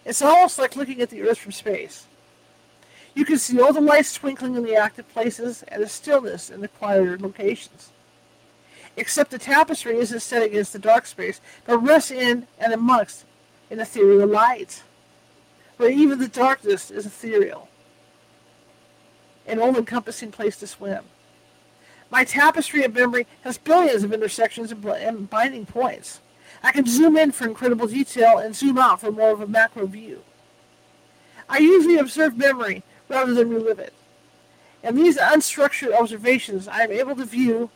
It's 0.05 0.22
almost 0.22 0.59
like 0.59 0.77
looking 0.77 1.00
at 1.00 1.11
the 1.11 1.22
Earth 1.22 1.38
from 1.38 1.53
space. 1.53 2.07
You 3.14 3.24
can 3.24 3.38
see 3.38 3.61
all 3.61 3.72
the 3.72 3.81
lights 3.81 4.14
twinkling 4.14 4.55
in 4.55 4.62
the 4.62 4.77
active 4.77 5.09
places 5.09 5.64
and 5.68 5.83
the 5.83 5.88
stillness 5.88 6.48
in 6.48 6.61
the 6.61 6.68
quieter 6.68 7.18
locations. 7.18 7.90
Except 8.96 9.33
the 9.33 9.38
tapestry 9.38 9.96
isn't 9.98 10.20
set 10.20 10.44
against 10.44 10.72
the 10.72 10.79
dark 10.79 11.07
space, 11.07 11.40
but 11.66 11.79
rests 11.79 12.12
in 12.12 12.46
and 12.59 12.72
amongst 12.72 13.24
an 13.70 13.81
ethereal 13.81 14.29
light, 14.29 14.85
where 15.77 15.90
even 15.90 16.20
the 16.20 16.29
darkness 16.29 16.90
is 16.90 17.05
ethereal, 17.05 17.68
an 19.46 19.59
all-encompassing 19.59 20.31
place 20.31 20.57
to 20.59 20.68
swim. 20.68 21.05
My 22.14 22.22
tapestry 22.22 22.85
of 22.85 22.94
memory 22.94 23.27
has 23.42 23.59
billions 23.59 24.05
of 24.05 24.12
intersections 24.12 24.70
and 24.70 25.29
binding 25.29 25.66
points. 25.66 26.20
I 26.62 26.70
can 26.70 26.87
zoom 26.87 27.16
in 27.16 27.33
for 27.33 27.44
incredible 27.44 27.88
detail 27.88 28.38
and 28.38 28.55
zoom 28.55 28.79
out 28.79 29.00
for 29.00 29.11
more 29.11 29.33
of 29.33 29.40
a 29.40 29.48
macro 29.48 29.87
view. 29.87 30.22
I 31.48 31.59
usually 31.59 31.98
observe 31.98 32.38
memory 32.38 32.85
rather 33.09 33.35
than 33.35 33.50
relive 33.50 33.81
it. 33.81 33.92
In 34.85 34.94
these 34.94 35.18
unstructured 35.18 35.92
observations, 35.92 36.68
I 36.68 36.83
am 36.83 36.92
able 36.92 37.16
to 37.16 37.24
view 37.24 37.70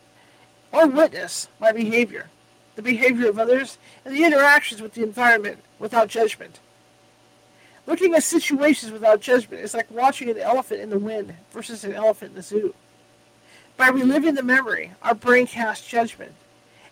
or 0.71 0.87
witness 0.87 1.49
my 1.59 1.73
behavior, 1.73 2.29
the 2.77 2.81
behavior 2.81 3.27
of 3.27 3.39
others, 3.39 3.77
and 4.05 4.15
the 4.15 4.23
interactions 4.23 4.81
with 4.81 4.93
the 4.93 5.03
environment 5.03 5.65
without 5.79 6.07
judgment. 6.07 6.61
Looking 7.85 8.15
at 8.15 8.23
situations 8.23 8.93
without 8.93 9.19
judgment 9.19 9.61
is 9.63 9.73
like 9.73 9.91
watching 9.91 10.29
an 10.29 10.37
elephant 10.37 10.79
in 10.79 10.91
the 10.91 10.97
wind 10.97 11.35
versus 11.51 11.83
an 11.83 11.91
elephant 11.91 12.29
in 12.29 12.35
the 12.37 12.41
zoo. 12.41 12.73
By 13.79 13.87
reliving 13.87 14.35
the 14.35 14.43
memory, 14.43 14.91
our 15.01 15.15
brain 15.15 15.47
casts 15.47 15.87
judgment, 15.87 16.33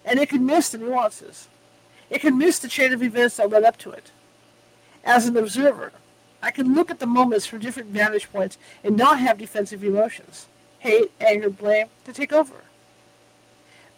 and 0.05 0.21
it 0.21 0.29
can 0.29 0.45
miss 0.45 0.69
the 0.69 0.77
nuances. 0.77 1.49
It 2.09 2.21
can 2.21 2.37
miss 2.37 2.59
the 2.59 2.69
chain 2.69 2.93
of 2.93 3.03
events 3.03 3.35
that 3.35 3.49
led 3.49 3.65
up 3.65 3.75
to 3.79 3.91
it. 3.91 4.11
As 5.03 5.27
an 5.27 5.35
observer, 5.35 5.91
I 6.41 6.49
can 6.49 6.73
look 6.73 6.89
at 6.89 6.99
the 6.99 7.05
moments 7.05 7.45
from 7.45 7.59
different 7.59 7.89
vantage 7.89 8.31
points 8.31 8.57
and 8.85 8.95
not 8.95 9.19
have 9.19 9.37
defensive 9.37 9.83
emotions, 9.83 10.47
hate, 10.79 11.11
anger, 11.19 11.49
blame, 11.49 11.87
to 12.05 12.13
take 12.13 12.31
over. 12.31 12.55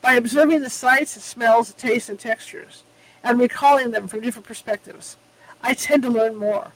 By 0.02 0.16
observing 0.16 0.62
the 0.62 0.72
sights, 0.72 1.12
smells, 1.24 1.72
tastes, 1.74 2.10
and 2.10 2.20
textures, 2.20 2.82
and 3.24 3.40
recalling 3.40 3.92
them 3.92 4.08
from 4.08 4.22
different 4.22 4.48
perspectives, 4.48 5.16
I 5.62 5.76
tend 5.76 6.02
to 6.02 6.10
learn 6.10 6.36
more. 6.36 6.72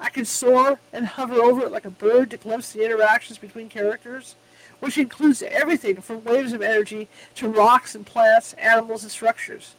I 0.00 0.10
can 0.10 0.24
soar 0.24 0.80
and 0.92 1.06
hover 1.06 1.36
over 1.36 1.62
it 1.62 1.70
like 1.70 1.84
a 1.84 1.90
bird 1.90 2.32
to 2.32 2.38
glimpse 2.38 2.72
the 2.72 2.84
interactions 2.84 3.38
between 3.38 3.68
characters, 3.68 4.34
which 4.80 4.98
includes 4.98 5.42
everything 5.42 6.00
from 6.00 6.24
waves 6.24 6.52
of 6.52 6.62
energy 6.62 7.08
to 7.34 7.48
rocks 7.48 7.94
and 7.94 8.06
plants, 8.06 8.52
animals 8.54 9.02
and 9.02 9.12
structures, 9.12 9.74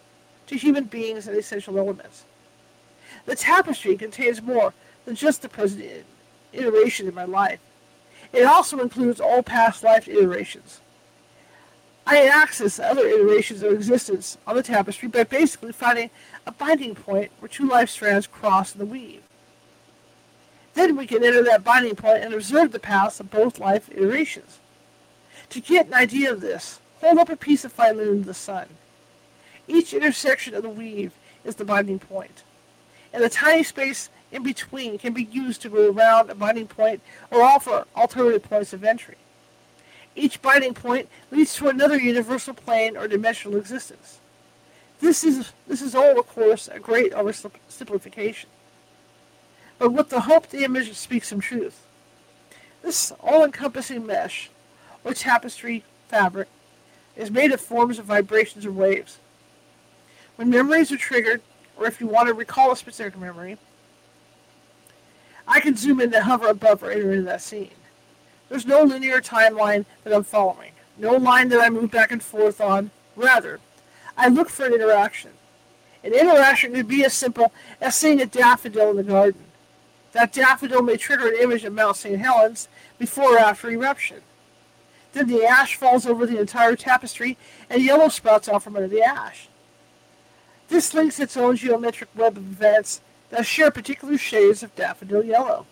to 0.47 0.57
human 0.57 0.85
beings 0.85 1.27
and 1.27 1.37
essential 1.37 1.77
elements. 1.77 2.25
The 3.25 3.35
tapestry 3.35 3.95
contains 3.95 4.41
more 4.41 4.73
than 5.05 5.15
just 5.15 5.41
the 5.41 5.49
present 5.49 6.05
iteration 6.53 7.07
in 7.07 7.15
my 7.15 7.25
life. 7.25 7.59
It 8.33 8.43
also 8.43 8.79
includes 8.79 9.21
all 9.21 9.43
past 9.43 9.83
life 9.83 10.07
iterations. 10.07 10.81
I 12.05 12.25
access 12.25 12.79
other 12.79 13.05
iterations 13.05 13.63
of 13.63 13.73
existence 13.73 14.37
on 14.47 14.55
the 14.55 14.63
tapestry 14.63 15.09
by 15.09 15.25
basically 15.25 15.73
finding 15.73 16.09
a 16.45 16.53
binding 16.53 16.95
point 16.95 17.31
where 17.39 17.49
two 17.49 17.67
life 17.67 17.89
strands 17.89 18.27
cross 18.27 18.73
in 18.73 18.79
the 18.79 18.85
weave. 18.85 19.23
Then 20.73 20.95
we 20.95 21.05
can 21.05 21.23
enter 21.23 21.43
that 21.43 21.65
binding 21.65 21.95
point 21.95 22.23
and 22.23 22.33
observe 22.33 22.71
the 22.71 22.79
paths 22.79 23.19
of 23.19 23.29
both 23.29 23.59
life 23.59 23.89
iterations. 23.91 24.59
To 25.51 25.61
get 25.61 25.87
an 25.87 25.93
idea 25.93 26.31
of 26.31 26.41
this, 26.41 26.79
hold 26.99 27.17
up 27.19 27.29
a 27.29 27.35
piece 27.35 27.63
of 27.63 27.77
linen 27.77 28.21
to 28.21 28.27
the 28.27 28.33
sun. 28.33 28.67
Each 29.67 29.93
intersection 29.93 30.53
of 30.53 30.63
the 30.63 30.69
weave 30.69 31.13
is 31.43 31.55
the 31.55 31.65
binding 31.65 31.99
point 31.99 32.43
and 33.13 33.23
the 33.23 33.29
tiny 33.29 33.63
space 33.63 34.09
in 34.31 34.43
between 34.43 34.97
can 34.97 35.13
be 35.13 35.23
used 35.23 35.61
to 35.61 35.69
go 35.69 35.89
around 35.89 36.29
a 36.29 36.35
binding 36.35 36.67
point 36.67 37.01
or 37.31 37.41
offer 37.41 37.85
alternative 37.95 38.43
points 38.43 38.73
of 38.73 38.83
entry. 38.83 39.15
Each 40.15 40.41
binding 40.41 40.73
point 40.73 41.09
leads 41.31 41.55
to 41.55 41.69
another 41.69 41.97
universal 41.97 42.53
plane 42.53 42.97
or 42.97 43.07
dimensional 43.07 43.57
existence. 43.57 44.19
This 44.99 45.23
is, 45.23 45.51
this 45.67 45.81
is 45.81 45.93
all, 45.95 46.19
of 46.19 46.27
course, 46.27 46.67
a 46.67 46.79
great 46.79 47.13
oversimplification. 47.13 48.45
But 49.79 49.93
with 49.93 50.09
the 50.09 50.21
hope 50.21 50.47
the 50.49 50.63
image 50.63 50.93
speaks 50.95 51.29
some 51.29 51.39
truth. 51.39 51.85
This 52.81 53.11
all-encompassing 53.19 54.05
mesh, 54.05 54.49
or 55.07 55.13
tapestry 55.13 55.83
fabric, 56.09 56.49
is 57.15 57.31
made 57.31 57.51
of 57.51 57.61
forms 57.61 57.97
of 57.97 58.05
vibrations 58.05 58.65
or 58.65 58.71
waves. 58.71 59.19
When 60.35 60.49
memories 60.49 60.91
are 60.91 60.97
triggered, 60.97 61.41
or 61.77 61.87
if 61.87 62.01
you 62.01 62.07
want 62.07 62.27
to 62.27 62.33
recall 62.33 62.71
a 62.71 62.77
specific 62.77 63.17
memory, 63.17 63.57
I 65.47 65.61
can 65.61 65.77
zoom 65.77 66.01
in 66.01 66.13
and 66.13 66.25
hover 66.25 66.49
above 66.49 66.83
or 66.83 66.91
enter 66.91 67.11
into 67.11 67.23
that 67.23 67.41
scene. 67.41 67.71
There's 68.49 68.65
no 68.65 68.83
linear 68.83 69.21
timeline 69.21 69.85
that 70.03 70.13
I'm 70.13 70.23
following, 70.23 70.71
no 70.97 71.13
line 71.13 71.49
that 71.49 71.61
I 71.61 71.69
move 71.69 71.89
back 71.89 72.11
and 72.11 72.21
forth 72.21 72.59
on. 72.59 72.91
Rather, 73.15 73.59
I 74.17 74.27
look 74.27 74.49
for 74.49 74.65
an 74.65 74.73
interaction. 74.73 75.31
An 76.03 76.13
interaction 76.13 76.73
could 76.73 76.87
be 76.87 77.05
as 77.05 77.13
simple 77.13 77.53
as 77.79 77.95
seeing 77.95 78.21
a 78.21 78.25
daffodil 78.25 78.91
in 78.91 78.97
the 78.97 79.03
garden. 79.03 79.45
That 80.11 80.33
daffodil 80.33 80.81
may 80.81 80.97
trigger 80.97 81.29
an 81.29 81.39
image 81.39 81.63
of 81.63 81.73
Mount 81.73 81.95
St. 81.95 82.19
Helens 82.19 82.67
before 82.97 83.35
or 83.35 83.39
after 83.39 83.69
eruption. 83.69 84.21
Then 85.13 85.27
the 85.27 85.45
ash 85.45 85.75
falls 85.75 86.05
over 86.05 86.25
the 86.25 86.39
entire 86.39 86.75
tapestry 86.75 87.37
and 87.69 87.83
yellow 87.83 88.09
sprouts 88.09 88.49
out 88.49 88.63
from 88.63 88.75
under 88.75 88.87
the 88.87 89.01
ash. 89.01 89.47
This 90.67 90.93
links 90.93 91.19
its 91.19 91.37
own 91.37 91.55
geometric 91.55 92.09
web 92.15 92.37
of 92.37 92.43
events 92.43 93.01
that 93.29 93.45
share 93.45 93.71
particular 93.71 94.17
shades 94.17 94.63
of 94.63 94.75
daffodil 94.75 95.23
yellow. 95.23 95.65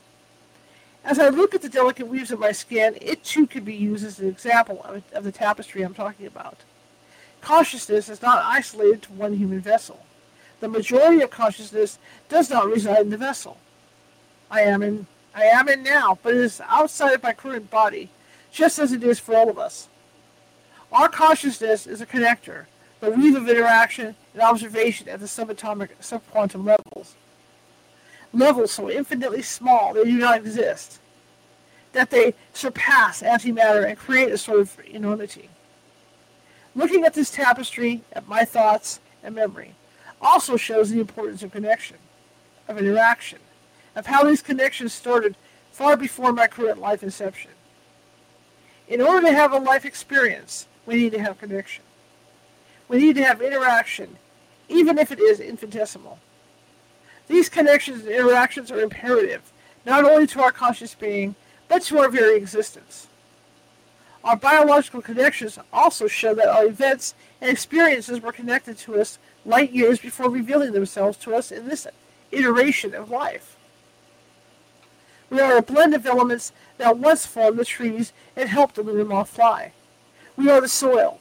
As 1.03 1.19
I 1.19 1.29
look 1.29 1.53
at 1.53 1.61
the 1.61 1.69
delicate 1.69 2.07
weaves 2.07 2.31
of 2.31 2.39
my 2.39 2.51
skin, 2.51 2.97
it 2.99 3.23
too 3.23 3.45
could 3.45 3.63
be 3.63 3.75
used 3.75 4.05
as 4.05 4.19
an 4.19 4.27
example 4.27 4.81
of, 4.83 5.03
of 5.13 5.23
the 5.23 5.31
tapestry 5.31 5.83
I'm 5.83 5.93
talking 5.93 6.25
about. 6.25 6.57
Consciousness 7.41 8.09
is 8.09 8.23
not 8.23 8.43
isolated 8.43 9.03
to 9.03 9.13
one 9.13 9.33
human 9.33 9.59
vessel. 9.59 10.03
The 10.61 10.67
majority 10.67 11.21
of 11.21 11.29
consciousness 11.29 11.99
does 12.27 12.49
not 12.49 12.67
reside 12.67 13.01
in 13.01 13.09
the 13.11 13.17
vessel. 13.17 13.57
I 14.49 14.61
am 14.61 14.81
in 14.81 15.05
I 15.35 15.43
am 15.43 15.67
in 15.67 15.83
now, 15.83 16.17
but 16.23 16.33
it 16.33 16.39
is 16.39 16.61
outside 16.65 17.13
of 17.13 17.21
my 17.21 17.33
current 17.33 17.69
body, 17.69 18.09
just 18.55 18.79
as 18.79 18.93
it 18.93 19.03
is 19.03 19.19
for 19.19 19.35
all 19.35 19.49
of 19.49 19.59
us. 19.59 19.89
Our 20.89 21.09
consciousness 21.09 21.85
is 21.85 21.99
a 21.99 22.05
connector, 22.05 22.67
the 23.01 23.11
weave 23.11 23.35
of 23.35 23.49
interaction 23.49 24.15
and 24.33 24.41
observation 24.41 25.09
at 25.09 25.19
the 25.19 25.25
subatomic 25.25 25.89
subquantum 25.99 26.65
levels. 26.65 27.15
Levels 28.31 28.71
so 28.71 28.89
infinitely 28.89 29.41
small 29.41 29.93
they 29.93 30.05
do 30.05 30.17
not 30.17 30.37
exist, 30.37 31.01
that 31.91 32.09
they 32.09 32.33
surpass 32.53 33.21
antimatter 33.21 33.85
and 33.85 33.97
create 33.97 34.31
a 34.31 34.37
sort 34.37 34.61
of 34.61 34.79
enormity. 34.87 35.49
Looking 36.75 37.03
at 37.03 37.13
this 37.13 37.31
tapestry, 37.31 38.03
at 38.13 38.27
my 38.27 38.45
thoughts 38.45 39.01
and 39.21 39.35
memory, 39.35 39.75
also 40.21 40.55
shows 40.55 40.89
the 40.89 41.01
importance 41.01 41.43
of 41.43 41.51
connection, 41.51 41.97
of 42.69 42.77
interaction, 42.77 43.39
of 43.97 44.05
how 44.05 44.23
these 44.23 44.41
connections 44.41 44.93
started 44.93 45.35
far 45.73 45.97
before 45.97 46.31
my 46.31 46.47
current 46.47 46.79
life 46.79 47.03
inception. 47.03 47.51
In 48.87 49.01
order 49.01 49.27
to 49.27 49.33
have 49.33 49.51
a 49.51 49.57
life 49.57 49.85
experience, 49.85 50.67
we 50.85 50.95
need 50.95 51.11
to 51.13 51.19
have 51.19 51.39
connection. 51.39 51.83
We 52.87 52.97
need 52.97 53.15
to 53.15 53.23
have 53.23 53.41
interaction, 53.41 54.17
even 54.69 54.97
if 54.97 55.11
it 55.11 55.19
is 55.19 55.39
infinitesimal. 55.39 56.19
These 57.27 57.49
connections 57.49 58.05
and 58.05 58.13
interactions 58.13 58.71
are 58.71 58.79
imperative, 58.79 59.41
not 59.85 60.03
only 60.05 60.27
to 60.27 60.41
our 60.41 60.51
conscious 60.51 60.93
being, 60.93 61.35
but 61.67 61.81
to 61.83 61.97
our 61.99 62.09
very 62.09 62.37
existence. 62.37 63.07
Our 64.23 64.35
biological 64.35 65.01
connections 65.01 65.57
also 65.73 66.07
show 66.07 66.35
that 66.35 66.47
our 66.47 66.65
events 66.65 67.15
and 67.41 67.49
experiences 67.49 68.21
were 68.21 68.31
connected 68.31 68.77
to 68.79 68.99
us 68.99 69.17
light 69.45 69.71
years 69.71 69.99
before 69.99 70.29
revealing 70.29 70.73
themselves 70.73 71.17
to 71.19 71.35
us 71.35 71.51
in 71.51 71.67
this 71.67 71.87
iteration 72.31 72.93
of 72.93 73.09
life. 73.09 73.55
We 75.29 75.39
are 75.39 75.57
a 75.57 75.61
blend 75.61 75.93
of 75.95 76.05
elements 76.05 76.53
that 76.77 76.97
once 76.97 77.25
formed 77.25 77.57
the 77.57 77.65
trees 77.65 78.13
and 78.35 78.49
helped 78.49 78.75
the 78.75 78.83
little 78.83 79.05
moth 79.05 79.29
fly. 79.29 79.71
We 80.35 80.49
are 80.49 80.61
the 80.61 80.67
soil. 80.67 81.19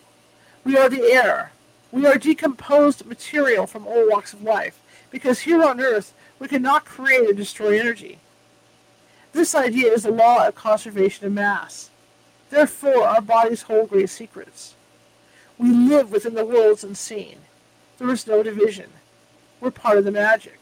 We 0.65 0.77
are 0.77 0.89
the 0.89 1.03
air. 1.03 1.53
We 1.93 2.07
are 2.07 2.19
decomposed 2.19 3.07
material 3.07 3.67
from 3.67 3.87
all 3.87 4.11
walks 4.11 4.33
of 4.33 4.43
life, 4.43 4.81
because 5.11 5.41
here 5.41 5.63
on 5.63 5.81
Earth 5.81 6.13
we 6.39 6.49
cannot 6.49 6.85
create 6.85 7.31
or 7.31 7.33
destroy 7.33 7.79
energy. 7.79 8.19
This 9.33 9.55
idea 9.55 9.93
is 9.93 10.03
the 10.03 10.11
law 10.11 10.47
of 10.47 10.55
conservation 10.55 11.27
of 11.27 11.33
mass. 11.33 11.91
Therefore, 12.51 13.07
our 13.07 13.21
bodies 13.21 13.63
hold 13.63 13.91
great 13.91 14.11
secrets. 14.11 14.75
We 15.59 15.71
live 15.71 16.11
within 16.11 16.35
the 16.35 16.45
worlds 16.45 16.83
unseen. 16.85 17.39
There 17.99 18.11
is 18.11 18.27
no 18.27 18.43
division. 18.43 18.91
We're 19.61 19.71
part 19.71 19.99
of 19.99 20.05
the 20.05 20.11
magic. 20.11 20.61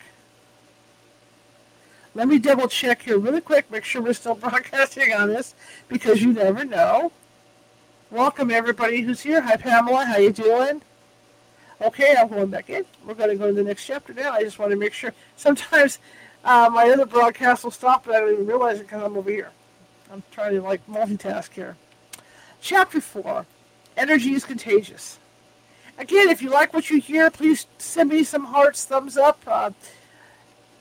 Let 2.15 2.29
me 2.29 2.39
double 2.39 2.69
check 2.69 3.03
here 3.03 3.19
really 3.19 3.41
quick, 3.41 3.71
make 3.71 3.85
sure 3.85 4.03
we're 4.03 4.13
still 4.13 4.35
broadcasting 4.47 5.15
on 5.15 5.29
this, 5.29 5.55
because 5.89 6.23
you 6.23 6.35
never 6.35 6.63
know. 6.63 7.11
Welcome 8.11 8.51
everybody 8.51 9.01
who's 9.01 9.23
here. 9.23 9.41
Hi 9.41 9.57
Pamela, 9.57 10.05
how 10.05 10.19
you 10.19 10.31
doing? 10.31 10.83
Okay, 11.81 12.15
I'm 12.19 12.29
going 12.29 12.51
back 12.51 12.69
in. 12.69 12.85
We're 13.07 13.15
going 13.15 13.31
to 13.31 13.37
go 13.37 13.47
to 13.47 13.53
the 13.55 13.65
next 13.65 13.87
chapter 13.87 14.13
now. 14.13 14.33
I 14.33 14.43
just 14.43 14.59
want 14.59 14.73
to 14.73 14.77
make 14.77 14.93
sure. 14.93 15.15
Sometimes 15.37 16.01
uh, 16.45 16.69
my 16.71 16.91
other 16.91 17.07
broadcast 17.07 17.65
will 17.65 17.71
stop, 17.71 18.05
but 18.05 18.15
I 18.15 18.21
don't 18.21 18.35
even 18.35 18.47
realize 18.47 18.79
it 18.79 18.83
because 18.83 19.03
I'm 19.03 19.17
over 19.17 19.31
here. 19.31 19.51
I'm 20.13 20.23
trying 20.31 20.55
to 20.55 20.61
like 20.61 20.87
multitask 20.87 21.51
here. 21.53 21.79
Chapter 22.61 23.01
4 23.01 23.47
Energy 23.97 24.35
is 24.35 24.45
Contagious. 24.45 25.19
Again, 25.97 26.29
if 26.29 26.43
you 26.43 26.51
like 26.51 26.75
what 26.75 26.91
you 26.91 27.01
hear, 27.01 27.31
please 27.31 27.67
send 27.79 28.11
me 28.11 28.23
some 28.23 28.45
hearts, 28.45 28.85
thumbs 28.85 29.17
up, 29.17 29.41
uh, 29.47 29.71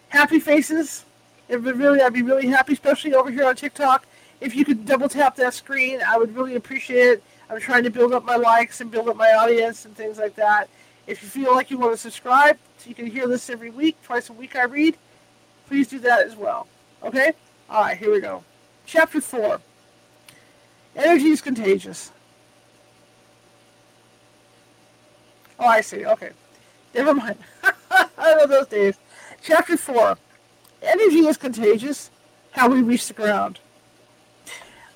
happy 0.10 0.40
faces. 0.40 1.06
It 1.52 1.62
would 1.62 1.78
really, 1.78 2.02
I'd 2.02 2.14
be 2.14 2.22
really 2.22 2.48
happy, 2.48 2.72
especially 2.72 3.14
over 3.14 3.30
here 3.30 3.46
on 3.46 3.58
TikTok. 3.58 4.06
If 4.40 4.56
you 4.56 4.64
could 4.64 4.86
double 4.86 5.10
tap 5.10 5.36
that 5.36 5.54
screen, 5.54 6.00
I 6.02 6.18
would 6.18 6.34
really 6.34 6.56
appreciate 6.56 7.08
it. 7.08 7.24
I'm 7.50 7.60
trying 7.60 7.84
to 7.84 7.90
build 7.90 8.14
up 8.14 8.24
my 8.24 8.38
likes 8.38 8.80
and 8.80 8.90
build 8.90 9.10
up 9.10 9.18
my 9.18 9.34
audience 9.34 9.84
and 9.84 9.94
things 9.94 10.18
like 10.18 10.34
that. 10.36 10.70
If 11.08 11.22
you 11.22 11.28
feel 11.28 11.54
like 11.54 11.70
you 11.70 11.78
want 11.78 11.92
to 11.92 11.98
subscribe, 11.98 12.58
so 12.78 12.88
you 12.88 12.96
can 12.96 13.06
hear 13.06 13.28
this 13.28 13.50
every 13.50 13.70
week, 13.70 13.98
twice 14.02 14.30
a 14.30 14.34
week 14.34 14.56
I 14.56 14.64
read, 14.64 14.96
please 15.68 15.90
do 15.90 16.00
that 16.00 16.26
as 16.26 16.38
well. 16.38 16.68
Okay? 17.04 17.34
All 17.70 17.82
right, 17.82 17.98
here 17.98 18.14
we 18.14 18.22
go. 18.22 18.46
Chapter 18.86 19.20
4 19.20 19.60
Energy 20.96 21.32
is 21.32 21.42
contagious. 21.42 22.14
Oh, 25.60 25.68
I 25.68 25.82
see. 25.82 26.06
Okay. 26.06 26.30
Never 26.96 27.14
mind. 27.14 27.38
I 27.92 28.36
know 28.36 28.48
those 28.48 28.68
days. 28.68 28.96
Chapter 29.42 29.76
4 29.76 30.18
Energy 30.82 31.28
is 31.28 31.38
contagious. 31.38 32.10
How 32.52 32.68
we 32.68 32.82
reach 32.82 33.08
the 33.08 33.14
ground. 33.14 33.60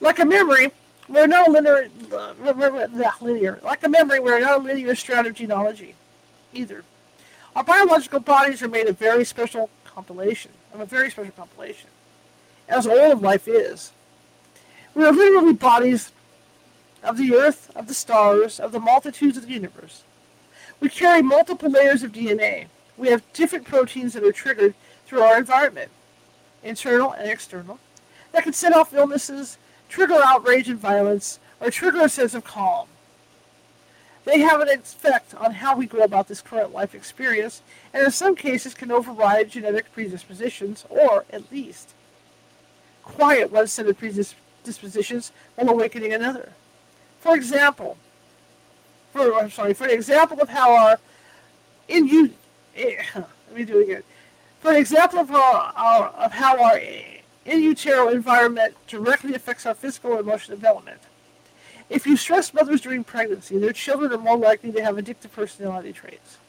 Like 0.01 0.19
a 0.19 0.25
memory, 0.25 0.71
we're 1.07 1.27
not 1.27 1.49
linear, 1.49 1.87
not 2.11 3.21
linear. 3.21 3.59
Like 3.63 3.83
a 3.83 3.89
memory, 3.89 4.19
we're 4.19 4.39
not 4.39 4.63
linear 4.63 4.93
strand 4.95 5.27
of 5.27 5.35
genealogy 5.35 5.95
either. 6.53 6.83
Our 7.55 7.63
biological 7.63 8.19
bodies 8.19 8.61
are 8.61 8.67
made 8.67 8.87
of 8.87 8.97
very 8.97 9.23
special 9.23 9.69
compilation, 9.85 10.51
of 10.73 10.81
a 10.81 10.85
very 10.85 11.09
special 11.09 11.31
compilation, 11.31 11.89
as 12.67 12.85
all 12.85 13.11
of 13.11 13.21
life 13.21 13.47
is. 13.47 13.93
We 14.93 15.05
are 15.05 15.11
literally 15.11 15.53
bodies 15.53 16.11
of 17.03 17.17
the 17.17 17.33
earth, 17.35 17.71
of 17.75 17.87
the 17.87 17.93
stars, 17.93 18.59
of 18.59 18.71
the 18.71 18.79
multitudes 18.79 19.37
of 19.37 19.45
the 19.47 19.53
universe. 19.53 20.03
We 20.79 20.89
carry 20.89 21.21
multiple 21.21 21.69
layers 21.69 22.03
of 22.03 22.11
DNA. 22.11 22.67
We 22.97 23.09
have 23.09 23.23
different 23.33 23.65
proteins 23.65 24.13
that 24.13 24.23
are 24.23 24.31
triggered 24.31 24.73
through 25.05 25.21
our 25.21 25.37
environment, 25.37 25.91
internal 26.63 27.11
and 27.11 27.29
external, 27.29 27.79
that 28.31 28.43
can 28.43 28.53
set 28.53 28.73
off 28.73 28.93
illnesses, 28.93 29.57
trigger 29.89 30.19
outrage 30.23 30.67
and 30.67 30.79
violence, 30.79 31.39
or 31.59 31.69
trigger 31.69 32.01
a 32.01 32.09
sense 32.09 32.33
of 32.33 32.43
calm. 32.43 32.87
They 34.25 34.39
have 34.39 34.59
an 34.59 34.69
effect 34.69 35.35
on 35.35 35.53
how 35.53 35.77
we 35.77 35.85
go 35.85 35.99
about 35.99 36.27
this 36.27 36.41
current 36.41 36.73
life 36.73 36.95
experience, 36.95 37.61
and 37.93 38.03
in 38.03 38.11
some 38.11 38.35
cases 38.35 38.73
can 38.73 38.91
override 38.91 39.51
genetic 39.51 39.91
predispositions, 39.93 40.83
or, 40.89 41.25
at 41.29 41.51
least, 41.51 41.93
quiet 43.03 43.51
one 43.51 43.67
set 43.67 43.87
of 43.87 43.97
predispositions 43.97 45.31
while 45.55 45.69
awakening 45.69 46.11
another. 46.11 46.53
For 47.19 47.35
example, 47.35 47.97
for, 49.13 49.33
I'm 49.35 49.51
sorry, 49.51 49.73
for 49.73 49.85
an 49.85 49.91
example 49.91 50.41
of 50.41 50.49
how 50.49 50.75
our 50.75 50.99
in 51.87 52.07
you, 52.07 52.33
eh, 52.75 52.95
let 53.15 53.55
me 53.55 53.63
do 53.63 53.79
it 53.79 53.83
again. 53.83 54.03
For 54.65 54.71
an 54.71 54.77
example 54.77 55.19
of, 55.19 55.29
our, 55.29 55.73
our, 55.75 56.07
of 56.07 56.31
how 56.31 56.59
our 56.59 56.79
in 56.79 57.61
utero 57.61 58.09
environment 58.09 58.73
directly 58.87 59.35
affects 59.35 59.63
our 59.67 59.75
physical 59.75 60.13
and 60.13 60.21
emotional 60.21 60.57
development. 60.57 61.01
If 61.87 62.07
you 62.07 62.17
stress 62.17 62.51
mothers 62.51 62.81
during 62.81 63.03
pregnancy, 63.03 63.59
their 63.59 63.73
children 63.73 64.11
are 64.11 64.17
more 64.17 64.39
likely 64.39 64.71
to 64.71 64.83
have 64.83 64.95
addictive 64.95 65.31
personality 65.33 65.93
traits. 65.93 66.39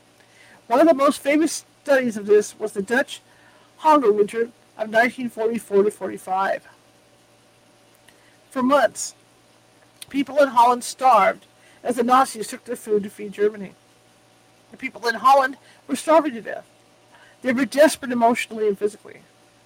One 0.67 0.81
of 0.81 0.87
the 0.87 0.95
most 0.95 1.21
famous 1.21 1.67
studies 1.83 2.17
of 2.17 2.25
this 2.25 2.59
was 2.59 2.73
the 2.73 2.81
Dutch 2.81 3.21
hunger 3.77 4.11
winter 4.11 4.45
of 4.79 4.89
1944 4.89 5.83
to 5.83 5.91
45. 5.91 6.69
For 8.49 8.63
months, 8.63 9.15
people 10.09 10.39
in 10.39 10.49
Holland 10.49 10.85
starved 10.85 11.45
as 11.85 11.97
the 11.97 12.03
Nazis 12.03 12.49
took 12.49 12.65
their 12.65 12.77
food 12.77 13.03
to 13.03 13.11
feed 13.11 13.33
Germany. 13.33 13.75
The 14.71 14.79
people 14.79 15.07
in 15.07 15.17
Holland 15.17 15.59
were 15.87 15.97
starving 15.97 16.33
to 16.33 16.41
death. 16.41 16.67
They 17.47 17.53
were 17.53 17.65
desperate 17.65 18.11
emotionally 18.11 18.67
and 18.67 18.77
physically. 18.77 19.21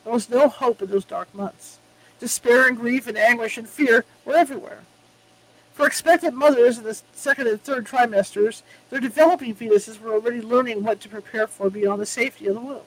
There 0.04 0.12
was 0.12 0.28
no 0.28 0.50
hope 0.50 0.82
in 0.82 0.90
those 0.90 1.06
dark 1.06 1.34
months. 1.34 1.78
Despair 2.18 2.68
and 2.68 2.76
grief 2.76 3.06
and 3.06 3.16
anguish 3.16 3.56
and 3.56 3.66
fear 3.66 4.04
were 4.26 4.36
everywhere. 4.36 4.80
For 5.72 5.86
expectant 5.86 6.34
mothers 6.34 6.76
in 6.76 6.84
the 6.84 7.00
second 7.14 7.46
and 7.46 7.58
third 7.58 7.86
trimesters, 7.86 8.60
their 8.90 9.00
developing 9.00 9.54
fetuses 9.54 9.98
were 9.98 10.12
already 10.12 10.42
learning 10.42 10.84
what 10.84 11.00
to 11.00 11.08
prepare 11.08 11.46
for 11.46 11.70
beyond 11.70 12.02
the 12.02 12.04
safety 12.04 12.46
of 12.48 12.54
the 12.56 12.60
womb. 12.60 12.82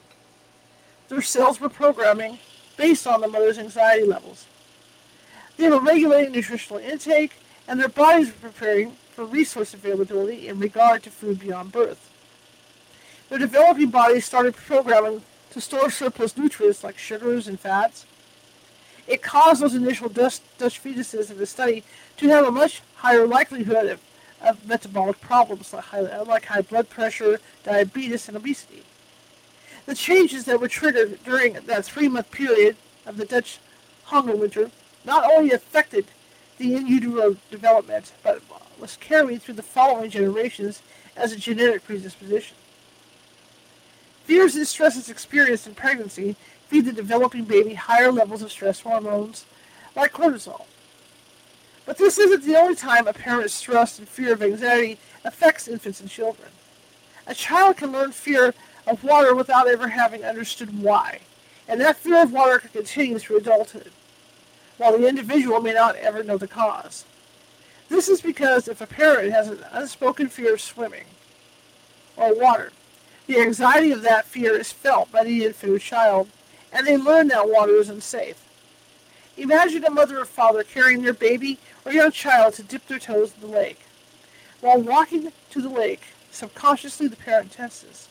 Their 1.10 1.24
cells 1.24 1.60
were 1.60 1.70
programming 1.70 2.38
based 2.78 3.08
on 3.08 3.22
the 3.22 3.28
mother's 3.28 3.58
anxiety 3.58 4.06
levels. 4.06 4.46
They 5.58 5.72
were 5.72 5.80
regulating 5.80 6.34
nutritional 6.34 6.80
intake, 6.80 7.32
and 7.68 7.80
their 7.80 7.90
bodies 7.90 8.28
were 8.28 8.52
preparing 8.52 8.92
for 9.16 9.26
resource 9.26 9.74
availability 9.74 10.48
in 10.48 10.60
regard 10.60 11.02
to 11.02 11.10
food 11.10 11.40
beyond 11.40 11.72
birth. 11.72 12.12
Their 13.34 13.40
developing 13.40 13.90
bodies 13.90 14.26
started 14.26 14.56
programming 14.56 15.24
to 15.54 15.60
store 15.60 15.90
surplus 15.90 16.38
nutrients 16.38 16.84
like 16.84 17.00
sugars 17.00 17.48
and 17.48 17.60
fats. 17.60 18.06
It 19.08 19.24
caused 19.24 19.64
those 19.64 19.74
initial 19.74 20.08
Dutch, 20.08 20.40
fetuses 20.60 21.32
in 21.32 21.40
the 21.40 21.48
study 21.48 21.84
to 22.18 22.30
have 22.30 22.46
a 22.46 22.52
much 22.52 22.84
higher 22.98 23.26
likelihood 23.26 23.88
of, 23.88 24.02
of 24.40 24.68
metabolic 24.68 25.20
problems 25.20 25.74
like 25.74 25.86
high, 25.86 26.22
like 26.22 26.46
high 26.46 26.62
blood 26.62 26.90
pressure, 26.90 27.40
diabetes, 27.64 28.28
and 28.28 28.38
obesity. 28.38 28.84
The 29.88 29.96
changes 29.96 30.46
that 30.46 30.62
were 30.62 30.68
triggered 30.68 31.18
during 31.24 31.54
that 31.54 31.86
three-month 31.86 32.30
period 32.30 32.76
of 33.04 33.18
the 33.18 33.26
Dutch 33.26 33.58
hunger 34.04 34.36
winter 34.36 34.70
not 35.06 35.28
only 35.32 35.52
affected 35.54 36.06
the 36.60 36.76
in 36.76 36.86
utero 36.86 37.38
development, 37.50 38.14
but 38.22 38.44
was 38.80 38.96
carried 38.98 39.42
through 39.42 39.56
the 39.56 39.64
following 39.64 40.12
generations 40.12 40.84
as 41.16 41.32
a 41.32 41.36
genetic 41.36 41.84
predisposition. 41.84 42.58
Fears 44.24 44.56
and 44.56 44.68
stresses 44.68 45.10
experienced 45.10 45.68
in 45.68 45.76
pregnancy 45.76 46.36
feed 46.68 46.86
the 46.86 46.94
developing 46.94 47.44
baby 47.44 47.74
higher 47.74 48.12
levels 48.12 48.42
of 48.42 48.52
stress 48.52 48.80
hormones 48.80 49.46
like 49.96 50.14
cortisol. 50.14 50.66
But 51.86 51.98
this 51.98 52.18
isn't 52.18 52.44
the 52.44 52.58
only 52.58 52.76
time 52.76 53.08
a 53.08 53.14
parent's 53.14 53.54
stress 53.54 54.00
and 54.00 54.08
fear 54.08 54.34
of 54.34 54.42
anxiety 54.42 54.98
affects 55.26 55.68
infants 55.68 56.00
and 56.00 56.10
children. 56.10 56.50
A 57.28 57.36
child 57.36 57.78
can 57.78 57.92
learn 57.92 58.12
fear 58.12 58.54
of 58.88 59.04
water 59.04 59.36
without 59.36 59.68
ever 59.68 59.90
having 59.90 60.24
understood 60.24 60.82
why, 60.82 61.20
and 61.68 61.80
that 61.82 61.98
fear 61.98 62.24
of 62.24 62.32
water 62.32 62.60
can 62.60 62.70
continue 62.70 63.20
through 63.20 63.38
adulthood, 63.38 63.92
while 64.78 64.98
the 64.98 65.08
individual 65.08 65.62
may 65.62 65.74
not 65.74 65.96
ever 65.98 66.24
know 66.24 66.38
the 66.38 66.48
cause. 66.48 67.06
This 67.90 68.08
is 68.08 68.22
because 68.22 68.68
if 68.68 68.82
a 68.82 68.88
parent 68.88 69.32
has 69.32 69.50
an 69.50 69.60
unspoken 69.72 70.30
fear 70.30 70.54
of 70.54 70.62
swimming 70.62 71.06
or 72.16 72.34
water, 72.34 72.72
the 73.28 73.40
anxiety 73.40 73.92
of 73.92 74.02
that 74.02 74.26
fear 74.26 74.56
is 74.56 74.72
felt 74.72 75.12
by 75.12 75.24
the 75.24 75.46
infant 75.46 75.74
or 75.74 75.80
child, 75.80 76.30
and 76.72 76.86
they 76.86 76.98
learn 76.98 77.28
that 77.30 77.50
water 77.50 77.76
is 77.76 77.90
unsafe. 77.90 78.44
Imagine 79.38 79.86
a 79.86 79.90
mother 79.90 80.20
or 80.20 80.26
father 80.26 80.64
carrying 80.64 81.02
their 81.02 81.14
baby 81.14 81.58
or 81.86 81.92
young 81.92 82.12
child 82.12 82.54
to 82.56 82.64
dip 82.64 82.88
their 82.88 83.00
toes 83.00 83.34
in 83.36 83.42
the 83.42 83.56
lake. 83.56 83.80
While 84.62 84.82
walking 84.82 85.32
to 85.52 85.62
the 85.62 85.70
lake, 85.70 86.02
subconsciously 86.32 87.08
the 87.08 87.16
parent 87.16 87.52
tenses. 87.52 88.10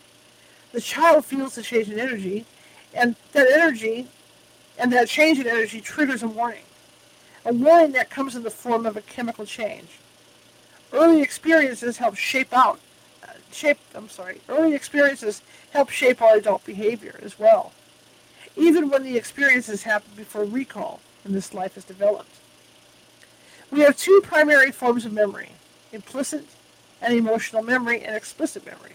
The 0.73 0.81
child 0.81 1.25
feels 1.25 1.55
the 1.55 1.63
change 1.63 1.91
in 1.91 1.99
energy, 1.99 2.47
and 2.95 3.17
that 3.33 3.51
energy 3.51 4.09
and 4.79 4.93
that 4.93 5.09
change 5.09 5.39
in 5.39 5.47
energy 5.47 5.81
triggers 5.81 6.23
a 6.23 6.29
warning. 6.29 6.65
A 7.45 7.53
warning 7.53 7.93
that 7.93 8.11
comes 8.11 8.35
in 8.35 8.43
the 8.43 8.51
form 8.51 8.87
of 8.87 8.97
a 8.97 9.03
chemical 9.03 9.45
change. 9.45 9.99
Early 10.93 11.23
experiences 11.23 11.99
help 11.99 12.17
shape 12.17 12.53
out 12.53 12.81
shape 13.55 13.79
I'm 13.95 14.09
sorry, 14.09 14.41
early 14.49 14.75
experiences 14.75 15.43
help 15.73 15.91
shape 15.91 16.21
our 16.23 16.37
adult 16.37 16.65
behavior 16.65 17.19
as 17.23 17.39
well. 17.39 17.73
Even 18.57 18.91
when 18.91 19.03
the 19.03 19.17
experiences 19.17 19.85
happen 19.85 20.11
before 20.17 20.45
recall 20.45 21.01
and 21.25 21.35
this 21.35 21.55
life 21.55 21.77
is 21.77 21.85
developed. 21.85 22.37
We 23.71 23.81
have 23.81 23.97
two 23.97 24.21
primary 24.23 24.71
forms 24.71 25.05
of 25.07 25.13
memory, 25.13 25.51
implicit 25.93 26.45
and 27.01 27.15
emotional 27.15 27.63
memory 27.63 28.03
and 28.03 28.15
explicit 28.15 28.67
memory. 28.67 28.93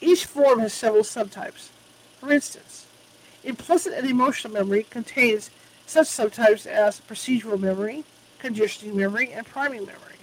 Each 0.00 0.26
form 0.26 0.60
has 0.60 0.72
several 0.72 1.02
subtypes. 1.02 1.70
For 2.20 2.32
instance, 2.32 2.86
implicit 3.42 3.94
and 3.94 4.08
emotional 4.08 4.52
memory 4.52 4.84
contains 4.88 5.50
such 5.86 6.08
subtypes 6.08 6.66
as 6.66 7.00
procedural 7.00 7.58
memory, 7.58 8.04
conditioning 8.38 8.96
memory, 8.96 9.32
and 9.32 9.46
priming 9.46 9.86
memory. 9.86 10.15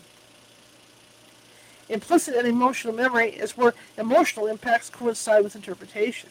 Implicit 1.89 2.35
and 2.35 2.47
emotional 2.47 2.93
memory 2.93 3.29
is 3.31 3.57
where 3.57 3.73
emotional 3.97 4.47
impacts 4.47 4.89
coincide 4.89 5.43
with 5.43 5.55
interpretation. 5.55 6.29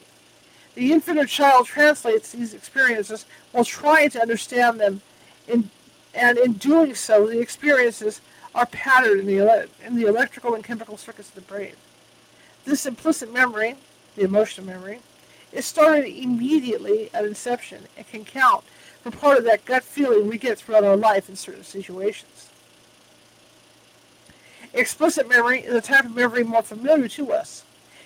The 0.74 0.92
infant 0.92 1.18
or 1.18 1.26
child 1.26 1.66
translates 1.66 2.32
these 2.32 2.54
experiences 2.54 3.26
while 3.50 3.64
trying 3.64 4.10
to 4.10 4.22
understand 4.22 4.80
them, 4.80 5.02
in, 5.46 5.70
and 6.14 6.38
in 6.38 6.54
doing 6.54 6.94
so, 6.94 7.26
the 7.26 7.40
experiences 7.40 8.22
are 8.54 8.66
patterned 8.66 9.20
in 9.20 9.26
the, 9.26 9.68
in 9.84 9.96
the 9.96 10.06
electrical 10.06 10.54
and 10.54 10.64
chemical 10.64 10.96
circuits 10.96 11.28
of 11.28 11.34
the 11.34 11.40
brain. 11.42 11.74
This 12.64 12.86
implicit 12.86 13.32
memory, 13.32 13.76
the 14.16 14.22
emotional 14.22 14.66
memory, 14.66 15.00
is 15.52 15.66
started 15.66 16.06
immediately 16.06 17.10
at 17.12 17.26
inception 17.26 17.86
and 17.96 18.08
can 18.08 18.24
count 18.24 18.64
for 19.02 19.10
part 19.10 19.36
of 19.36 19.44
that 19.44 19.64
gut 19.64 19.82
feeling 19.82 20.28
we 20.28 20.38
get 20.38 20.58
throughout 20.58 20.84
our 20.84 20.96
life 20.96 21.28
in 21.28 21.36
certain 21.36 21.64
situations. 21.64 22.48
Explicit 24.74 25.28
memory 25.28 25.60
is 25.60 25.74
a 25.74 25.80
type 25.80 26.04
of 26.04 26.14
memory 26.14 26.44
more 26.44 26.62
familiar 26.62 27.08
to 27.08 27.32
us. 27.32 27.64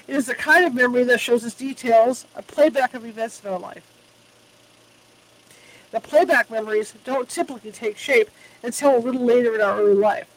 It 0.09 0.17
is 0.17 0.27
the 0.27 0.35
kind 0.35 0.64
of 0.64 0.75
memory 0.75 1.05
that 1.05 1.21
shows 1.21 1.45
us 1.45 1.55
details, 1.55 2.27
a 2.35 2.43
playback 2.43 2.95
of 2.95 3.05
events 3.05 3.41
in 3.43 3.51
our 3.51 3.59
life. 3.59 3.85
The 5.93 6.01
playback 6.01 6.51
memories 6.51 6.95
don't 7.05 7.29
typically 7.29 7.71
take 7.71 7.97
shape 7.97 8.31
until 8.62 8.97
a 8.97 8.99
little 8.99 9.25
later 9.25 9.55
in 9.55 9.61
our 9.61 9.81
early 9.81 9.95
life, 9.95 10.29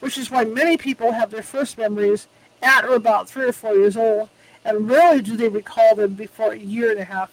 which 0.00 0.18
is 0.18 0.30
why 0.30 0.44
many 0.44 0.76
people 0.76 1.12
have 1.12 1.30
their 1.30 1.42
first 1.42 1.78
memories 1.78 2.26
at 2.62 2.84
or 2.84 2.94
about 2.94 3.28
three 3.28 3.46
or 3.46 3.52
four 3.52 3.74
years 3.74 3.96
old, 3.96 4.28
and 4.64 4.90
rarely 4.90 5.22
do 5.22 5.36
they 5.36 5.48
recall 5.48 5.94
them 5.94 6.14
before 6.14 6.52
a 6.52 6.58
year 6.58 6.90
and 6.90 7.00
a 7.00 7.04
half. 7.04 7.30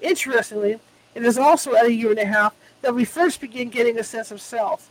Interestingly, 0.00 0.80
it 1.14 1.22
is 1.22 1.38
also 1.38 1.74
at 1.74 1.86
a 1.86 1.92
year 1.92 2.10
and 2.10 2.18
a 2.18 2.26
half 2.26 2.54
that 2.82 2.94
we 2.94 3.04
first 3.04 3.40
begin 3.40 3.68
getting 3.68 3.98
a 3.98 4.04
sense 4.04 4.30
of 4.30 4.40
self, 4.40 4.90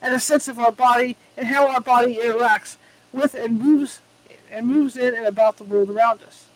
and 0.00 0.14
a 0.14 0.20
sense 0.20 0.48
of 0.48 0.58
our 0.58 0.72
body 0.72 1.16
and 1.36 1.46
how 1.46 1.68
our 1.68 1.80
body 1.80 2.16
interacts 2.16 2.76
with 3.12 3.34
and 3.34 3.58
moves 3.58 4.00
and 4.50 4.66
moves 4.66 4.96
in 4.96 5.14
and 5.14 5.26
about 5.26 5.56
the 5.56 5.64
world 5.64 5.90
around 5.90 6.22
us. 6.22 6.46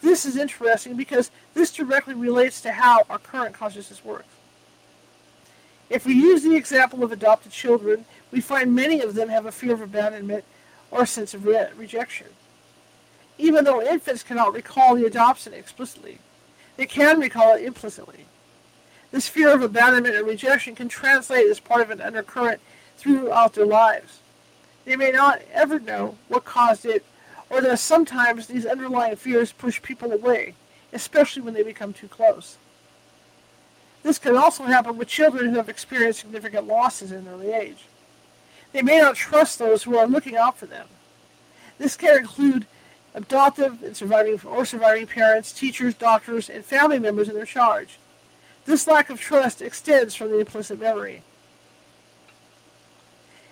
This 0.00 0.26
is 0.26 0.36
interesting 0.36 0.96
because 0.96 1.30
this 1.54 1.72
directly 1.72 2.14
relates 2.14 2.60
to 2.62 2.72
how 2.72 3.04
our 3.08 3.18
current 3.18 3.54
consciousness 3.54 4.04
works. 4.04 4.28
If 5.90 6.04
we 6.04 6.14
use 6.14 6.42
the 6.42 6.54
example 6.54 7.02
of 7.02 7.12
adopted 7.12 7.52
children, 7.52 8.04
we 8.30 8.40
find 8.40 8.74
many 8.74 9.00
of 9.00 9.14
them 9.14 9.30
have 9.30 9.46
a 9.46 9.52
fear 9.52 9.72
of 9.72 9.80
abandonment 9.80 10.44
or 10.90 11.02
a 11.02 11.06
sense 11.06 11.34
of 11.34 11.46
re- 11.46 11.68
rejection. 11.76 12.28
Even 13.38 13.64
though 13.64 13.80
infants 13.80 14.22
cannot 14.22 14.52
recall 14.52 14.96
the 14.96 15.06
adoption 15.06 15.54
explicitly, 15.54 16.18
they 16.76 16.86
can 16.86 17.20
recall 17.20 17.54
it 17.54 17.64
implicitly. 17.64 18.26
This 19.10 19.28
fear 19.28 19.52
of 19.54 19.62
abandonment 19.62 20.14
and 20.14 20.26
rejection 20.26 20.74
can 20.74 20.88
translate 20.88 21.46
as 21.46 21.60
part 21.60 21.80
of 21.80 21.90
an 21.90 22.00
undercurrent 22.00 22.60
throughout 22.96 23.54
their 23.54 23.66
lives. 23.66 24.20
They 24.84 24.96
may 24.96 25.10
not 25.10 25.42
ever 25.52 25.78
know 25.78 26.16
what 26.28 26.44
caused 26.44 26.84
it, 26.84 27.04
or 27.50 27.60
that 27.62 27.78
sometimes 27.78 28.46
these 28.46 28.66
underlying 28.66 29.16
fears 29.16 29.52
push 29.52 29.80
people 29.80 30.12
away, 30.12 30.54
especially 30.92 31.42
when 31.42 31.54
they 31.54 31.62
become 31.62 31.92
too 31.92 32.08
close. 32.08 32.58
This 34.02 34.18
can 34.18 34.36
also 34.36 34.64
happen 34.64 34.96
with 34.96 35.08
children 35.08 35.50
who 35.50 35.56
have 35.56 35.68
experienced 35.68 36.20
significant 36.20 36.66
losses 36.66 37.12
in 37.12 37.26
early 37.28 37.52
age. 37.52 37.86
They 38.72 38.82
may 38.82 38.98
not 38.98 39.16
trust 39.16 39.58
those 39.58 39.82
who 39.82 39.96
are 39.96 40.06
looking 40.06 40.36
out 40.36 40.58
for 40.58 40.66
them. 40.66 40.86
This 41.78 41.96
can 41.96 42.18
include 42.18 42.66
adoptive 43.14 43.82
and 43.82 43.96
surviving 43.96 44.38
or 44.44 44.64
surviving 44.64 45.06
parents, 45.06 45.52
teachers, 45.52 45.94
doctors, 45.94 46.50
and 46.50 46.64
family 46.64 46.98
members 46.98 47.28
in 47.28 47.34
their 47.34 47.46
charge. 47.46 47.98
This 48.68 48.86
lack 48.86 49.08
of 49.08 49.18
trust 49.18 49.62
extends 49.62 50.14
from 50.14 50.30
the 50.30 50.40
implicit 50.40 50.78
memory. 50.78 51.22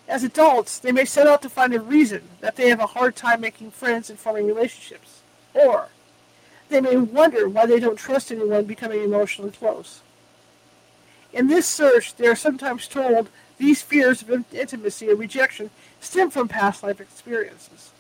As 0.06 0.22
adults, 0.22 0.78
they 0.78 0.92
may 0.92 1.06
set 1.06 1.26
out 1.26 1.40
to 1.40 1.48
find 1.48 1.72
a 1.72 1.80
reason 1.80 2.24
that 2.42 2.56
they 2.56 2.68
have 2.68 2.80
a 2.80 2.88
hard 2.88 3.16
time 3.16 3.40
making 3.40 3.70
friends 3.70 4.10
and 4.10 4.18
forming 4.18 4.46
relationships. 4.46 5.22
Or 5.54 5.88
they 6.68 6.82
may 6.82 6.98
wonder 6.98 7.48
why 7.48 7.64
they 7.64 7.80
don't 7.80 7.96
trust 7.96 8.30
anyone 8.30 8.66
becoming 8.66 9.02
emotionally 9.02 9.52
close. 9.52 10.02
In 11.32 11.46
this 11.46 11.66
search, 11.66 12.16
they 12.16 12.26
are 12.26 12.36
sometimes 12.36 12.86
told 12.86 13.30
these 13.56 13.80
fears 13.80 14.20
of 14.20 14.44
intimacy 14.52 15.08
and 15.08 15.18
rejection 15.18 15.70
stem 15.98 16.28
from 16.28 16.46
past 16.46 16.82
life 16.82 17.00
experiences. 17.00 17.92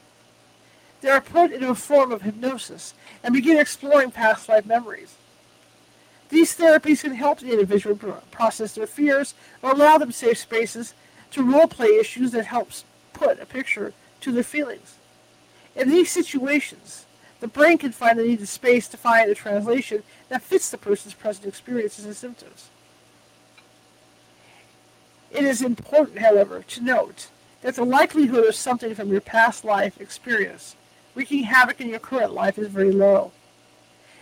They 1.00 1.08
are 1.08 1.22
put 1.22 1.50
into 1.50 1.70
a 1.70 1.74
form 1.74 2.12
of 2.12 2.20
hypnosis 2.20 2.92
and 3.24 3.32
begin 3.32 3.56
exploring 3.56 4.10
past 4.10 4.50
life 4.50 4.66
memories. 4.66 5.14
These 6.28 6.56
therapies 6.56 7.02
can 7.02 7.14
help 7.14 7.40
the 7.40 7.52
individual 7.52 7.96
process 8.30 8.74
their 8.74 8.86
fears 8.86 9.34
or 9.62 9.72
allow 9.72 9.98
them 9.98 10.12
safe 10.12 10.38
spaces 10.38 10.94
to 11.30 11.42
role 11.42 11.68
play 11.68 11.88
issues 11.88 12.32
that 12.32 12.46
helps 12.46 12.84
put 13.12 13.40
a 13.40 13.46
picture 13.46 13.92
to 14.20 14.32
their 14.32 14.42
feelings. 14.42 14.96
In 15.74 15.90
these 15.90 16.10
situations, 16.10 17.06
the 17.40 17.48
brain 17.48 17.78
can 17.78 17.92
find 17.92 18.18
the 18.18 18.24
needed 18.24 18.48
space 18.48 18.88
to 18.88 18.96
find 18.96 19.30
a 19.30 19.34
translation 19.34 20.02
that 20.28 20.42
fits 20.42 20.70
the 20.70 20.78
person's 20.78 21.14
present 21.14 21.46
experiences 21.46 22.04
and 22.04 22.16
symptoms. 22.16 22.70
It 25.30 25.44
is 25.44 25.60
important, 25.60 26.20
however, 26.20 26.64
to 26.66 26.80
note 26.80 27.28
that 27.60 27.74
the 27.74 27.84
likelihood 27.84 28.46
of 28.46 28.54
something 28.54 28.94
from 28.94 29.10
your 29.10 29.20
past 29.20 29.64
life 29.64 30.00
experience 30.00 30.76
wreaking 31.14 31.44
havoc 31.44 31.80
in 31.80 31.88
your 31.88 31.98
current 31.98 32.32
life 32.32 32.58
is 32.58 32.68
very 32.68 32.92
low. 32.92 33.32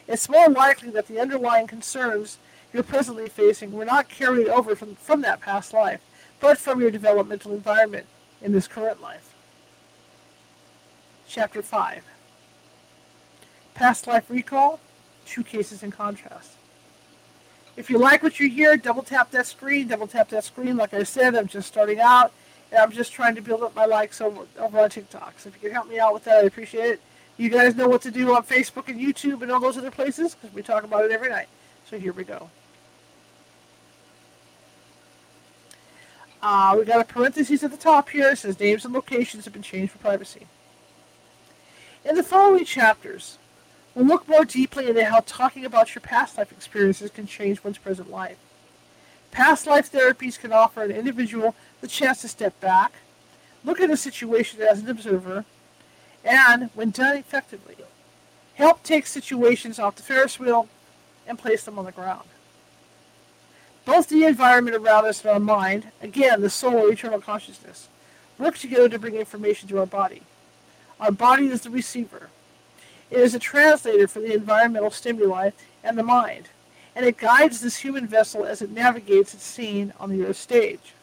It's 0.07 0.29
more 0.29 0.49
likely 0.49 0.91
that 0.91 1.07
the 1.07 1.21
underlying 1.21 1.67
concerns 1.67 2.39
you're 2.73 2.83
presently 2.83 3.29
facing 3.29 3.73
were 3.73 3.85
not 3.85 4.09
carried 4.09 4.49
over 4.49 4.75
from, 4.75 4.97
from 4.97 5.23
that 5.23 5.41
past 5.41 5.73
life, 5.73 6.01
but 6.41 6.59
from 6.59 6.81
your 6.81 6.91
developmental 6.91 7.53
environment 7.53 8.07
in 8.43 8.53
this 8.53 8.69
current 8.69 9.01
life. 9.01 9.35
Chapter 11.27 11.63
5 11.63 12.05
Past 13.75 14.07
Life 14.07 14.29
Recall, 14.29 14.79
Two 15.25 15.43
Cases 15.43 15.83
in 15.83 15.91
Contrast. 15.91 16.53
If 17.77 17.91
you 17.91 17.99
like 17.99 18.23
what 18.23 18.39
you 18.39 18.49
hear, 18.49 18.77
double 18.77 19.03
tap 19.03 19.31
that 19.33 19.47
screen, 19.47 19.89
double 19.89 20.07
tap 20.07 20.29
that 20.29 20.45
screen. 20.45 20.77
Like 20.77 20.95
I 20.95 21.03
said, 21.03 21.35
I'm 21.35 21.49
just 21.49 21.67
starting 21.67 21.99
out, 21.99 22.33
and 22.71 22.81
I'm 22.81 22.93
just 22.93 23.13
trying 23.13 23.35
to 23.35 23.43
build 23.43 23.63
up 23.63 23.75
my 23.75 23.85
likes 23.85 24.21
over, 24.21 24.47
over 24.59 24.81
on 24.81 24.91
TikTok. 24.91 25.41
So 25.41 25.49
if 25.49 25.57
you 25.57 25.69
can 25.69 25.73
help 25.73 25.89
me 25.89 25.99
out 25.99 26.15
with 26.15 26.25
that, 26.25 26.45
I 26.45 26.47
appreciate 26.47 26.91
it. 26.91 27.01
You 27.37 27.51
guys 27.51 27.74
know 27.74 27.89
what 27.89 28.03
to 28.03 28.11
do 28.11 28.35
on 28.35 28.45
Facebook 28.45 28.89
and 28.89 29.01
YouTube 29.01 29.43
and 29.43 29.51
all 29.51 29.61
those 29.61 29.76
other 29.76 29.91
places 29.91 30.35
because 30.35 30.55
we 30.55 30.62
talk 30.62 30.85
about 30.85 31.05
it 31.05 31.11
every 31.11 31.28
night. 31.28 31.49
So 31.89 31.99
here 31.99 32.12
we 32.12 32.24
go. 32.24 32.49
Uh, 36.41 36.76
we 36.78 36.85
got 36.85 37.01
a 37.01 37.05
parenthesis 37.05 37.62
at 37.64 37.70
the 37.70 37.76
top 37.76 38.11
here. 38.11 38.28
It 38.28 38.39
says 38.39 38.61
names 38.61 38.85
and 38.85 38.95
locations 38.95 39.45
have 39.45 39.53
been 39.53 39.62
changed 39.62 39.93
for 39.93 39.99
privacy. 39.99 40.47
In 42.05 42.16
the 42.16 42.22
following 42.22 42.66
chapters, 42.66 43.39
we'll 43.95 44.05
look 44.05 44.28
more 44.28 44.45
deeply 44.45 44.89
into 44.89 45.05
how 45.05 45.20
talking 45.26 45.64
about 45.64 45.95
your 45.95 46.03
past 46.03 46.37
life 46.37 46.53
experiences 46.53 47.11
can 47.11 47.26
change 47.26 47.64
one's 47.64 47.78
present 47.78 48.11
life. 48.11 48.37
Past 49.30 49.66
life 49.66 49.91
therapies 49.91 50.39
can 50.39 50.53
offer 50.53 50.82
an 50.82 50.91
individual 50.91 51.55
the 51.80 51.89
chance 51.89 52.20
to 52.20 52.28
step 52.28 52.61
back, 52.61 52.93
look 53.64 53.80
at 53.80 53.91
a 53.91 53.97
situation 53.97 54.61
as 54.61 54.80
an 54.80 54.91
observer, 54.91 55.47
and, 56.25 56.70
when 56.75 56.91
done 56.91 57.16
effectively, 57.16 57.77
help 58.55 58.83
take 58.83 59.07
situations 59.07 59.79
off 59.79 59.97
the 59.97 60.03
Ferris 60.03 60.39
wheel 60.39 60.68
and 61.27 61.39
place 61.39 61.64
them 61.64 61.79
on 61.79 61.85
the 61.85 61.93
ground. 61.93 62.29
Both 63.85 64.09
the 64.09 64.25
environment 64.25 64.77
around 64.77 65.05
us 65.05 65.20
and 65.20 65.31
our 65.31 65.41
mind, 65.41 65.89
again, 66.01 66.41
the 66.41 66.51
soul 66.51 66.77
or 66.77 66.91
eternal 66.91 67.20
consciousness, 67.20 67.89
work 68.39 68.57
together 68.57 68.89
to 68.89 68.99
bring 68.99 69.14
information 69.14 69.68
to 69.68 69.79
our 69.79 69.87
body. 69.87 70.22
Our 70.99 71.12
body 71.12 71.49
is 71.49 71.62
the 71.62 71.70
receiver. 71.70 72.31
It 73.11 73.20
is 73.20 73.35
a 73.35 73.39
translator 73.39 74.09
for 74.09 74.20
the 74.20 74.33
environmental 74.33 74.91
stimuli 74.91 75.51
and 75.83 75.99
the 75.99 76.03
mind, 76.03 76.49
and 76.97 77.05
it 77.05 77.18
guides 77.18 77.61
this 77.61 77.77
human 77.77 78.07
vessel 78.07 78.45
as 78.45 78.62
it 78.62 78.70
navigates 78.70 79.35
its 79.35 79.45
scene 79.45 79.93
on 80.01 80.11
the 80.11 80.25
Earth 80.25 80.39
stage. 80.39 80.95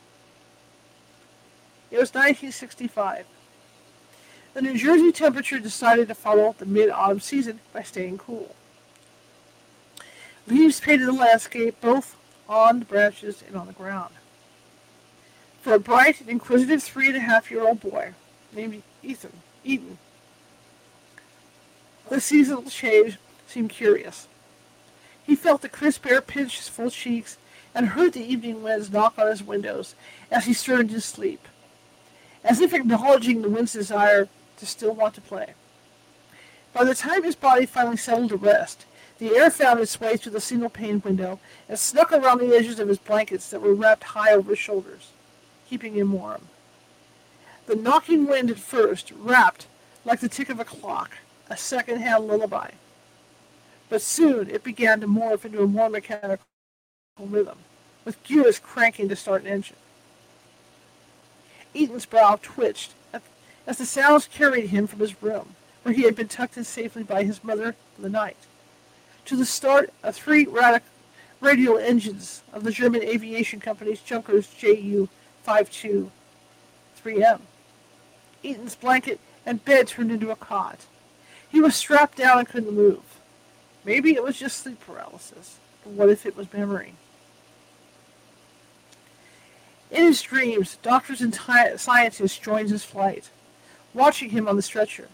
It 1.91 1.99
was 1.99 2.13
1965. 2.13 3.25
The 4.53 4.61
New 4.61 4.77
Jersey 4.77 5.13
temperature 5.13 5.59
decided 5.59 6.09
to 6.09 6.15
follow 6.15 6.53
the 6.57 6.65
mid-autumn 6.65 7.21
season 7.21 7.61
by 7.71 7.83
staying 7.83 8.17
cool. 8.17 8.53
Leaves 10.45 10.81
painted 10.81 11.07
the 11.07 11.13
landscape 11.13 11.79
both 11.79 12.17
on 12.49 12.79
the 12.79 12.85
branches 12.85 13.41
and 13.47 13.55
on 13.55 13.67
the 13.67 13.73
ground. 13.73 14.13
For 15.61 15.73
a 15.73 15.79
bright 15.79 16.19
and 16.19 16.29
inquisitive 16.29 16.83
three 16.83 17.07
and 17.07 17.15
a 17.15 17.21
half 17.21 17.49
year 17.49 17.65
old 17.65 17.79
boy 17.79 18.13
named 18.51 18.83
Ethan, 19.01 19.31
Eden, 19.63 19.97
the 22.09 22.19
seasonal 22.19 22.63
change 22.63 23.17
seemed 23.47 23.69
curious. 23.69 24.27
He 25.25 25.35
felt 25.35 25.61
the 25.61 25.69
crisp 25.69 26.05
air 26.05 26.19
pinch 26.19 26.57
his 26.57 26.67
full 26.67 26.89
cheeks 26.89 27.37
and 27.73 27.89
heard 27.89 28.11
the 28.11 28.25
evening 28.25 28.63
winds 28.63 28.91
knock 28.91 29.17
on 29.17 29.27
his 29.27 29.43
windows 29.43 29.95
as 30.29 30.45
he 30.45 30.53
stirred 30.53 30.89
into 30.89 30.99
sleep, 30.99 31.47
as 32.43 32.59
if 32.59 32.73
acknowledging 32.73 33.41
the 33.41 33.49
wind's 33.49 33.71
desire 33.71 34.27
to 34.61 34.65
still 34.67 34.93
want 34.93 35.15
to 35.15 35.21
play. 35.21 35.55
By 36.71 36.85
the 36.85 36.95
time 36.95 37.23
his 37.23 37.35
body 37.35 37.65
finally 37.65 37.97
settled 37.97 38.29
to 38.29 38.37
rest, 38.37 38.85
the 39.17 39.35
air 39.35 39.49
found 39.49 39.79
its 39.79 39.99
way 39.99 40.15
through 40.15 40.33
the 40.33 40.39
single-pane 40.39 41.01
window 41.03 41.39
and 41.67 41.77
snuck 41.77 42.11
around 42.11 42.39
the 42.39 42.55
edges 42.55 42.79
of 42.79 42.87
his 42.87 42.99
blankets 42.99 43.49
that 43.49 43.61
were 43.61 43.73
wrapped 43.73 44.03
high 44.03 44.33
over 44.33 44.51
his 44.51 44.59
shoulders, 44.59 45.09
keeping 45.67 45.95
him 45.95 46.13
warm. 46.13 46.43
The 47.65 47.75
knocking 47.75 48.27
wind 48.27 48.51
at 48.51 48.59
first 48.59 49.11
rapped 49.17 49.65
like 50.05 50.19
the 50.19 50.29
tick 50.29 50.49
of 50.49 50.59
a 50.59 50.65
clock, 50.65 51.17
a 51.49 51.57
second-hand 51.57 52.27
lullaby. 52.27 52.69
But 53.89 54.03
soon 54.03 54.47
it 54.47 54.63
began 54.63 55.01
to 55.01 55.07
morph 55.07 55.43
into 55.43 55.63
a 55.63 55.67
more 55.67 55.89
mechanical 55.89 56.45
rhythm, 57.19 57.57
with 58.05 58.23
gears 58.23 58.59
cranking 58.59 59.09
to 59.09 59.15
start 59.15 59.41
an 59.41 59.47
engine. 59.47 59.75
Eaton's 61.73 62.05
brow 62.05 62.37
twitched 62.41 62.93
as 63.67 63.77
the 63.77 63.85
sounds 63.85 64.27
carried 64.27 64.69
him 64.69 64.87
from 64.87 64.99
his 64.99 65.21
room, 65.21 65.55
where 65.83 65.93
he 65.93 66.03
had 66.03 66.15
been 66.15 66.27
tucked 66.27 66.57
in 66.57 66.63
safely 66.63 67.03
by 67.03 67.23
his 67.23 67.43
mother 67.43 67.75
for 67.95 68.01
the 68.01 68.09
night 68.09 68.37
to 69.25 69.35
the 69.35 69.45
start 69.45 69.91
of 70.03 70.15
three 70.15 70.47
radial 71.39 71.77
engines 71.77 72.41
of 72.53 72.63
the 72.63 72.71
German 72.71 73.03
aviation 73.03 73.59
company's 73.59 74.01
Junkers 74.01 74.47
Ju-52-3M. 74.47 77.41
Eaton's 78.43 78.75
blanket 78.75 79.19
and 79.45 79.63
bed 79.63 79.87
turned 79.87 80.11
into 80.11 80.31
a 80.31 80.35
cot. 80.35 80.87
He 81.49 81.61
was 81.61 81.75
strapped 81.75 82.17
down 82.17 82.39
and 82.39 82.47
couldn't 82.47 82.73
move. 82.73 83.19
Maybe 83.85 84.15
it 84.15 84.23
was 84.23 84.39
just 84.39 84.57
sleep 84.57 84.79
paralysis, 84.79 85.59
but 85.83 85.93
what 85.93 86.09
if 86.09 86.25
it 86.25 86.35
was 86.35 86.51
memory? 86.51 86.95
In 89.89 90.05
his 90.05 90.21
dreams, 90.21 90.77
doctors 90.81 91.21
and 91.21 91.33
scientists 91.77 92.37
joined 92.37 92.69
his 92.69 92.83
flight, 92.83 93.29
watching 93.93 94.29
him 94.29 94.47
on 94.47 94.55
the 94.55 94.61
stretcher. 94.61 95.09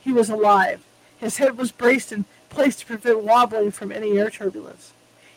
He 0.00 0.12
was 0.12 0.30
alive. 0.30 0.84
His 1.18 1.38
head 1.38 1.58
was 1.58 1.72
braced 1.72 2.12
and 2.12 2.24
placed 2.48 2.80
to 2.80 2.86
prevent 2.86 3.22
wobbling 3.22 3.70
from 3.70 3.92
any 3.92 4.18
air 4.18 4.30
turbulence. 4.30 4.92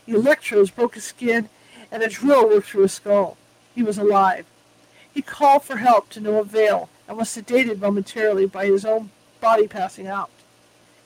Electrodes 0.06 0.70
broke 0.70 0.94
his 0.94 1.04
skin, 1.04 1.48
and 1.90 2.02
a 2.02 2.08
drill 2.08 2.48
worked 2.48 2.68
through 2.68 2.82
his 2.82 2.92
skull. 2.92 3.36
He 3.74 3.82
was 3.82 3.98
alive. 3.98 4.46
He 5.12 5.22
called 5.22 5.64
for 5.64 5.76
help 5.76 6.08
to 6.10 6.20
no 6.20 6.38
avail, 6.38 6.88
and 7.06 7.16
was 7.16 7.28
sedated 7.28 7.80
momentarily 7.80 8.46
by 8.46 8.66
his 8.66 8.84
own 8.84 9.10
body 9.40 9.68
passing 9.68 10.06
out. 10.06 10.30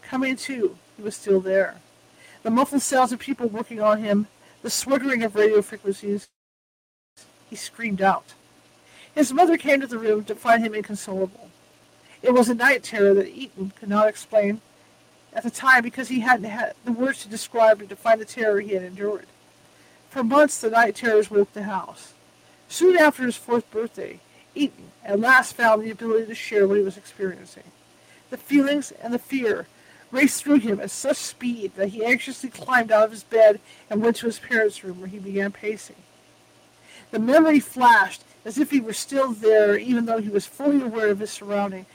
Coming 0.03 0.37
to, 0.37 0.77
he 0.97 1.03
was 1.03 1.17
still 1.17 1.41
there. 1.41 1.77
The 2.43 2.51
muffled 2.51 2.83
sounds 2.83 3.13
of 3.13 3.19
people 3.19 3.49
working 3.49 3.81
on 3.81 4.03
him, 4.03 4.29
the 4.63 4.71
swiggering 4.71 5.25
of 5.25 5.35
radio 5.35 5.63
frequencies. 5.63 6.29
He 7.51 7.57
screamed 7.57 8.01
out. 8.01 8.35
His 9.15 9.33
mother 9.33 9.57
came 9.57 9.81
to 9.81 9.87
the 9.87 9.99
room 9.99 10.25
to 10.25 10.35
find 10.35 10.65
him 10.65 10.75
inconsolable. 10.75 11.51
It 12.27 12.35
was 12.35 12.49
a 12.49 12.57
night 12.57 12.83
terror 12.83 13.15
that 13.15 13.29
Eaton 13.29 13.73
could 13.79 13.89
not 13.89 14.09
explain 14.09 14.61
at 15.33 15.45
the 15.45 15.51
time 15.51 15.85
because 15.85 16.09
he 16.09 16.21
hadn't 16.21 16.51
had 16.51 16.75
the 16.85 16.91
words 16.91 17.23
to 17.23 17.29
describe 17.29 17.81
or 17.81 17.85
define 17.85 18.19
the 18.19 18.25
terror 18.25 18.59
he 18.59 18.75
had 18.75 18.83
endured. 18.83 19.27
For 20.11 20.25
months 20.25 20.61
the 20.61 20.69
night 20.69 20.97
terrors 20.97 21.31
woke 21.31 21.53
the 21.53 21.63
house. 21.63 22.15
Soon 22.69 22.99
after 22.99 23.23
his 23.23 23.37
fourth 23.37 23.71
birthday, 23.71 24.19
Eaton 24.57 24.91
at 25.05 25.21
last 25.21 25.55
found 25.55 25.83
the 25.83 25.91
ability 25.93 26.27
to 26.27 26.35
share 26.35 26.67
what 26.67 26.79
he 26.79 26.83
was 26.83 26.97
experiencing. 26.97 27.63
The 28.31 28.39
feelings 28.39 28.91
and 29.01 29.15
the 29.15 29.21
fear 29.21 29.69
raced 30.11 30.43
through 30.43 30.59
him 30.59 30.81
at 30.81 30.91
such 30.91 31.19
speed 31.19 31.77
that 31.77 31.91
he 31.91 32.05
anxiously 32.05 32.49
climbed 32.49 32.91
out 32.91 33.05
of 33.05 33.13
his 33.13 33.23
bed 33.23 33.61
and 33.89 34.03
went 34.03 34.17
to 34.17 34.27
his 34.27 34.41
parents' 34.41 34.83
room 34.83 34.99
where 34.99 35.09
he 35.09 35.21
began 35.21 35.53
pacing. 35.53 36.03
The 37.13 37.21
memory 37.21 37.61
flashed 37.61 38.25
as 38.45 38.59
if 38.59 38.73
he 38.73 38.81
were 38.81 38.93
still 38.93 39.31
there 39.31 39.79
even 39.79 40.07
though 40.07 40.19
he 40.19 40.29
was 40.29 40.45
fully 40.45 40.83
aware 40.83 41.11
of 41.11 41.21
his 41.21 41.31
surroundings 41.31 41.87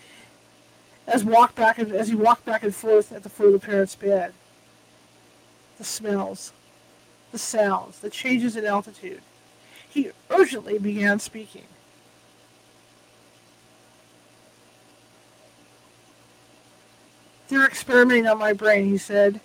as 1.07 1.23
walk 1.23 1.55
back 1.55 1.77
and, 1.77 1.91
as 1.91 2.09
he 2.09 2.15
walked 2.15 2.45
back 2.45 2.63
and 2.63 2.73
forth 2.73 3.11
at 3.11 3.23
the 3.23 3.29
foot 3.29 3.47
of 3.47 3.53
the 3.53 3.67
parents' 3.67 3.95
bed. 3.95 4.33
The 5.77 5.83
smells, 5.83 6.53
the 7.31 7.37
sounds, 7.37 7.99
the 7.99 8.09
changes 8.09 8.55
in 8.55 8.65
altitude. 8.65 9.21
He 9.89 10.11
urgently 10.29 10.77
began 10.77 11.19
speaking. 11.19 11.65
They're 17.49 17.65
experimenting 17.65 18.27
on 18.27 18.37
my 18.37 18.53
brain, 18.53 18.85
he 18.85 18.97
said, 18.97 19.41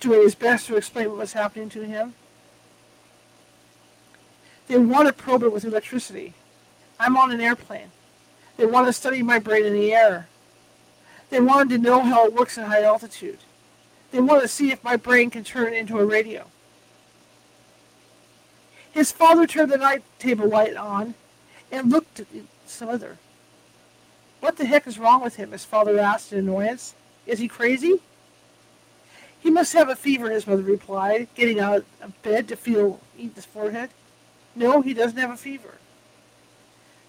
doing 0.00 0.20
his 0.20 0.34
best 0.34 0.66
to 0.66 0.76
explain 0.76 1.08
what 1.08 1.18
was 1.18 1.32
happening 1.32 1.70
to 1.70 1.86
him. 1.86 2.14
They 4.68 4.76
want 4.76 5.06
to 5.06 5.14
probe 5.14 5.42
it 5.42 5.52
with 5.52 5.64
electricity. 5.64 6.34
I'm 7.00 7.16
on 7.16 7.32
an 7.32 7.40
airplane. 7.40 7.92
They 8.56 8.66
want 8.66 8.86
to 8.88 8.92
study 8.92 9.22
my 9.22 9.38
brain 9.38 9.64
in 9.64 9.72
the 9.72 9.94
air. 9.94 10.28
They 11.30 11.40
wanted 11.40 11.70
to 11.70 11.78
know 11.78 12.00
how 12.00 12.26
it 12.26 12.32
works 12.32 12.56
at 12.58 12.68
high 12.68 12.82
altitude. 12.82 13.38
They 14.12 14.20
wanted 14.20 14.42
to 14.42 14.48
see 14.48 14.70
if 14.70 14.84
my 14.84 14.96
brain 14.96 15.30
can 15.30 15.44
turn 15.44 15.74
into 15.74 15.98
a 15.98 16.04
radio. 16.04 16.46
His 18.92 19.12
father 19.12 19.46
turned 19.46 19.70
the 19.70 19.78
night 19.78 20.02
table 20.18 20.48
light 20.48 20.76
on 20.76 21.14
and 21.70 21.90
looked 21.90 22.20
at 22.20 22.26
his 22.32 22.80
mother. 22.80 23.18
What 24.40 24.56
the 24.56 24.64
heck 24.64 24.86
is 24.86 24.98
wrong 24.98 25.22
with 25.22 25.36
him? 25.36 25.52
His 25.52 25.64
father 25.64 25.98
asked 25.98 26.32
in 26.32 26.38
annoyance. 26.38 26.94
Is 27.26 27.38
he 27.40 27.48
crazy? 27.48 28.00
He 29.40 29.50
must 29.50 29.72
have 29.74 29.88
a 29.88 29.96
fever, 29.96 30.30
his 30.30 30.46
mother 30.46 30.62
replied, 30.62 31.28
getting 31.34 31.60
out 31.60 31.84
of 32.00 32.22
bed 32.22 32.48
to 32.48 32.56
feel 32.56 33.00
Ethan's 33.18 33.44
forehead. 33.44 33.90
No, 34.54 34.80
he 34.80 34.94
doesn't 34.94 35.18
have 35.18 35.30
a 35.30 35.36
fever. 35.36 35.74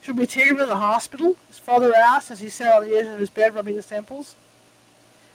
Should 0.07 0.17
we 0.17 0.25
take 0.25 0.47
him 0.47 0.55
to 0.55 0.65
the 0.65 0.77
hospital? 0.77 1.35
His 1.49 1.59
father 1.59 1.93
asked 1.93 2.31
as 2.31 2.39
he 2.39 2.47
sat 2.47 2.73
on 2.73 2.87
the 2.87 2.95
edge 2.95 3.07
of 3.07 3.19
his 3.19 3.29
bed 3.29 3.53
rubbing 3.53 3.75
his 3.75 3.87
temples. 3.87 4.37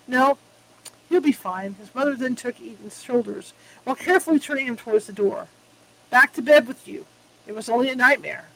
No, 0.08 0.38
he'll 1.10 1.20
be 1.20 1.30
fine. 1.30 1.74
His 1.74 1.94
mother 1.94 2.16
then 2.16 2.34
took 2.34 2.54
Ethan's 2.58 3.02
shoulders 3.02 3.52
while 3.84 3.96
carefully 3.96 4.38
turning 4.38 4.66
him 4.66 4.78
towards 4.78 5.06
the 5.06 5.12
door. 5.12 5.48
Back 6.08 6.32
to 6.32 6.40
bed 6.40 6.66
with 6.66 6.88
you. 6.88 7.04
It 7.46 7.54
was 7.54 7.68
only 7.68 7.90
a 7.90 7.94
nightmare. 7.94 8.46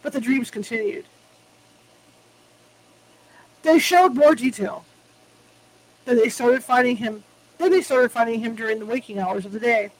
But 0.00 0.12
the 0.12 0.20
dreams 0.20 0.52
continued. 0.52 1.06
They 3.62 3.80
showed 3.80 4.14
more 4.14 4.36
detail. 4.36 4.84
Then 6.04 6.14
they 6.14 6.28
started 6.28 6.62
finding 6.62 6.98
him. 6.98 7.24
Then 7.58 7.72
they 7.72 7.82
started 7.82 8.12
finding 8.12 8.38
him 8.38 8.54
during 8.54 8.78
the 8.78 8.86
waking 8.86 9.18
hours 9.18 9.44
of 9.44 9.50
the 9.50 9.58
day. 9.58 9.90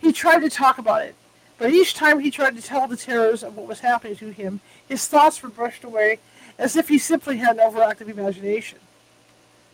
He 0.00 0.12
tried 0.12 0.40
to 0.40 0.50
talk 0.50 0.78
about 0.78 1.02
it, 1.02 1.14
but 1.60 1.74
each 1.74 1.92
time 1.92 2.20
he 2.20 2.30
tried 2.30 2.56
to 2.56 2.62
tell 2.62 2.88
the 2.88 2.96
terrors 2.96 3.42
of 3.42 3.54
what 3.54 3.68
was 3.68 3.80
happening 3.80 4.16
to 4.16 4.30
him, 4.30 4.60
his 4.88 5.06
thoughts 5.06 5.42
were 5.42 5.50
brushed 5.50 5.84
away 5.84 6.18
as 6.58 6.74
if 6.74 6.88
he 6.88 6.96
simply 6.96 7.36
had 7.36 7.58
an 7.58 7.70
overactive 7.70 8.08
imagination. 8.08 8.78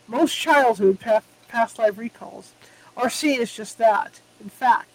Most 0.05 0.35
childhood 0.35 0.99
past 1.47 1.79
life 1.79 1.97
recalls 1.97 2.51
are 2.97 3.09
seen 3.09 3.39
as 3.39 3.53
just 3.53 3.77
that, 3.77 4.19
in 4.41 4.49
fact, 4.49 4.89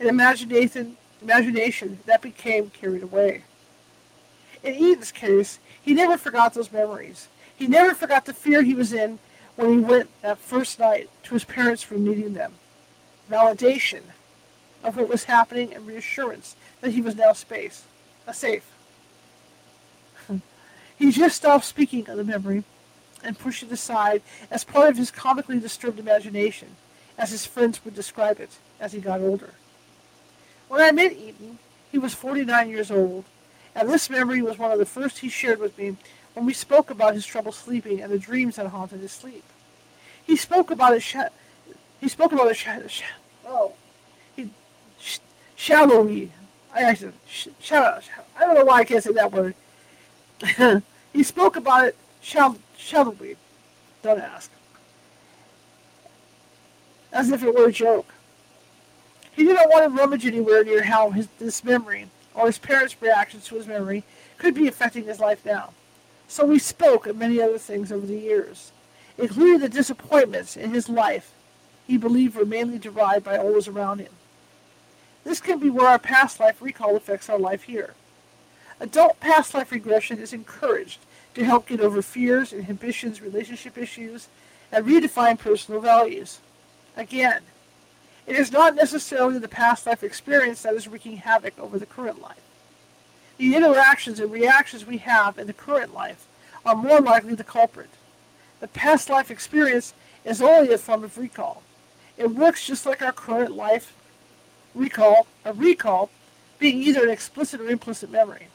an 0.00 0.08
imagination, 0.08 0.96
imagination 1.22 2.00
that 2.04 2.20
became 2.20 2.68
carried 2.70 3.04
away. 3.04 3.44
In 4.64 4.74
Eden's 4.74 5.12
case, 5.12 5.60
he 5.80 5.94
never 5.94 6.18
forgot 6.18 6.54
those 6.54 6.72
memories. 6.72 7.28
He 7.54 7.68
never 7.68 7.94
forgot 7.94 8.24
the 8.24 8.34
fear 8.34 8.62
he 8.62 8.74
was 8.74 8.92
in 8.92 9.20
when 9.54 9.70
he 9.70 9.78
went 9.78 10.10
that 10.22 10.38
first 10.38 10.80
night 10.80 11.08
to 11.22 11.34
his 11.34 11.44
parents' 11.44 11.88
room 11.92 12.04
meeting 12.04 12.34
them. 12.34 12.54
Validation 13.30 14.02
of 14.84 14.96
what 14.96 15.08
was 15.08 15.24
happening 15.24 15.74
and 15.74 15.86
reassurance 15.86 16.54
that 16.80 16.92
he 16.92 17.00
was 17.00 17.16
now 17.16 17.32
space, 17.32 17.84
a 18.26 18.34
safe. 18.34 18.70
Hmm. 20.26 20.38
he 20.96 21.10
just 21.10 21.36
stopped 21.36 21.64
speaking 21.64 22.08
of 22.08 22.16
the 22.16 22.24
memory 22.24 22.62
and 23.24 23.38
pushed 23.38 23.62
it 23.62 23.72
aside 23.72 24.22
as 24.50 24.62
part 24.62 24.90
of 24.90 24.96
his 24.96 25.10
comically 25.10 25.58
disturbed 25.58 25.98
imagination, 25.98 26.76
as 27.16 27.30
his 27.30 27.46
friends 27.46 27.84
would 27.84 27.94
describe 27.94 28.38
it 28.38 28.58
as 28.78 28.92
he 28.92 29.00
got 29.00 29.20
older. 29.20 29.54
When 30.68 30.82
I 30.82 30.92
met 30.92 31.12
Eaton, 31.12 31.58
he 31.90 31.98
was 31.98 32.14
49 32.14 32.68
years 32.68 32.90
old, 32.90 33.24
and 33.74 33.88
this 33.88 34.10
memory 34.10 34.42
was 34.42 34.58
one 34.58 34.70
of 34.70 34.78
the 34.78 34.86
first 34.86 35.18
he 35.18 35.28
shared 35.28 35.58
with 35.58 35.76
me 35.78 35.96
when 36.34 36.44
we 36.44 36.52
spoke 36.52 36.90
about 36.90 37.14
his 37.14 37.24
trouble 37.24 37.52
sleeping 37.52 38.00
and 38.00 38.12
the 38.12 38.18
dreams 38.18 38.56
that 38.56 38.66
haunted 38.66 39.00
his 39.00 39.12
sleep. 39.12 39.44
He 40.26 40.36
spoke 40.36 40.70
about 40.70 40.94
it. 40.94 41.02
Sh- 41.02 41.16
he 42.00 42.08
spoke 42.08 42.32
about 42.32 42.50
it. 42.50 42.56
Sh- 42.56 42.68
sh- 42.88 43.02
oh, 43.46 43.74
shallowy. 45.56 46.30
I 46.74 46.82
actually 46.82 47.12
sh- 47.28 47.48
shallow. 47.60 48.00
I 48.36 48.40
don't 48.40 48.54
know 48.54 48.64
why 48.64 48.80
I 48.80 48.84
can't 48.84 49.02
say 49.02 49.12
that 49.12 49.32
word. 49.32 49.54
he 51.12 51.22
spoke 51.22 51.56
about 51.56 51.86
it 51.88 51.96
shall- 52.20 52.58
shallowly. 52.76 53.36
Don't 54.02 54.20
ask. 54.20 54.50
As 57.12 57.30
if 57.30 57.42
it 57.42 57.54
were 57.54 57.68
a 57.68 57.72
joke. 57.72 58.12
He 59.32 59.44
didn't 59.44 59.70
want 59.70 59.84
to 59.84 60.00
rummage 60.00 60.26
anywhere 60.26 60.64
near 60.64 60.84
how 60.84 61.10
his 61.10 61.28
this 61.38 61.64
memory 61.64 62.08
or 62.34 62.46
his 62.46 62.58
parents' 62.58 63.00
reactions 63.00 63.44
to 63.46 63.56
his 63.56 63.66
memory 63.66 64.04
could 64.38 64.54
be 64.54 64.68
affecting 64.68 65.04
his 65.04 65.20
life 65.20 65.44
now. 65.44 65.70
So 66.28 66.44
we 66.44 66.58
spoke 66.58 67.06
of 67.06 67.16
many 67.16 67.40
other 67.40 67.58
things 67.58 67.92
over 67.92 68.06
the 68.06 68.18
years, 68.18 68.72
including 69.18 69.60
the 69.60 69.68
disappointments 69.68 70.56
in 70.56 70.70
his 70.72 70.88
life 70.88 71.32
he 71.86 71.96
believed 71.96 72.34
were 72.34 72.44
mainly 72.44 72.78
derived 72.78 73.24
by 73.24 73.36
all 73.36 73.52
those 73.52 73.68
around 73.68 73.98
him. 74.00 74.12
This 75.24 75.40
can 75.40 75.58
be 75.58 75.70
where 75.70 75.88
our 75.88 75.98
past 75.98 76.38
life 76.38 76.60
recall 76.60 76.96
affects 76.96 77.28
our 77.28 77.38
life 77.38 77.64
here. 77.64 77.94
Adult 78.78 79.18
past 79.20 79.54
life 79.54 79.72
regression 79.72 80.18
is 80.18 80.32
encouraged 80.32 81.00
to 81.34 81.44
help 81.44 81.66
get 81.66 81.80
over 81.80 82.02
fears, 82.02 82.52
inhibitions, 82.52 83.22
relationship 83.22 83.78
issues, 83.78 84.28
and 84.70 84.86
redefine 84.86 85.38
personal 85.38 85.80
values. 85.80 86.40
Again, 86.96 87.42
it 88.26 88.36
is 88.36 88.52
not 88.52 88.74
necessarily 88.74 89.38
the 89.38 89.48
past 89.48 89.86
life 89.86 90.02
experience 90.02 90.62
that 90.62 90.74
is 90.74 90.88
wreaking 90.88 91.18
havoc 91.18 91.58
over 91.58 91.78
the 91.78 91.86
current 91.86 92.20
life. 92.20 92.40
The 93.38 93.56
interactions 93.56 94.20
and 94.20 94.30
reactions 94.30 94.86
we 94.86 94.98
have 94.98 95.38
in 95.38 95.46
the 95.46 95.52
current 95.52 95.92
life 95.94 96.26
are 96.64 96.76
more 96.76 97.00
likely 97.00 97.34
the 97.34 97.44
culprit. 97.44 97.90
The 98.60 98.68
past 98.68 99.10
life 99.10 99.30
experience 99.30 99.94
is 100.24 100.40
only 100.40 100.72
a 100.72 100.78
form 100.78 101.04
of 101.04 101.18
recall. 101.18 101.62
It 102.16 102.30
works 102.30 102.66
just 102.66 102.86
like 102.86 103.02
our 103.02 103.12
current 103.12 103.54
life 103.54 103.92
recall, 104.74 105.26
a 105.44 105.52
recall 105.52 106.10
being 106.58 106.82
either 106.82 107.04
an 107.04 107.10
explicit 107.10 107.60
or 107.60 107.68
implicit 107.68 108.10
memory. 108.10 108.48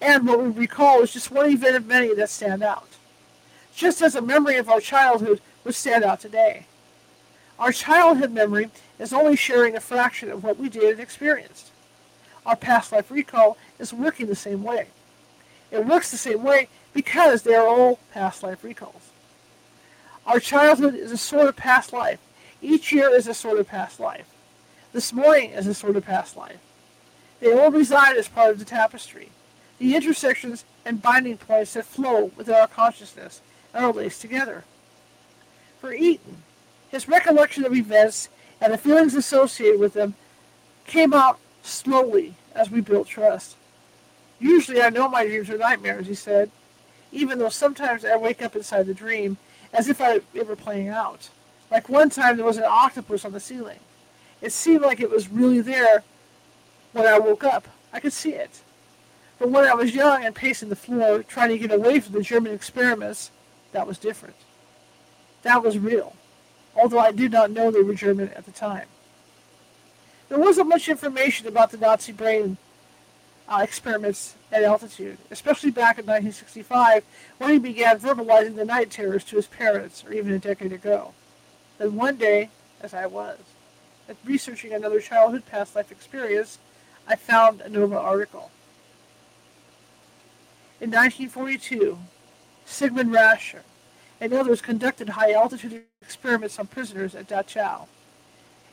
And 0.00 0.26
what 0.26 0.40
we 0.40 0.50
recall 0.50 1.02
is 1.02 1.12
just 1.12 1.30
one 1.30 1.50
event 1.50 1.76
of 1.76 1.86
many 1.86 2.14
that 2.14 2.30
stand 2.30 2.62
out. 2.62 2.88
Just 3.74 4.02
as 4.02 4.14
a 4.14 4.22
memory 4.22 4.56
of 4.56 4.68
our 4.68 4.80
childhood 4.80 5.40
would 5.64 5.74
stand 5.74 6.04
out 6.04 6.20
today. 6.20 6.66
Our 7.58 7.72
childhood 7.72 8.30
memory 8.30 8.70
is 8.98 9.12
only 9.12 9.36
sharing 9.36 9.76
a 9.76 9.80
fraction 9.80 10.30
of 10.30 10.44
what 10.44 10.58
we 10.58 10.68
did 10.68 10.92
and 10.92 11.00
experienced. 11.00 11.72
Our 12.46 12.56
past 12.56 12.92
life 12.92 13.10
recall 13.10 13.58
is 13.78 13.92
working 13.92 14.26
the 14.26 14.36
same 14.36 14.62
way. 14.62 14.86
It 15.70 15.84
works 15.84 16.10
the 16.10 16.16
same 16.16 16.42
way 16.42 16.68
because 16.94 17.42
they 17.42 17.54
are 17.54 17.66
all 17.66 17.98
past 18.12 18.42
life 18.42 18.62
recalls. 18.64 19.10
Our 20.26 20.40
childhood 20.40 20.94
is 20.94 21.10
a 21.10 21.18
sort 21.18 21.48
of 21.48 21.56
past 21.56 21.92
life. 21.92 22.20
Each 22.62 22.92
year 22.92 23.10
is 23.14 23.26
a 23.26 23.34
sort 23.34 23.58
of 23.58 23.68
past 23.68 23.98
life. 24.00 24.26
This 24.90 25.12
morning 25.12 25.50
is 25.50 25.66
a 25.66 25.74
sort 25.74 25.96
of 25.96 26.06
past 26.06 26.34
life. 26.34 26.60
They 27.40 27.52
all 27.52 27.70
reside 27.70 28.16
as 28.16 28.26
part 28.26 28.50
of 28.50 28.58
the 28.58 28.64
tapestry, 28.64 29.28
the 29.78 29.94
intersections 29.94 30.64
and 30.84 31.02
binding 31.02 31.36
points 31.36 31.74
that 31.74 31.84
flow 31.84 32.32
within 32.36 32.54
our 32.54 32.66
consciousness 32.66 33.42
and 33.74 33.84
are 33.84 33.92
laced 33.92 34.22
together. 34.22 34.64
For 35.78 35.92
Eaton, 35.92 36.42
his 36.90 37.06
recollection 37.06 37.66
of 37.66 37.74
events 37.74 38.30
and 38.62 38.72
the 38.72 38.78
feelings 38.78 39.14
associated 39.14 39.78
with 39.78 39.92
them 39.92 40.14
came 40.86 41.12
out 41.12 41.38
slowly 41.62 42.34
as 42.54 42.70
we 42.70 42.80
built 42.80 43.08
trust. 43.08 43.56
Usually 44.40 44.80
I 44.80 44.88
know 44.88 45.06
my 45.06 45.26
dreams 45.26 45.50
are 45.50 45.58
nightmares, 45.58 46.06
he 46.06 46.14
said, 46.14 46.50
even 47.12 47.38
though 47.38 47.50
sometimes 47.50 48.06
I 48.06 48.16
wake 48.16 48.40
up 48.40 48.56
inside 48.56 48.86
the 48.86 48.94
dream 48.94 49.36
as 49.70 49.88
if 49.88 50.00
I, 50.00 50.20
it 50.32 50.48
were 50.48 50.56
playing 50.56 50.88
out. 50.88 51.28
Like 51.70 51.90
one 51.90 52.08
time 52.08 52.38
there 52.38 52.46
was 52.46 52.56
an 52.56 52.64
octopus 52.66 53.26
on 53.26 53.32
the 53.32 53.40
ceiling. 53.40 53.80
It 54.40 54.52
seemed 54.52 54.82
like 54.82 55.00
it 55.00 55.10
was 55.10 55.28
really 55.28 55.60
there 55.60 56.04
when 56.92 57.06
I 57.06 57.18
woke 57.18 57.44
up. 57.44 57.66
I 57.92 58.00
could 58.00 58.12
see 58.12 58.32
it. 58.32 58.62
But 59.38 59.50
when 59.50 59.64
I 59.64 59.74
was 59.74 59.94
young 59.94 60.24
and 60.24 60.34
pacing 60.34 60.68
the 60.68 60.76
floor, 60.76 61.22
trying 61.22 61.50
to 61.50 61.58
get 61.58 61.72
away 61.72 62.00
from 62.00 62.12
the 62.12 62.22
German 62.22 62.52
experiments, 62.52 63.30
that 63.72 63.86
was 63.86 63.98
different. 63.98 64.36
That 65.42 65.62
was 65.62 65.78
real, 65.78 66.14
although 66.74 66.98
I 66.98 67.12
did 67.12 67.32
not 67.32 67.50
know 67.50 67.70
they 67.70 67.82
were 67.82 67.94
German 67.94 68.30
at 68.30 68.44
the 68.44 68.50
time. 68.50 68.86
There 70.28 70.38
wasn't 70.38 70.68
much 70.68 70.88
information 70.88 71.46
about 71.46 71.70
the 71.70 71.78
Nazi 71.78 72.12
brain 72.12 72.58
uh, 73.48 73.60
experiments 73.62 74.34
at 74.52 74.62
altitude, 74.62 75.18
especially 75.30 75.70
back 75.70 75.98
in 75.98 76.04
1965 76.04 77.04
when 77.38 77.50
he 77.50 77.58
began 77.58 77.98
verbalizing 77.98 78.56
the 78.56 78.64
night 78.64 78.90
terrors 78.90 79.24
to 79.24 79.36
his 79.36 79.46
parents, 79.46 80.04
or 80.04 80.12
even 80.12 80.32
a 80.32 80.38
decade 80.38 80.72
ago. 80.72 81.14
Then 81.78 81.94
one 81.94 82.16
day, 82.16 82.50
as 82.80 82.92
I 82.92 83.06
was, 83.06 83.38
researching 84.24 84.72
another 84.72 85.00
childhood 85.00 85.44
past 85.46 85.76
life 85.76 85.90
experience, 85.92 86.58
I 87.06 87.16
found 87.16 87.60
a 87.60 87.68
Nova 87.68 87.98
article. 87.98 88.50
In 90.80 90.90
1942, 90.90 91.98
Sigmund 92.64 93.10
Rascher 93.10 93.60
and 94.20 94.32
others 94.32 94.60
conducted 94.60 95.10
high-altitude 95.10 95.84
experiments 96.02 96.58
on 96.58 96.66
prisoners 96.66 97.14
at 97.14 97.28
Dachau. 97.28 97.86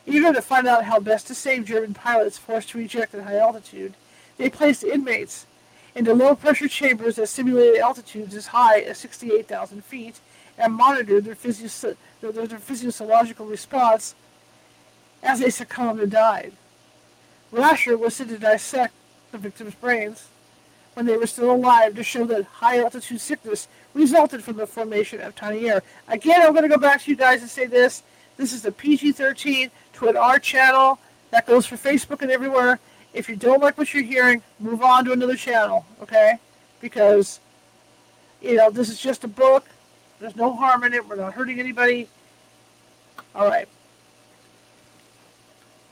Eager 0.05 0.33
to 0.33 0.41
find 0.41 0.67
out 0.67 0.85
how 0.85 0.99
best 0.99 1.27
to 1.27 1.35
save 1.35 1.65
German 1.65 1.93
pilots 1.93 2.37
forced 2.37 2.69
to 2.69 2.79
eject 2.79 3.15
at 3.15 3.23
high 3.23 3.37
altitude, 3.37 3.95
they 4.37 4.49
placed 4.49 4.83
inmates 4.83 5.47
into 5.95 6.13
low-pressure 6.13 6.67
chambers 6.67 7.15
that 7.15 7.27
simulated 7.27 7.79
altitudes 7.79 8.35
as 8.35 8.47
high 8.47 8.81
as 8.81 8.97
68,000 8.97 9.83
feet 9.83 10.19
and 10.57 10.73
monitored 10.73 11.23
their, 11.23 11.35
physio- 11.35 11.95
their, 12.21 12.31
their 12.31 12.59
physiological 12.59 13.45
response 13.45 14.13
as 15.25 15.39
they 15.39 15.49
succumbed 15.49 15.99
and 15.99 16.11
died. 16.11 16.53
Rascher 17.51 17.97
was 17.99 18.15
sent 18.15 18.29
to 18.29 18.37
dissect 18.37 18.93
the 19.31 19.37
victims' 19.37 19.75
brains 19.75 20.27
when 20.93 21.05
they 21.05 21.17
were 21.17 21.27
still 21.27 21.51
alive 21.51 21.95
to 21.95 22.03
show 22.03 22.25
that 22.25 22.45
high-altitude 22.45 23.19
sickness 23.19 23.67
resulted 23.93 24.43
from 24.43 24.55
the 24.55 24.67
formation 24.67 25.19
of 25.19 25.35
tiny 25.35 25.69
air. 25.69 25.81
Again, 26.07 26.41
I'm 26.41 26.51
going 26.51 26.63
to 26.63 26.69
go 26.69 26.77
back 26.77 27.01
to 27.01 27.11
you 27.11 27.17
guys 27.17 27.41
and 27.41 27.49
say 27.49 27.65
this. 27.65 28.03
This 28.37 28.53
is 28.53 28.61
the 28.61 28.71
PG-13 28.71 29.71
Twit 29.93 30.15
R 30.15 30.39
channel. 30.39 30.99
That 31.31 31.47
goes 31.47 31.65
for 31.65 31.75
Facebook 31.75 32.21
and 32.21 32.31
everywhere. 32.31 32.79
If 33.13 33.27
you 33.27 33.35
don't 33.35 33.61
like 33.61 33.77
what 33.77 33.93
you're 33.93 34.03
hearing, 34.03 34.41
move 34.59 34.81
on 34.81 35.05
to 35.05 35.11
another 35.11 35.35
channel, 35.35 35.85
okay? 36.01 36.37
Because, 36.81 37.39
you 38.41 38.55
know, 38.55 38.69
this 38.69 38.89
is 38.89 38.99
just 38.99 39.23
a 39.23 39.27
book. 39.27 39.65
There's 40.19 40.35
no 40.35 40.53
harm 40.53 40.83
in 40.83 40.93
it. 40.93 41.07
We're 41.07 41.15
not 41.15 41.33
hurting 41.33 41.59
anybody. 41.59 42.09
All 43.33 43.47
right. 43.47 43.67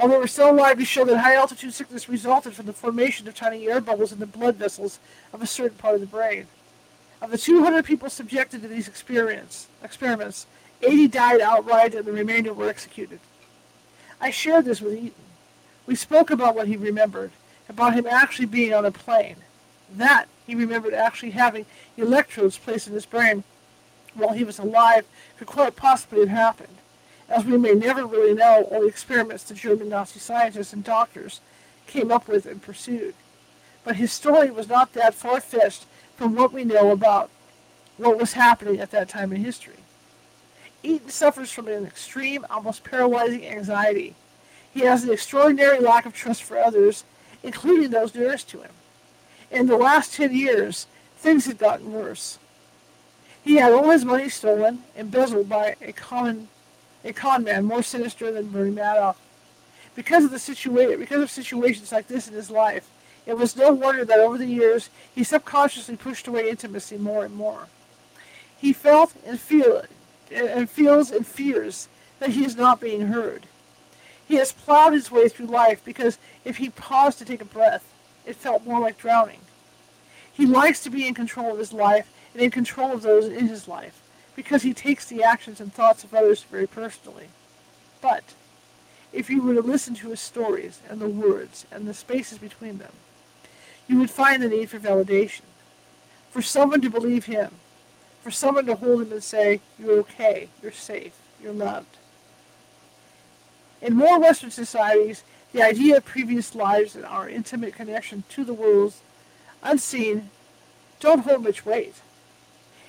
Although 0.04 0.20
we're 0.20 0.28
still 0.28 0.50
alive, 0.50 0.78
we 0.78 0.84
show 0.84 1.06
that 1.06 1.20
high 1.20 1.36
altitude 1.36 1.74
sickness 1.74 2.10
resulted 2.10 2.54
from 2.54 2.66
the 2.66 2.74
formation 2.74 3.26
of 3.26 3.36
tiny 3.36 3.70
air 3.70 3.80
bubbles 3.80 4.12
in 4.12 4.20
the 4.20 4.26
blood 4.26 4.58
vessels 4.58 5.00
of 5.32 5.42
a 5.42 5.48
certain 5.48 5.78
part 5.78 5.96
of 5.96 6.02
the 6.02 6.08
brain. 6.08 6.48
Of 7.22 7.32
the 7.32 7.38
200 7.38 7.86
people 7.86 8.10
subjected 8.10 8.62
to 8.62 8.68
these 8.68 8.90
experiments, 8.90 9.68
80 10.82 11.08
died 11.08 11.40
outright 11.40 11.96
and 11.96 12.04
the 12.04 12.12
remainder 12.12 12.54
were 12.54 12.68
executed. 12.68 13.22
I 14.20 14.30
shared 14.30 14.66
this 14.66 14.82
with 14.82 14.94
Eaton. 14.94 15.14
We 15.88 15.96
spoke 15.96 16.30
about 16.30 16.54
what 16.54 16.68
he 16.68 16.76
remembered, 16.76 17.32
about 17.70 17.94
him 17.94 18.06
actually 18.06 18.48
being 18.48 18.74
on 18.74 18.84
a 18.84 18.92
plane. 18.92 19.38
That 19.96 20.26
he 20.46 20.54
remembered 20.54 20.94
actually 20.94 21.32
having 21.32 21.66
electrodes 21.96 22.58
placed 22.58 22.88
in 22.88 22.94
his 22.94 23.06
brain 23.06 23.46
while 24.16 24.34
he 24.34 24.44
was 24.44 24.60
alive 24.60 25.06
could 25.38 25.48
quite 25.48 25.78
possibly 25.78 26.20
have 26.20 26.28
happened, 26.28 26.76
as 27.34 27.46
we 27.46 27.58
may 27.58 27.74
never 27.74 28.06
really 28.06 28.36
know 28.36 28.68
all 28.70 28.82
the 28.82 28.88
experiments 28.88 29.44
the 29.44 29.56
German 29.56 29.90
Nazi 29.90 30.20
scientists 30.20 30.72
and 30.72 30.84
doctors 30.84 31.42
came 31.88 32.12
up 32.12 32.28
with 32.28 32.46
and 32.46 32.62
pursued. 32.62 33.16
But 33.84 33.96
his 33.96 34.14
story 34.14 34.52
was 34.52 34.70
not 34.70 34.94
that 34.94 35.16
far-fetched 35.16 35.86
from 36.16 36.36
what 36.36 36.54
we 36.54 36.64
know 36.64 36.92
about 36.92 37.32
what 37.98 38.20
was 38.20 38.34
happening 38.34 38.80
at 38.80 38.92
that 38.92 39.10
time 39.10 39.34
in 39.34 39.44
history. 39.44 39.78
Eaton 40.84 41.10
suffers 41.10 41.52
from 41.52 41.68
an 41.68 41.86
extreme, 41.86 42.46
almost 42.52 42.84
paralyzing 42.84 43.48
anxiety. 43.48 44.16
He 44.72 44.82
has 44.82 45.04
an 45.04 45.12
extraordinary 45.12 45.80
lack 45.80 46.06
of 46.06 46.14
trust 46.14 46.44
for 46.44 46.60
others, 46.60 47.04
including 47.42 47.90
those 47.90 48.14
nearest 48.14 48.48
to 48.50 48.62
him. 48.62 48.72
In 49.50 49.66
the 49.66 49.78
last 49.78 50.14
10 50.14 50.36
years, 50.36 50.86
things 51.18 51.46
had 51.46 51.58
gotten 51.58 51.94
worse. 51.94 52.38
He 53.44 53.56
had 53.56 53.74
all 53.74 53.90
his 53.90 54.06
money 54.06 54.30
stolen, 54.30 54.84
embezzled 54.96 55.50
by 55.50 55.76
a 55.82 55.94
common 55.94 56.48
a 57.04 57.14
con 57.14 57.44
man 57.44 57.66
more 57.66 57.84
sinister 57.84 58.32
than 58.32 58.48
Bernie 58.48 58.76
Madoff. 58.76 59.16
Because 59.96 60.26
of 60.26 60.32
the 60.32 60.40
situation, 60.40 61.00
because 61.00 61.22
of 61.22 61.30
situations 61.30 61.92
like 61.92 62.08
this 62.08 62.28
in 62.28 62.34
his 62.34 62.50
life, 62.50 62.90
it 63.26 63.38
was 63.38 63.56
no 63.56 63.72
wonder 63.72 64.04
that 64.04 64.20
over 64.20 64.38
the 64.38 64.46
years 64.46 64.90
he 65.14 65.24
subconsciously 65.24 65.96
pushed 65.96 66.28
away 66.28 66.50
intimacy 66.50 66.98
more 66.98 67.26
and 67.26 67.36
more. 67.36 67.68
He 68.58 68.74
felt 68.74 69.14
and 69.26 69.40
feel 69.40 69.84
and 70.32 70.70
feels 70.70 71.12
and 71.12 71.28
fears 71.28 71.88
that 72.20 72.32
he 72.32 72.44
is 72.44 72.56
not 72.56 72.80
being 72.80 73.08
heard. 73.08 73.46
He 74.26 74.36
has 74.36 74.52
plowed 74.52 74.94
his 74.94 75.12
way 75.12 75.30
through 75.30 75.48
life 75.48 75.84
because 75.86 76.18
if 76.44 76.58
he 76.58 76.70
paused 76.70 77.20
to 77.20 77.26
take 77.26 77.42
a 77.42 77.46
breath, 77.46 77.84
it 78.26 78.36
felt 78.36 78.66
more 78.66 78.80
like 78.80 78.98
drowning. 78.98 79.42
He 80.32 80.46
likes 80.46 80.80
to 80.82 80.90
be 80.90 81.06
in 81.08 81.14
control 81.14 81.52
of 81.52 81.60
his 81.60 81.74
life 81.74 82.12
and 82.34 82.42
in 82.42 82.50
control 82.50 82.92
of 82.92 83.04
those 83.04 83.28
in 83.28 83.48
his 83.48 83.68
life 83.68 84.03
because 84.36 84.64
he 84.64 84.74
takes 84.74 85.06
the 85.06 85.24
actions 85.24 85.60
and 85.60 85.74
thoughts 85.74 86.04
of 86.04 86.14
others 86.14 86.44
very 86.44 86.68
personally. 86.68 87.28
But 88.02 88.34
if 89.12 89.30
you 89.30 89.42
were 89.42 89.54
to 89.54 89.62
listen 89.62 89.94
to 89.96 90.10
his 90.10 90.20
stories 90.20 90.80
and 90.90 91.00
the 91.00 91.08
words 91.08 91.66
and 91.72 91.88
the 91.88 91.94
spaces 91.94 92.38
between 92.38 92.80
them, 92.80 92.92
you 93.88 94.00
would 94.00 94.10
find 94.10 94.42
the 94.42 94.50
need 94.50 94.70
for 94.70 94.80
validation, 94.80 95.42
for 96.32 96.42
someone 96.42 96.82
to 96.82 96.90
believe 96.90 97.26
him, 97.26 97.52
for 98.24 98.32
someone 98.32 98.66
to 98.66 98.76
hold 98.76 99.02
him 99.02 99.12
and 99.12 99.24
say, 99.24 99.60
you're 99.78 100.00
okay, 100.00 100.50
you're 100.62 100.72
safe, 100.72 101.14
you're 101.42 101.54
loved. 101.54 101.98
In 103.82 103.96
more 103.96 104.20
Western 104.20 104.50
societies, 104.50 105.24
the 105.52 105.62
idea 105.62 105.98
of 105.98 106.06
previous 106.06 106.56
lives 106.56 106.96
and 106.96 107.06
our 107.06 107.30
intimate 107.30 107.76
connection 107.76 108.24
to 108.30 108.44
the 108.44 108.54
worlds 108.54 109.02
unseen 109.62 110.30
don't 111.00 111.20
hold 111.20 111.44
much 111.44 111.66
weight. 111.66 111.96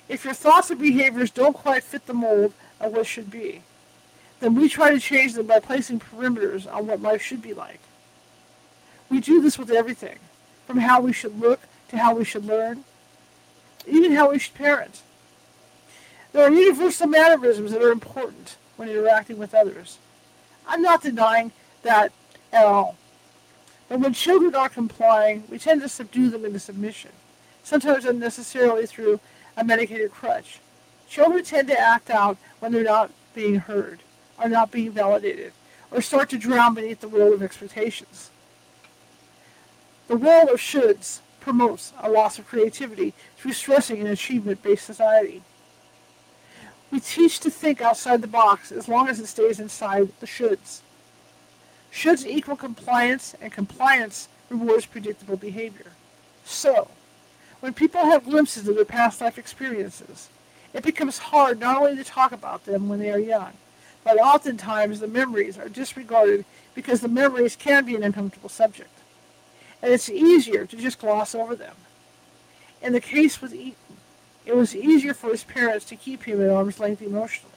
If 0.07 0.25
your 0.25 0.33
thoughts 0.33 0.69
and 0.69 0.79
behaviors 0.79 1.31
don't 1.31 1.53
quite 1.53 1.83
fit 1.83 2.05
the 2.05 2.13
mold 2.13 2.53
of 2.79 2.93
what 2.93 3.07
should 3.07 3.31
be, 3.31 3.61
then 4.39 4.55
we 4.55 4.69
try 4.69 4.91
to 4.91 4.99
change 4.99 5.33
them 5.33 5.47
by 5.47 5.59
placing 5.59 5.99
perimeters 5.99 6.71
on 6.71 6.87
what 6.87 7.01
life 7.01 7.21
should 7.21 7.41
be 7.41 7.53
like. 7.53 7.79
We 9.09 9.19
do 9.19 9.41
this 9.41 9.57
with 9.57 9.71
everything, 9.71 10.19
from 10.67 10.79
how 10.79 11.01
we 11.01 11.13
should 11.13 11.39
look 11.39 11.61
to 11.89 11.97
how 11.97 12.15
we 12.15 12.25
should 12.25 12.45
learn, 12.45 12.83
even 13.87 14.11
how 14.11 14.31
we 14.31 14.39
should 14.39 14.55
parent. 14.55 15.01
There 16.31 16.43
are 16.45 16.51
universal 16.51 17.07
mannerisms 17.07 17.71
that 17.71 17.81
are 17.81 17.91
important 17.91 18.57
when 18.75 18.89
interacting 18.89 19.37
with 19.37 19.55
others. 19.55 19.99
I'm 20.67 20.81
not 20.81 21.01
denying 21.01 21.51
that 21.83 22.11
at 22.51 22.65
all. 22.65 22.97
But 23.87 23.99
when 23.99 24.13
children 24.13 24.55
are 24.55 24.69
complying, 24.69 25.43
we 25.49 25.59
tend 25.59 25.81
to 25.81 25.89
subdue 25.89 26.29
them 26.29 26.43
into 26.43 26.59
submission, 26.59 27.11
sometimes 27.63 28.05
unnecessarily 28.05 28.85
through 28.85 29.19
a 29.57 29.63
medicated 29.63 30.11
crutch. 30.11 30.59
Children 31.07 31.43
tend 31.43 31.67
to 31.69 31.79
act 31.79 32.09
out 32.09 32.37
when 32.59 32.71
they're 32.71 32.83
not 32.83 33.11
being 33.33 33.55
heard, 33.55 33.99
are 34.39 34.49
not 34.49 34.71
being 34.71 34.91
validated, 34.91 35.53
or 35.91 36.01
start 36.01 36.29
to 36.29 36.37
drown 36.37 36.73
beneath 36.73 37.01
the 37.01 37.07
world 37.07 37.33
of 37.33 37.43
expectations. 37.43 38.31
The 40.07 40.17
world 40.17 40.49
of 40.49 40.59
shoulds 40.59 41.19
promotes 41.39 41.93
a 42.01 42.09
loss 42.09 42.39
of 42.39 42.47
creativity 42.47 43.13
through 43.37 43.53
stressing 43.53 44.01
an 44.01 44.07
achievement-based 44.07 44.85
society. 44.85 45.43
We 46.91 46.99
teach 46.99 47.39
to 47.41 47.49
think 47.49 47.81
outside 47.81 48.21
the 48.21 48.27
box 48.27 48.71
as 48.71 48.87
long 48.87 49.09
as 49.09 49.19
it 49.19 49.27
stays 49.27 49.59
inside 49.59 50.09
the 50.19 50.25
shoulds. 50.25 50.81
Shoulds 51.91 52.25
equal 52.25 52.55
compliance, 52.55 53.35
and 53.41 53.51
compliance 53.51 54.27
rewards 54.49 54.85
predictable 54.85 55.37
behavior. 55.37 55.91
So, 56.43 56.89
when 57.65 57.73
people 57.73 58.05
have 58.05 58.25
glimpses 58.25 58.67
of 58.67 58.75
their 58.75 58.85
past 58.85 59.19
life 59.19 59.39
experiences, 59.39 60.29
it 60.71 60.83
becomes 60.83 61.17
hard 61.17 61.59
not 61.59 61.77
only 61.77 61.95
to 61.95 62.03
talk 62.03 62.31
about 62.31 62.63
them 62.65 62.87
when 62.87 62.99
they 62.99 63.09
are 63.09 63.17
young, 63.17 63.53
but 64.03 64.19
oftentimes 64.19 64.99
the 64.99 65.07
memories 65.07 65.57
are 65.57 65.67
disregarded 65.67 66.45
because 66.75 67.01
the 67.01 67.07
memories 67.07 67.55
can 67.55 67.83
be 67.83 67.95
an 67.95 68.03
uncomfortable 68.03 68.49
subject. 68.49 68.91
And 69.81 69.91
it's 69.91 70.11
easier 70.11 70.67
to 70.67 70.77
just 70.77 70.99
gloss 70.99 71.33
over 71.33 71.55
them. 71.55 71.73
In 72.83 72.93
the 72.93 73.01
case 73.01 73.41
with 73.41 73.55
Eaton, 73.55 73.97
it 74.45 74.55
was 74.55 74.75
easier 74.75 75.15
for 75.15 75.31
his 75.31 75.43
parents 75.43 75.85
to 75.85 75.95
keep 75.95 76.25
him 76.25 76.39
at 76.43 76.51
arm's 76.51 76.79
length 76.79 77.01
emotionally. 77.01 77.51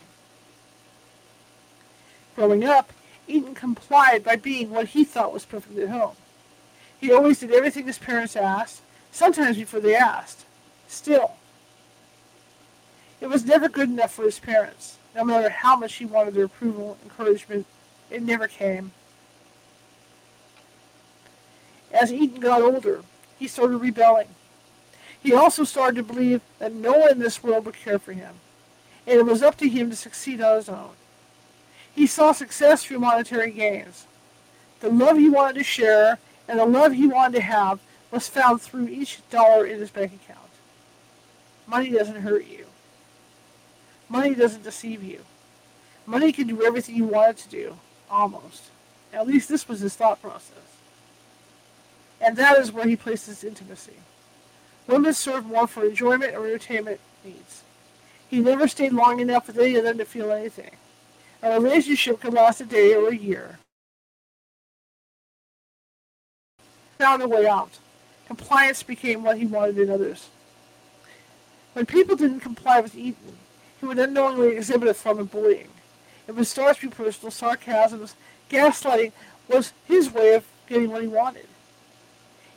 Growing 2.35 2.65
up, 2.65 2.95
Eaton 3.27 3.55
complied 3.55 4.25
by 4.25 4.37
being 4.37 4.71
what 4.71 4.89
he 4.89 5.05
thought 5.05 5.35
was 5.35 5.45
perfect 5.45 5.79
at 5.79 5.91
home. 5.91 6.17
He 6.99 7.13
always 7.13 7.41
did 7.41 7.53
everything 7.53 7.87
his 7.87 7.99
parents 7.99 8.37
asked, 8.37 8.81
sometimes 9.13 9.57
before 9.57 9.81
they 9.81 9.95
asked. 9.95 10.45
Still, 10.87 11.33
it 13.21 13.29
was 13.29 13.45
never 13.45 13.69
good 13.69 13.89
enough 13.89 14.13
for 14.13 14.25
his 14.25 14.39
parents. 14.39 14.97
No 15.15 15.25
matter 15.25 15.51
how 15.51 15.77
much 15.77 15.95
he 15.95 16.05
wanted 16.05 16.35
their 16.35 16.45
approval, 16.45 16.97
encouragement, 17.03 17.67
it 18.11 18.23
never 18.23 18.47
came. 18.47 18.93
As 21.93 22.13
Eaton 22.13 22.41
got 22.41 22.63
older, 22.63 23.03
he 23.39 23.49
started 23.49 23.79
rebelling. 23.79 24.29
He 25.21 25.35
also 25.35 25.65
started 25.65 25.97
to 25.97 26.03
believe 26.03 26.41
that 26.59 26.73
no 26.73 26.93
one 26.93 27.11
in 27.11 27.19
this 27.19 27.43
world 27.43 27.67
would 27.67 27.75
care 27.75 27.99
for 27.99 28.13
him, 28.13 28.35
and 29.07 29.19
it 29.19 29.27
was 29.27 29.43
up 29.43 29.57
to 29.59 29.69
him 29.69 29.91
to 29.91 29.97
succeed 29.97 30.41
on 30.41 30.57
his 30.57 30.69
own. 30.69 30.91
He 31.93 32.07
saw 32.07 32.33
success 32.33 32.85
through 32.85 33.01
monetary 33.01 33.51
gains. 33.51 34.07
The 34.81 34.91
love 34.91 35.17
he 35.19 35.29
wanted 35.29 35.55
to 35.55 35.65
share 35.65 36.19
and 36.47 36.61
the 36.61 36.65
love 36.65 36.93
he 36.93 37.09
wanted 37.09 37.37
to 37.37 37.43
have 37.43 37.81
was 38.11 38.29
found 38.29 38.61
through 38.61 38.89
each 38.89 39.21
dollar 39.31 39.67
in 39.67 39.81
his 39.81 39.91
bank 39.91 40.13
account. 40.13 40.49
Money 41.67 41.91
doesn't 41.91 42.23
hurt 42.23 42.47
you. 42.47 42.67
Money 44.09 44.35
doesn't 44.35 44.65
deceive 44.65 45.03
you. 45.03 45.21
Money 46.07 46.33
can 46.33 46.47
do 46.47 46.65
everything 46.65 46.97
you 46.97 47.05
want 47.05 47.31
it 47.31 47.37
to 47.43 47.49
do, 47.49 47.77
almost. 48.11 48.65
At 49.13 49.27
least 49.27 49.49
this 49.49 49.69
was 49.69 49.81
his 49.81 49.95
thought 49.95 50.23
process. 50.23 50.57
And 52.21 52.37
that 52.37 52.59
is 52.59 52.73
where 52.73 52.87
he 52.87 52.97
placed 52.97 53.27
his 53.27 53.45
intimacy. 53.45 53.97
Women 54.87 55.13
serve 55.13 55.45
more 55.45 55.67
for 55.67 55.85
enjoyment 55.85 56.35
or 56.35 56.47
entertainment 56.47 57.01
needs. 57.23 57.63
He 58.29 58.41
never 58.41 58.67
stayed 58.69 58.93
long 58.93 59.21
enough 59.21 59.47
with 59.47 59.59
any 59.59 59.77
of 59.77 59.85
them 59.85 59.99
to 59.99 60.05
feel 60.05 60.33
anything. 60.33 60.71
A 61.43 61.61
relationship 61.61 62.21
could 62.21 62.33
last 62.33 62.61
a 62.61 62.65
day 62.65 62.95
or 62.95 63.09
a 63.09 63.17
year. 63.17 63.59
Found 66.99 67.23
a 67.23 67.29
way 67.29 67.47
out. 67.47 67.79
Compliance 68.29 68.83
became 68.83 69.25
what 69.25 69.39
he 69.39 69.47
wanted 69.47 69.79
in 69.79 69.91
others. 69.91 70.29
When 71.73 71.87
people 71.87 72.15
didn't 72.15 72.41
comply 72.41 72.81
with 72.81 72.95
Eaton, 72.95 73.39
he 73.81 73.87
would 73.87 73.99
unknowingly 73.99 74.57
exhibit 74.57 74.89
a 74.89 74.95
form 74.95 75.19
of 75.19 75.31
bullying. 75.31 75.69
It 76.29 76.45
start 76.45 76.77
through 76.77 76.91
personal 76.91 77.31
sarcasms. 77.31 78.15
Gaslighting 78.51 79.13
was 79.49 79.73
his 79.87 80.13
way 80.13 80.35
of 80.35 80.45
getting 80.69 80.91
what 80.91 81.03
he 81.03 81.09
wanted. 81.09 81.47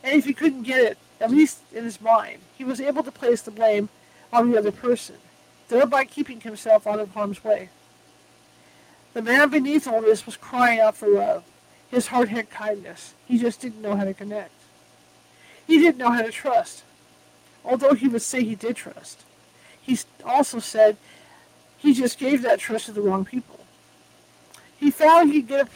And 0.04 0.18
if 0.18 0.26
he 0.26 0.34
couldn't 0.34 0.64
get 0.64 0.82
it, 0.82 0.98
at 1.22 1.32
least 1.32 1.60
in 1.72 1.86
his 1.86 2.02
mind, 2.02 2.40
he 2.58 2.66
was 2.66 2.82
able 2.82 3.04
to 3.04 3.12
place 3.12 3.42
the 3.42 3.52
blame 3.52 3.88
on 4.34 4.52
the 4.52 4.58
other 4.58 4.72
person, 4.72 5.16
thereby 5.70 6.04
keeping 6.04 6.42
himself 6.42 6.86
out 6.86 7.00
of 7.00 7.14
harm's 7.14 7.44
way. 7.44 7.70
The 9.14 9.22
man 9.22 9.50
beneath 9.50 9.88
all 9.88 10.02
this 10.02 10.26
was 10.26 10.36
crying 10.36 10.80
out 10.80 10.98
for 10.98 11.08
love. 11.08 11.44
His 11.90 12.08
heart 12.08 12.30
had 12.30 12.50
kindness. 12.50 13.14
He 13.26 13.38
just 13.38 13.62
didn't 13.62 13.82
know 13.82 13.96
how 13.96 14.06
to 14.06 14.14
connect. 14.14 14.61
He 15.72 15.80
didn't 15.80 16.00
know 16.00 16.12
how 16.12 16.22
to 16.22 16.32
trust, 16.32 16.84
although 17.64 17.94
he 17.94 18.10
would 18.10 18.22
say 18.22 18.44
he 18.44 18.56
did 18.56 18.76
trust. 18.76 19.24
He 19.82 19.98
also 20.26 20.60
said 20.60 20.98
he 21.78 21.94
just 21.94 22.20
gave 22.20 22.42
that 22.42 22.60
trust 22.60 22.88
to 22.88 22.92
the 22.92 23.00
wrong 23.00 23.24
people. 23.24 23.62
He 24.76 24.92
found 24.92 25.32
he 25.32 25.42
could 25.42 25.48
get 25.48 25.70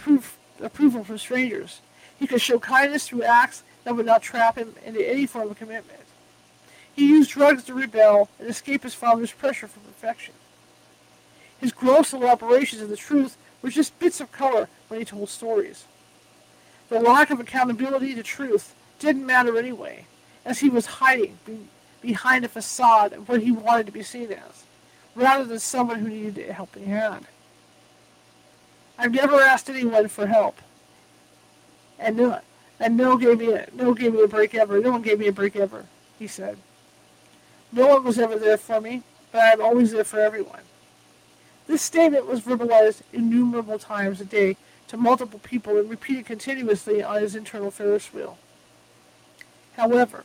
approval 0.62 1.06
from 1.06 1.18
strangers. 1.18 1.80
He 2.20 2.28
could 2.28 2.42
show 2.42 2.60
kindness 2.60 3.08
through 3.08 3.24
acts 3.24 3.64
that 3.86 3.96
would 3.96 4.06
not 4.06 4.22
trap 4.22 4.58
him 4.58 4.76
into 4.86 5.02
any 5.10 5.26
form 5.26 5.50
of 5.50 5.58
commitment. 5.58 6.02
He 6.94 7.08
used 7.08 7.32
drugs 7.32 7.64
to 7.64 7.74
rebel 7.74 8.28
and 8.38 8.50
escape 8.50 8.84
his 8.84 8.94
father's 8.94 9.32
pressure 9.32 9.70
for 9.70 9.80
perfection. 9.80 10.34
His 11.62 11.72
gross 11.72 12.12
elaborations 12.12 12.82
of 12.82 12.90
the 12.90 12.98
truth 12.98 13.38
were 13.62 13.70
just 13.70 13.98
bits 13.98 14.20
of 14.20 14.34
color 14.34 14.68
when 14.90 15.00
he 15.00 15.06
told 15.06 15.30
stories. 15.30 15.86
The 16.90 17.00
lack 17.00 17.30
of 17.30 17.40
accountability 17.40 18.14
to 18.16 18.24
truth 18.24 18.76
didn't 19.00 19.26
matter 19.26 19.58
anyway, 19.58 20.06
as 20.44 20.60
he 20.60 20.70
was 20.70 20.86
hiding 20.86 21.38
be- 21.46 21.68
behind 22.02 22.46
a 22.46 22.50
facade 22.50 23.14
of 23.14 23.28
what 23.28 23.42
he 23.42 23.52
wanted 23.52 23.86
to 23.88 23.92
be 23.92 24.04
seen 24.04 24.32
as, 24.32 24.66
rather 25.16 25.46
than 25.46 25.60
someone 25.60 26.00
who 26.00 26.10
needed 26.10 26.50
a 26.50 26.54
helping 26.54 26.86
hand. 26.86 27.26
I've 28.98 29.14
never 29.14 29.42
asked 29.42 29.70
anyone 29.70 30.08
for 30.08 30.28
help, 30.28 30.62
and 32.00 32.16
no, 32.18 32.40
and 32.80 32.96
no 32.96 33.18
gave 33.18 33.40
me 33.40 33.54
a, 33.54 33.68
no 33.74 33.94
gave 33.94 34.14
me 34.14 34.24
a 34.24 34.28
break 34.28 34.56
ever. 34.56 34.80
No 34.80 34.92
one 34.92 35.02
gave 35.02 35.20
me 35.20 35.28
a 35.28 35.34
break 35.34 35.56
ever, 35.56 35.86
he 36.18 36.28
said. 36.28 36.58
No 37.72 37.88
one 37.88 38.04
was 38.04 38.20
ever 38.20 38.38
there 38.38 38.58
for 38.58 38.80
me, 38.80 39.04
but 39.32 39.42
I 39.42 39.52
am 39.52 39.62
always 39.62 39.92
there 39.92 40.04
for 40.04 40.20
everyone. 40.20 40.62
This 41.68 41.82
statement 41.82 42.28
was 42.28 42.42
verbalized 42.42 43.02
innumerable 43.12 43.80
times 43.80 44.22
a 44.22 44.26
day 44.26 44.56
to 44.88 44.98
multiple 44.98 45.40
people 45.40 45.78
and 45.78 45.90
repeated 45.90 46.26
continuously 46.26 47.02
on 47.02 47.22
his 47.22 47.36
internal 47.36 47.72
Ferris 47.72 48.14
wheel. 48.14 48.38
However, 49.76 50.24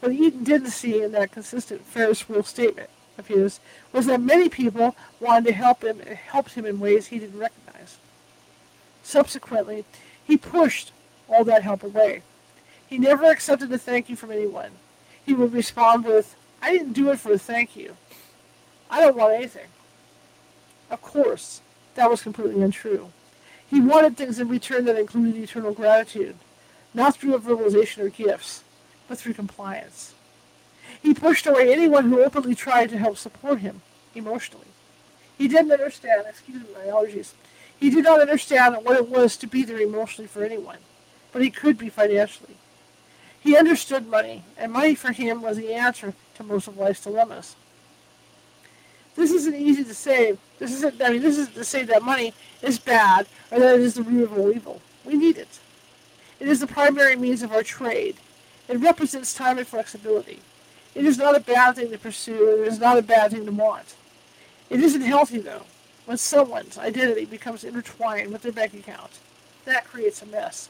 what 0.00 0.12
Eaton 0.12 0.44
didn't 0.44 0.70
see 0.70 1.02
in 1.02 1.12
that 1.12 1.32
consistent 1.32 1.86
Ferris 1.86 2.28
wheel 2.28 2.42
statement 2.42 2.90
of 3.16 3.28
his 3.28 3.60
was 3.92 4.06
that 4.06 4.20
many 4.20 4.48
people 4.48 4.96
wanted 5.20 5.46
to 5.46 5.52
help 5.52 5.84
him 5.84 6.00
and 6.00 6.16
helped 6.16 6.54
him 6.54 6.66
in 6.66 6.80
ways 6.80 7.06
he 7.06 7.18
didn't 7.18 7.38
recognize. 7.38 7.98
Subsequently, 9.02 9.84
he 10.24 10.36
pushed 10.36 10.92
all 11.28 11.44
that 11.44 11.62
help 11.62 11.82
away. 11.82 12.22
He 12.86 12.98
never 12.98 13.30
accepted 13.30 13.72
a 13.72 13.78
thank 13.78 14.08
you 14.08 14.16
from 14.16 14.32
anyone. 14.32 14.72
He 15.24 15.34
would 15.34 15.52
respond 15.52 16.04
with, 16.04 16.34
I 16.60 16.72
didn't 16.72 16.92
do 16.92 17.10
it 17.10 17.20
for 17.20 17.32
a 17.32 17.38
thank 17.38 17.76
you. 17.76 17.96
I 18.90 19.00
don't 19.00 19.16
want 19.16 19.34
anything. 19.34 19.68
Of 20.90 21.00
course, 21.00 21.62
that 21.94 22.10
was 22.10 22.22
completely 22.22 22.60
untrue. 22.62 23.12
He 23.66 23.80
wanted 23.80 24.16
things 24.16 24.38
in 24.38 24.48
return 24.48 24.84
that 24.84 24.98
included 24.98 25.36
eternal 25.36 25.72
gratitude, 25.72 26.36
not 26.92 27.16
through 27.16 27.34
a 27.34 27.40
verbalization 27.40 27.98
or 27.98 28.10
gifts, 28.10 28.64
but 29.08 29.18
through 29.18 29.34
compliance. 29.34 30.14
He 31.02 31.14
pushed 31.14 31.46
away 31.46 31.72
anyone 31.72 32.08
who 32.08 32.22
openly 32.22 32.54
tried 32.54 32.90
to 32.90 32.98
help 32.98 33.16
support 33.16 33.60
him 33.60 33.82
emotionally. 34.14 34.66
He 35.36 35.48
didn't 35.48 35.72
understand, 35.72 36.24
excuse 36.28 36.62
my 36.74 36.84
allergies, 36.84 37.32
he 37.78 37.90
did 37.90 38.04
not 38.04 38.20
understand 38.20 38.76
what 38.84 38.96
it 38.96 39.08
was 39.08 39.36
to 39.38 39.46
be 39.46 39.64
there 39.64 39.80
emotionally 39.80 40.28
for 40.28 40.44
anyone, 40.44 40.78
but 41.32 41.42
he 41.42 41.50
could 41.50 41.78
be 41.78 41.88
financially. 41.88 42.56
He 43.40 43.56
understood 43.56 44.06
money, 44.06 44.44
and 44.56 44.70
money 44.70 44.94
for 44.94 45.10
him 45.10 45.42
was 45.42 45.56
the 45.56 45.74
answer 45.74 46.14
to 46.36 46.44
most 46.44 46.68
of 46.68 46.78
life's 46.78 47.02
dilemmas. 47.02 47.56
This 49.16 49.32
isn't 49.32 49.56
easy 49.56 49.84
to 49.84 49.94
say. 49.94 50.38
This 50.58 50.72
isn't. 50.74 51.02
I 51.02 51.10
mean, 51.10 51.22
this 51.22 51.38
isn't 51.38 51.54
to 51.54 51.64
say 51.64 51.82
that 51.84 52.02
money 52.02 52.32
is 52.62 52.78
bad 52.78 53.26
or 53.50 53.58
that 53.58 53.74
it 53.74 53.80
is 53.80 53.94
the 53.94 54.02
root 54.02 54.24
of 54.24 54.38
all 54.38 54.52
evil. 54.52 54.80
We 55.04 55.14
need 55.14 55.36
it. 55.36 55.58
It 56.40 56.48
is 56.48 56.60
the 56.60 56.66
primary 56.66 57.16
means 57.16 57.42
of 57.42 57.52
our 57.52 57.62
trade. 57.62 58.16
It 58.68 58.78
represents 58.78 59.34
time 59.34 59.58
and 59.58 59.66
flexibility. 59.66 60.40
It 60.94 61.04
is 61.04 61.18
not 61.18 61.36
a 61.36 61.40
bad 61.40 61.76
thing 61.76 61.90
to 61.90 61.98
pursue, 61.98 62.50
and 62.50 62.60
it 62.60 62.68
is 62.68 62.78
not 62.78 62.98
a 62.98 63.02
bad 63.02 63.30
thing 63.30 63.46
to 63.46 63.52
want. 63.52 63.94
It 64.70 64.80
isn't 64.80 65.02
healthy, 65.02 65.38
though 65.38 65.62
when 66.04 66.18
someone's 66.18 66.78
identity 66.78 67.24
becomes 67.24 67.64
intertwined 67.64 68.32
with 68.32 68.42
their 68.42 68.52
bank 68.52 68.74
account. 68.74 69.18
That 69.64 69.84
creates 69.84 70.22
a 70.22 70.26
mess. 70.26 70.68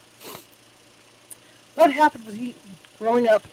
What 1.74 1.92
happened 1.92 2.26
with 2.26 2.38
Eaton 2.38 2.76
growing 2.98 3.26
up 3.26 3.46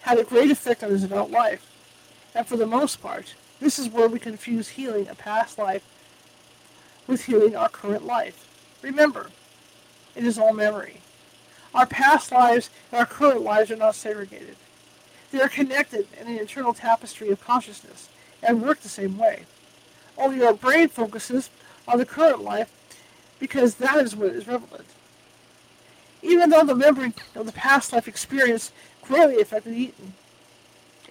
had 0.00 0.18
a 0.18 0.24
great 0.24 0.50
effect 0.50 0.82
on 0.82 0.90
his 0.90 1.04
adult 1.04 1.30
life. 1.30 1.64
And 2.34 2.46
for 2.46 2.56
the 2.56 2.66
most 2.66 3.02
part, 3.02 3.34
this 3.60 3.78
is 3.78 3.88
where 3.88 4.08
we 4.08 4.18
confuse 4.18 4.68
healing 4.68 5.08
a 5.08 5.14
past 5.14 5.58
life 5.58 5.84
with 7.06 7.24
healing 7.24 7.56
our 7.56 7.68
current 7.68 8.06
life. 8.06 8.46
Remember, 8.82 9.30
it 10.14 10.24
is 10.24 10.38
all 10.38 10.52
memory. 10.52 11.00
Our 11.74 11.86
past 11.86 12.32
lives 12.32 12.70
and 12.90 13.00
our 13.00 13.06
current 13.06 13.42
lives 13.42 13.70
are 13.70 13.76
not 13.76 13.94
segregated. 13.94 14.56
They 15.30 15.40
are 15.40 15.48
connected 15.48 16.06
in 16.18 16.26
an 16.26 16.38
internal 16.38 16.72
tapestry 16.72 17.28
of 17.28 17.44
consciousness 17.44 18.08
and 18.42 18.62
work 18.62 18.80
the 18.80 18.88
same 18.88 19.18
way. 19.18 19.42
Only 20.16 20.42
our 20.42 20.54
brain 20.54 20.88
focuses 20.88 21.50
on 21.86 21.98
the 21.98 22.06
current 22.06 22.42
life 22.42 22.70
because 23.38 23.76
that 23.76 23.98
is 23.98 24.16
what 24.16 24.32
is 24.32 24.46
relevant. 24.46 24.86
Even 26.22 26.50
though 26.50 26.64
the 26.64 26.74
memory 26.74 27.12
of 27.34 27.46
the 27.46 27.52
past 27.52 27.92
life 27.92 28.08
experience 28.08 28.72
greatly 29.02 29.40
affected 29.40 29.74
Eaton, 29.74 30.14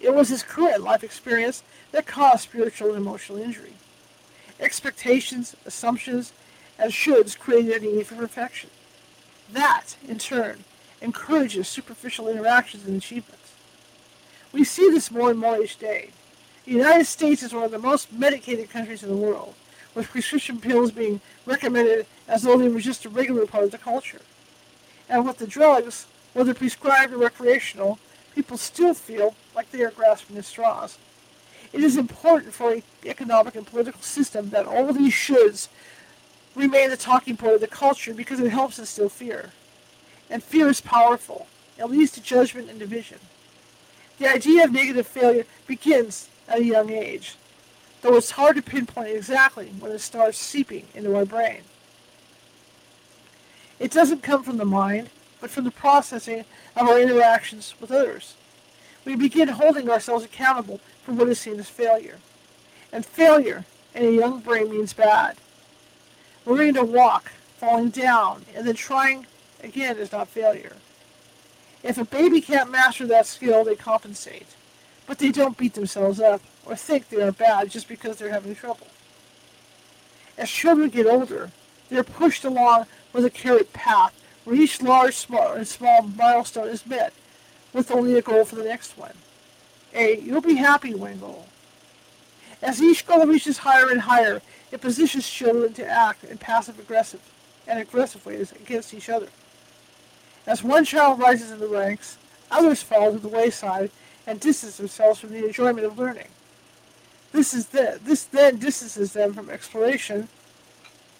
it 0.02 0.14
was 0.14 0.30
his 0.30 0.44
current 0.44 0.84
life 0.84 1.04
experience 1.04 1.64
that 1.92 2.06
caused 2.06 2.44
spiritual 2.44 2.90
and 2.90 2.98
emotional 2.98 3.40
injury. 3.40 3.74
Expectations, 4.60 5.56
assumptions, 5.66 6.34
and 6.78 6.92
shoulds 6.92 7.38
created 7.38 7.84
a 7.84 7.86
need 7.86 8.08
for 8.08 8.16
perfection. 8.16 8.70
That, 9.52 9.96
in 10.08 10.18
turn, 10.18 10.64
encourages 11.02 11.68
superficial 11.68 12.28
interactions 12.28 12.86
and 12.86 12.98
achievements. 12.98 13.54
We 14.52 14.64
see 14.64 14.90
this 14.90 15.12
more 15.12 15.30
and 15.30 15.40
more 15.40 15.62
each 15.62 15.78
day. 15.78 16.10
The 16.66 16.72
United 16.72 17.06
States 17.06 17.44
is 17.44 17.54
one 17.54 17.64
of 17.64 17.72
the 17.72 17.80
most 17.80 18.12
medicated 18.12 18.70
countries 18.70 19.04
in 19.04 19.10
the 19.10 19.16
world, 19.16 19.54
with 19.96 20.10
prescription 20.10 20.60
pills 20.60 20.92
being 20.92 21.22
recommended 21.46 22.06
as 22.28 22.44
though 22.44 22.58
they 22.58 22.68
were 22.68 22.82
just 22.82 23.06
a 23.06 23.10
regular 23.10 23.46
part 23.46 23.64
of 23.64 23.72
the 23.72 23.78
culture. 23.78 24.22
And 25.08 25.26
with 25.26 25.38
the 25.38 25.48
drugs, 25.48 26.08
whether 26.34 26.54
prescribed 26.54 27.14
or 27.14 27.18
recreational, 27.18 28.00
people 28.36 28.58
still 28.58 28.94
feel 28.94 29.36
like 29.56 29.72
they 29.72 29.84
are 29.84 29.92
grasping 29.92 30.38
at 30.38 30.46
straws. 30.46 30.98
It 31.74 31.82
is 31.82 31.98
important 31.98 32.54
for 32.54 32.76
the 32.76 32.84
economic 33.10 33.56
and 33.56 33.66
political 33.66 34.02
system 34.02 34.50
that 34.50 34.66
all 34.66 34.92
these 34.94 35.14
shoulds 35.14 35.68
remain 36.58 36.90
the 36.90 36.98
talking 36.98 37.38
point 37.38 37.54
of 37.54 37.62
the 37.62 37.68
culture 37.68 38.14
because 38.14 38.40
it 38.40 38.50
helps 38.50 38.80
instill 38.80 39.10
fear. 39.10 39.52
And 40.30 40.44
fear 40.44 40.68
is 40.68 40.82
powerful. 40.82 41.48
It 41.78 41.86
leads 41.86 42.12
to 42.14 42.22
judgment 42.22 42.70
and 42.70 42.80
division. 42.80 43.20
The 44.18 44.28
idea 44.28 44.64
of 44.64 44.72
negative 44.72 45.06
failure 45.06 45.46
begins 45.68 46.28
at 46.48 46.60
a 46.60 46.66
young 46.66 46.90
age, 46.90 47.36
though 48.02 48.16
it's 48.16 48.32
hard 48.32 48.56
to 48.56 48.64
pinpoint 48.64 49.10
exactly 49.10 49.68
when 49.80 49.92
it 49.92 50.00
starts 50.00 50.40
seeping 50.40 50.88
into 50.96 51.16
our 51.16 51.26
brain. 51.26 51.62
It 53.80 53.92
doesn't 53.92 54.24
come 54.24 54.44
from 54.44 54.58
the 54.58 54.66
mind, 54.66 55.12
but 55.40 55.52
from 55.52 55.66
the 55.66 55.72
processing 55.72 56.46
of 56.76 56.88
our 56.88 57.00
interactions 57.00 57.76
with 57.80 57.92
others. 57.92 58.34
We 59.06 59.16
begin 59.16 59.50
holding 59.50 59.90
ourselves 59.90 60.26
accountable 60.26 60.82
for 61.04 61.12
what 61.12 61.30
is 61.30 61.40
seen 61.40 61.60
as 61.60 61.70
failure. 61.70 62.18
And 62.92 63.06
failure 63.06 63.66
in 63.94 64.04
a 64.04 64.12
young 64.12 64.40
brain 64.40 64.72
means 64.72 64.94
bad. 64.94 65.38
Learning 66.48 66.74
to 66.74 66.84
walk, 66.84 67.32
falling 67.58 67.90
down, 67.90 68.46
and 68.56 68.66
then 68.66 68.74
trying 68.74 69.28
again 69.64 69.98
is 69.98 70.12
not 70.12 70.28
failure. 70.28 70.78
If 71.84 72.00
a 72.00 72.06
baby 72.06 72.42
can't 72.42 72.72
master 72.72 73.06
that 73.06 73.28
skill, 73.28 73.64
they 73.64 73.76
compensate 73.76 74.48
but 75.08 75.18
they 75.18 75.32
don't 75.32 75.58
beat 75.58 75.74
themselves 75.74 76.20
up 76.20 76.42
or 76.66 76.76
think 76.76 77.10
they 77.10 77.22
are 77.22 77.32
bad 77.32 77.72
just 77.72 77.88
because 77.88 78.18
they're 78.18 78.30
having 78.30 78.54
trouble. 78.54 78.88
As 80.38 80.52
children 80.52 80.90
get 80.90 81.08
older, 81.08 81.50
they 81.90 81.98
are 81.98 82.04
pushed 82.04 82.44
along 82.44 82.86
with 83.14 83.26
a 83.26 83.30
carrot 83.30 83.74
path 83.74 84.14
where 84.44 84.56
each 84.56 84.82
large 84.82 85.16
small, 85.16 85.54
and 85.54 85.68
small 85.68 86.04
milestone 86.04 86.68
is 86.68 86.86
met 86.86 87.14
with 87.74 87.90
only 87.90 88.16
a 88.16 88.22
goal 88.22 88.46
for 88.46 88.56
the 88.56 88.64
next 88.64 88.98
one. 88.98 89.14
A 89.94 90.20
you'll 90.20 90.42
be 90.42 90.56
happy 90.56 90.94
when 90.94 91.20
goal. 91.20 91.48
As 92.62 92.82
each 92.82 93.08
goal 93.08 93.26
reaches 93.26 93.60
higher 93.60 93.90
and 93.90 94.02
higher, 94.02 94.42
it 94.72 94.82
positions 94.82 95.30
children 95.30 95.74
to 95.74 95.86
act 95.88 96.24
in 96.24 96.38
passive 96.38 96.80
aggressive 96.80 97.22
and 97.68 97.80
aggressive 97.80 98.26
ways 98.26 98.52
against 98.52 98.94
each 98.94 99.10
other. 99.10 99.28
As 100.46 100.64
one 100.64 100.86
child 100.86 101.20
rises 101.20 101.52
in 101.52 101.60
the 101.60 101.68
ranks, 101.68 102.18
others 102.50 102.82
fall 102.82 103.12
to 103.12 103.20
the 103.20 103.28
wayside 103.28 103.92
and 104.26 104.40
distance 104.40 104.78
themselves 104.78 105.20
from 105.20 105.32
the 105.32 105.46
enjoyment 105.46 105.86
of 105.86 105.98
learning. 105.98 106.28
This 107.32 107.54
is 107.54 107.68
the, 107.68 108.00
this 108.04 108.24
then 108.24 108.58
distances 108.58 109.14
them 109.14 109.34
from 109.34 109.50
exploration, 109.50 110.30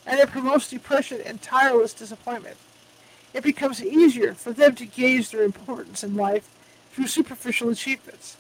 and 0.06 0.20
it 0.20 0.30
promotes 0.30 0.70
depression 0.70 1.20
and 1.26 1.42
tireless 1.42 1.94
disappointment. 1.94 2.58
It 3.34 3.44
becomes 3.44 3.84
easier 3.84 4.34
for 4.34 4.54
them 4.54 4.76
to 4.76 4.86
gauge 4.86 5.30
their 5.30 5.44
importance 5.44 6.04
in 6.04 6.16
life 6.16 6.50
through 6.92 7.08
superficial 7.08 7.70
achievements, 7.70 8.38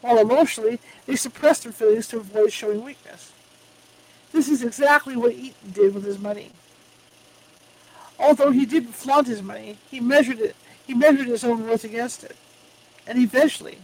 while 0.00 0.18
emotionally 0.18 0.78
they 1.06 1.16
suppress 1.16 1.60
their 1.60 1.72
feelings 1.72 2.06
to 2.08 2.18
avoid 2.18 2.52
showing 2.52 2.84
weakness. 2.84 3.32
This 4.36 4.50
is 4.50 4.62
exactly 4.62 5.16
what 5.16 5.32
Eaton 5.32 5.72
did 5.72 5.94
with 5.94 6.04
his 6.04 6.18
money. 6.18 6.50
Although 8.18 8.50
he 8.50 8.66
didn't 8.66 8.92
flaunt 8.92 9.28
his 9.28 9.42
money, 9.42 9.78
he 9.90 9.98
measured 9.98 10.40
it. 10.40 10.54
He 10.86 10.92
measured 10.92 11.28
his 11.28 11.42
own 11.42 11.66
worth 11.66 11.84
against 11.84 12.22
it. 12.22 12.36
And 13.06 13.18
eventually, 13.18 13.78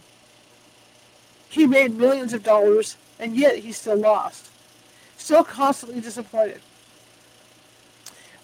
he 1.49 1.65
made 1.65 1.97
millions 1.97 2.33
of 2.33 2.43
dollars, 2.43 2.97
and 3.19 3.35
yet 3.35 3.57
he 3.57 3.71
still 3.71 3.95
lost. 3.97 4.51
Still 5.17 5.43
constantly 5.43 6.01
disappointed. 6.01 6.61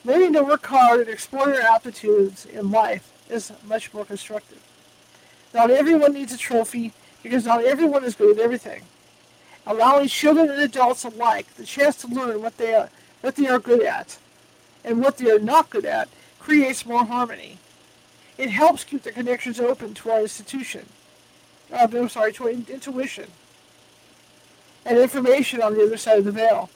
Learning 0.03 0.33
to 0.33 0.41
work 0.41 0.65
hard 0.65 1.01
and 1.01 1.09
explore 1.09 1.49
your 1.49 1.61
aptitudes 1.61 2.43
in 2.43 2.71
life 2.71 3.13
is 3.29 3.51
much 3.63 3.93
more 3.93 4.03
constructive. 4.03 4.63
Not 5.53 5.69
everyone 5.69 6.13
needs 6.13 6.33
a 6.33 6.37
trophy 6.39 6.91
because 7.21 7.45
not 7.45 7.63
everyone 7.63 8.03
is 8.03 8.15
good 8.15 8.39
at 8.39 8.43
everything. 8.43 8.81
Allowing 9.65 10.07
children 10.07 10.49
and 10.49 10.61
adults 10.61 11.03
alike 11.03 11.53
the 11.55 11.65
chance 11.65 11.97
to 11.97 12.07
learn 12.07 12.41
what 12.41 12.57
they 12.57 12.73
are, 12.73 12.89
what 13.21 13.35
they 13.35 13.47
are 13.47 13.59
good 13.59 13.83
at 13.83 14.17
and 14.83 15.01
what 15.01 15.17
they 15.17 15.29
are 15.29 15.39
not 15.39 15.69
good 15.69 15.85
at 15.85 16.09
creates 16.39 16.85
more 16.85 17.05
harmony. 17.05 17.57
It 18.37 18.49
helps 18.49 18.83
keep 18.83 19.03
the 19.03 19.11
connections 19.11 19.59
open 19.59 19.93
to 19.95 20.11
our 20.11 20.21
institution. 20.21 20.85
Uh, 21.71 21.87
I'm 21.91 22.09
sorry, 22.09 22.33
to 22.33 22.47
intuition. 22.47 23.27
And 24.85 24.97
information 24.97 25.61
on 25.61 25.73
the 25.73 25.85
other 25.85 25.97
side 25.97 26.19
of 26.19 26.25
the 26.25 26.31
veil. 26.31 26.69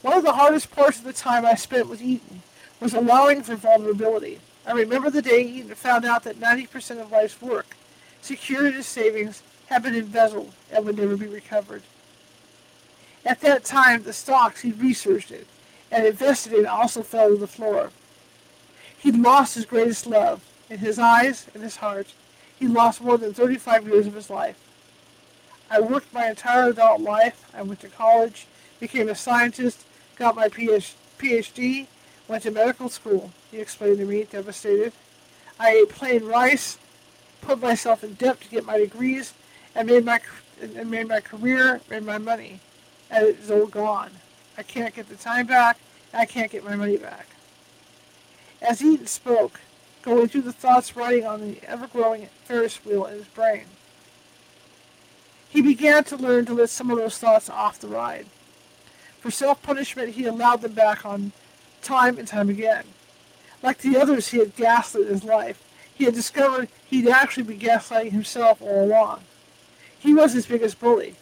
One 0.00 0.16
of 0.16 0.24
the 0.24 0.32
hardest 0.32 0.70
parts 0.70 0.98
of 0.98 1.04
the 1.04 1.12
time 1.12 1.44
I 1.44 1.54
spent 1.54 1.88
with 1.88 2.00
Eaton 2.00 2.42
was 2.80 2.94
allowing 2.94 3.42
for 3.42 3.56
vulnerability. 3.56 4.40
I 4.66 4.72
remember 4.72 5.10
the 5.10 5.22
day 5.22 5.42
Eaton 5.42 5.74
found 5.74 6.04
out 6.04 6.22
that 6.24 6.40
90% 6.40 7.00
of 7.00 7.10
life's 7.10 7.42
work, 7.42 7.76
secured 8.20 8.74
his 8.74 8.86
savings, 8.86 9.42
had 9.72 9.82
been 9.82 9.94
embezzled 9.94 10.52
and 10.70 10.84
would 10.84 10.98
never 10.98 11.16
be 11.16 11.26
recovered. 11.26 11.82
At 13.24 13.40
that 13.40 13.64
time, 13.64 14.02
the 14.02 14.12
stocks 14.12 14.60
he'd 14.60 14.78
researched 14.78 15.30
it 15.30 15.46
and 15.90 16.06
invested 16.06 16.52
in 16.52 16.66
also 16.66 17.02
fell 17.02 17.30
to 17.30 17.36
the 17.36 17.46
floor. 17.46 17.90
He'd 18.98 19.16
lost 19.16 19.54
his 19.54 19.64
greatest 19.64 20.06
love. 20.06 20.44
In 20.68 20.78
his 20.78 20.98
eyes 20.98 21.46
and 21.54 21.62
his 21.62 21.76
heart, 21.76 22.12
he 22.58 22.66
lost 22.68 23.00
more 23.00 23.16
than 23.16 23.32
35 23.32 23.86
years 23.86 24.06
of 24.06 24.14
his 24.14 24.28
life. 24.28 24.58
I 25.70 25.80
worked 25.80 26.12
my 26.12 26.28
entire 26.28 26.68
adult 26.68 27.00
life. 27.00 27.50
I 27.54 27.62
went 27.62 27.80
to 27.80 27.88
college, 27.88 28.46
became 28.78 29.08
a 29.08 29.14
scientist, 29.14 29.86
got 30.16 30.36
my 30.36 30.48
PhD, 30.48 31.86
went 32.28 32.42
to 32.42 32.50
medical 32.50 32.90
school, 32.90 33.32
he 33.50 33.58
explained 33.58 33.98
to 33.98 34.04
me, 34.04 34.24
devastated. 34.24 34.92
I 35.58 35.70
ate 35.70 35.88
plain 35.88 36.26
rice, 36.26 36.76
put 37.40 37.60
myself 37.60 38.04
in 38.04 38.14
debt 38.14 38.42
to 38.42 38.48
get 38.48 38.66
my 38.66 38.76
degrees, 38.76 39.32
and 39.74 39.88
made 39.88 40.04
my 40.04 40.20
and 40.60 40.90
made 40.90 41.08
my 41.08 41.20
career, 41.20 41.80
made 41.90 42.04
my 42.04 42.18
money, 42.18 42.60
and 43.10 43.26
it's 43.26 43.50
all 43.50 43.66
gone. 43.66 44.10
I 44.56 44.62
can't 44.62 44.94
get 44.94 45.08
the 45.08 45.16
time 45.16 45.46
back. 45.46 45.78
I 46.14 46.24
can't 46.24 46.52
get 46.52 46.64
my 46.64 46.76
money 46.76 46.96
back. 46.96 47.26
As 48.60 48.82
Eaton 48.82 49.06
spoke, 49.06 49.60
going 50.02 50.28
through 50.28 50.42
the 50.42 50.52
thoughts 50.52 50.94
riding 50.94 51.26
on 51.26 51.40
the 51.40 51.58
ever-growing 51.66 52.28
Ferris 52.44 52.84
wheel 52.84 53.06
in 53.06 53.14
his 53.14 53.26
brain, 53.26 53.64
he 55.48 55.62
began 55.62 56.04
to 56.04 56.16
learn 56.16 56.44
to 56.46 56.54
let 56.54 56.70
some 56.70 56.90
of 56.90 56.98
those 56.98 57.18
thoughts 57.18 57.50
off 57.50 57.80
the 57.80 57.88
ride. 57.88 58.26
For 59.20 59.30
self-punishment, 59.30 60.10
he 60.10 60.26
allowed 60.26 60.62
them 60.62 60.72
back 60.72 61.04
on 61.04 61.32
time 61.82 62.18
and 62.18 62.28
time 62.28 62.48
again. 62.48 62.84
Like 63.62 63.78
the 63.78 63.96
others 63.96 64.28
he 64.28 64.38
had 64.38 64.56
gaslit 64.56 65.08
his 65.08 65.24
life, 65.24 65.62
he 65.94 66.04
had 66.04 66.14
discovered 66.14 66.68
he'd 66.86 67.08
actually 67.08 67.44
been 67.44 67.58
gaslighting 67.58 68.12
himself 68.12 68.62
all 68.62 68.84
along. 68.84 69.22
He 70.02 70.12
was 70.12 70.32
his 70.32 70.46
biggest 70.46 70.80
bully. 70.80 71.14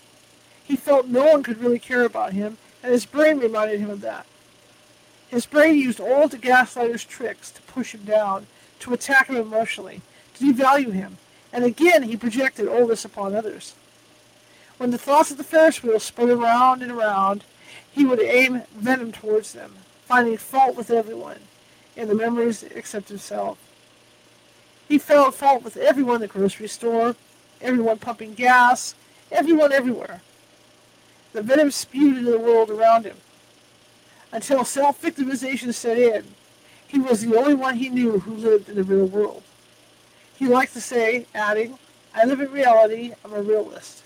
He 0.65 0.75
felt 0.75 1.07
no 1.07 1.27
one 1.27 1.43
could 1.43 1.61
really 1.61 1.79
care 1.79 2.05
about 2.05 2.33
him, 2.33 2.57
and 2.83 2.93
his 2.93 3.05
brain 3.05 3.39
reminded 3.39 3.79
him 3.79 3.91
of 3.91 4.01
that. 4.01 4.25
His 5.29 5.45
brain 5.45 5.75
used 5.75 6.01
all 6.01 6.29
the 6.29 6.39
gaslighter's 6.39 7.05
tricks 7.05 7.51
to 7.51 7.63
push 7.63 7.95
him 7.95 8.05
down, 8.05 8.47
to 8.79 8.95
attack 8.95 9.27
him 9.27 9.37
emotionally, 9.37 10.01
to 10.35 10.53
devalue 10.53 10.93
him, 10.93 11.19
and 11.53 11.63
again 11.63 12.05
he 12.05 12.17
projected 12.17 12.69
all 12.69 12.87
this 12.87 13.05
upon 13.05 13.35
others. 13.35 13.75
When 14.79 14.93
the 14.93 14.99
thoughts 14.99 15.31
of 15.31 15.37
the 15.37 15.45
Ferris 15.45 15.83
wheel 15.83 16.01
spun 16.01 16.31
around 16.31 16.83
and 16.83 16.91
around, 16.91 17.45
he 17.93 18.07
would 18.07 18.21
aim 18.21 18.63
venom 18.75 19.13
towards 19.13 19.53
them, 19.53 19.75
finding 20.07 20.39
fault 20.39 20.75
with 20.75 20.91
everyone, 20.91 21.41
in 21.97 22.09
the 22.09 22.15
memories 22.15 22.63
except 22.63 23.11
himself. 23.11 23.59
He 24.89 24.99
found 24.99 25.35
fault 25.35 25.63
with 25.63 25.77
everyone 25.77 26.17
in 26.17 26.21
the 26.23 26.29
grocery 26.29 26.69
store, 26.69 27.15
everyone 27.61 27.99
pumping 27.99 28.35
gas, 28.35 28.95
everyone 29.31 29.73
everywhere. 29.73 30.21
The 31.33 31.43
venom 31.43 31.71
spewed 31.71 32.19
into 32.19 32.31
the 32.31 32.39
world 32.39 32.71
around 32.71 33.05
him. 33.05 33.17
Until 34.33 34.65
self-victimization 34.65 35.75
set 35.75 35.99
in, 35.99 36.25
he 36.87 36.99
was 36.99 37.21
the 37.21 37.37
only 37.37 37.55
one 37.55 37.77
he 37.77 37.89
knew 37.89 38.21
who 38.21 38.35
lived 38.35 38.69
in 38.69 38.77
the 38.77 38.83
real 38.83 39.07
world. 39.07 39.43
He 40.37 40.47
liked 40.47 40.73
to 40.73 40.81
say, 40.81 41.27
adding, 41.35 41.79
I 42.15 42.25
live 42.25 42.41
in 42.41 42.51
reality, 42.51 43.13
I'm 43.25 43.33
a 43.33 43.43
realist. 43.43 44.03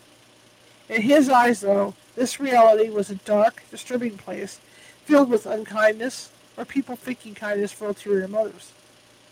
In 0.88 1.02
his 1.02 1.28
eyes, 1.28 1.60
though, 1.60 1.94
this 2.14 2.38
reality 2.38 2.90
was 2.90 3.10
a 3.10 3.14
dark, 3.14 3.62
disturbing 3.70 4.18
place 4.18 4.60
filled 5.04 5.30
with 5.30 5.46
unkindness 5.46 6.30
or 6.56 6.64
people 6.64 6.96
thinking 6.96 7.34
kindness 7.34 7.72
for 7.72 7.86
ulterior 7.88 8.28
motives. 8.28 8.72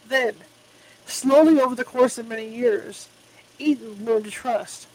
Then, 0.09 0.35
slowly 1.07 1.61
over 1.61 1.75
the 1.75 1.85
course 1.85 2.19
of 2.19 2.29
many 2.29 2.49
years, 2.49 3.09
Eaton 3.63 4.05
learned 4.05 4.25
to 4.25 4.31
trust. 4.31 4.87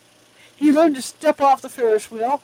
He 0.55 0.71
learned 0.71 0.95
to 0.95 1.01
step 1.01 1.39
off 1.41 1.61
the 1.61 1.69
Ferris 1.69 2.11
wheel 2.11 2.41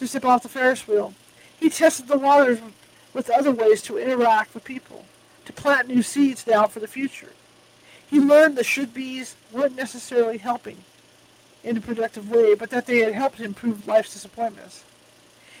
to 0.00 0.08
step 0.08 0.24
off 0.24 0.42
the 0.42 0.48
Ferris 0.48 0.88
wheel. 0.88 1.14
He 1.58 1.68
tested 1.68 2.08
the 2.08 2.18
waters 2.18 2.58
with 3.12 3.30
other 3.30 3.52
ways 3.52 3.82
to 3.82 3.98
interact 3.98 4.54
with 4.54 4.64
people, 4.64 5.04
to 5.44 5.52
plant 5.52 5.88
new 5.88 6.02
seeds 6.02 6.46
now 6.46 6.66
for 6.66 6.80
the 6.80 6.88
future. 6.88 7.32
He 8.08 8.18
learned 8.18 8.56
the 8.56 8.64
should-bes 8.64 9.36
weren't 9.52 9.76
necessarily 9.76 10.38
helping 10.38 10.78
in 11.62 11.76
a 11.76 11.80
productive 11.80 12.30
way, 12.30 12.54
but 12.54 12.70
that 12.70 12.86
they 12.86 13.00
had 13.00 13.12
helped 13.12 13.40
improve 13.40 13.86
life's 13.86 14.14
disappointments. 14.14 14.84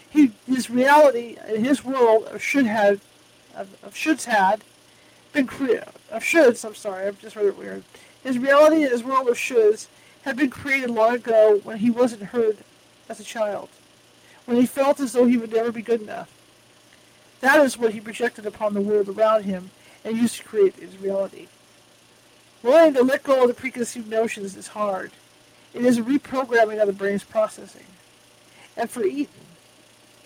He, 0.08 0.32
his 0.46 0.70
reality, 0.70 1.36
and 1.46 1.64
his 1.64 1.84
world 1.84 2.24
of 2.24 2.42
should 2.42 2.66
had, 2.66 3.00
of, 3.54 3.68
of 3.82 3.94
shoulds 3.94 4.24
had, 4.24 4.64
been 5.32 5.46
created. 5.46 5.84
Of 6.10 6.22
shoulds, 6.22 6.64
I'm 6.64 6.74
sorry, 6.74 7.06
I've 7.06 7.20
just 7.20 7.36
read 7.36 7.46
it 7.46 7.58
weird. 7.58 7.84
His 8.22 8.38
reality 8.38 8.82
and 8.82 8.92
his 8.92 9.04
world 9.04 9.28
of 9.28 9.36
shoulds 9.36 9.86
had 10.22 10.36
been 10.36 10.50
created 10.50 10.90
long 10.90 11.14
ago 11.14 11.60
when 11.64 11.78
he 11.78 11.90
wasn't 11.90 12.22
heard 12.24 12.58
as 13.08 13.20
a 13.20 13.24
child 13.24 13.68
when 14.50 14.60
he 14.60 14.66
felt 14.66 14.98
as 14.98 15.12
though 15.12 15.26
he 15.26 15.36
would 15.36 15.52
never 15.52 15.70
be 15.70 15.80
good 15.80 16.02
enough. 16.02 16.28
That 17.40 17.60
is 17.60 17.78
what 17.78 17.92
he 17.92 18.00
projected 18.00 18.46
upon 18.46 18.74
the 18.74 18.80
world 18.80 19.08
around 19.08 19.44
him 19.44 19.70
and 20.04 20.16
used 20.16 20.38
to 20.38 20.44
create 20.44 20.74
his 20.74 20.98
reality. 20.98 21.46
Learning 22.64 22.94
to 22.94 23.02
let 23.02 23.22
go 23.22 23.42
of 23.42 23.48
the 23.48 23.54
preconceived 23.54 24.10
notions 24.10 24.56
is 24.56 24.66
hard. 24.66 25.12
It 25.72 25.84
is 25.84 25.98
a 25.98 26.02
reprogramming 26.02 26.80
of 26.80 26.88
the 26.88 26.92
brain's 26.92 27.22
processing. 27.22 27.86
And 28.76 28.90
for 28.90 29.04
Eaton, 29.04 29.46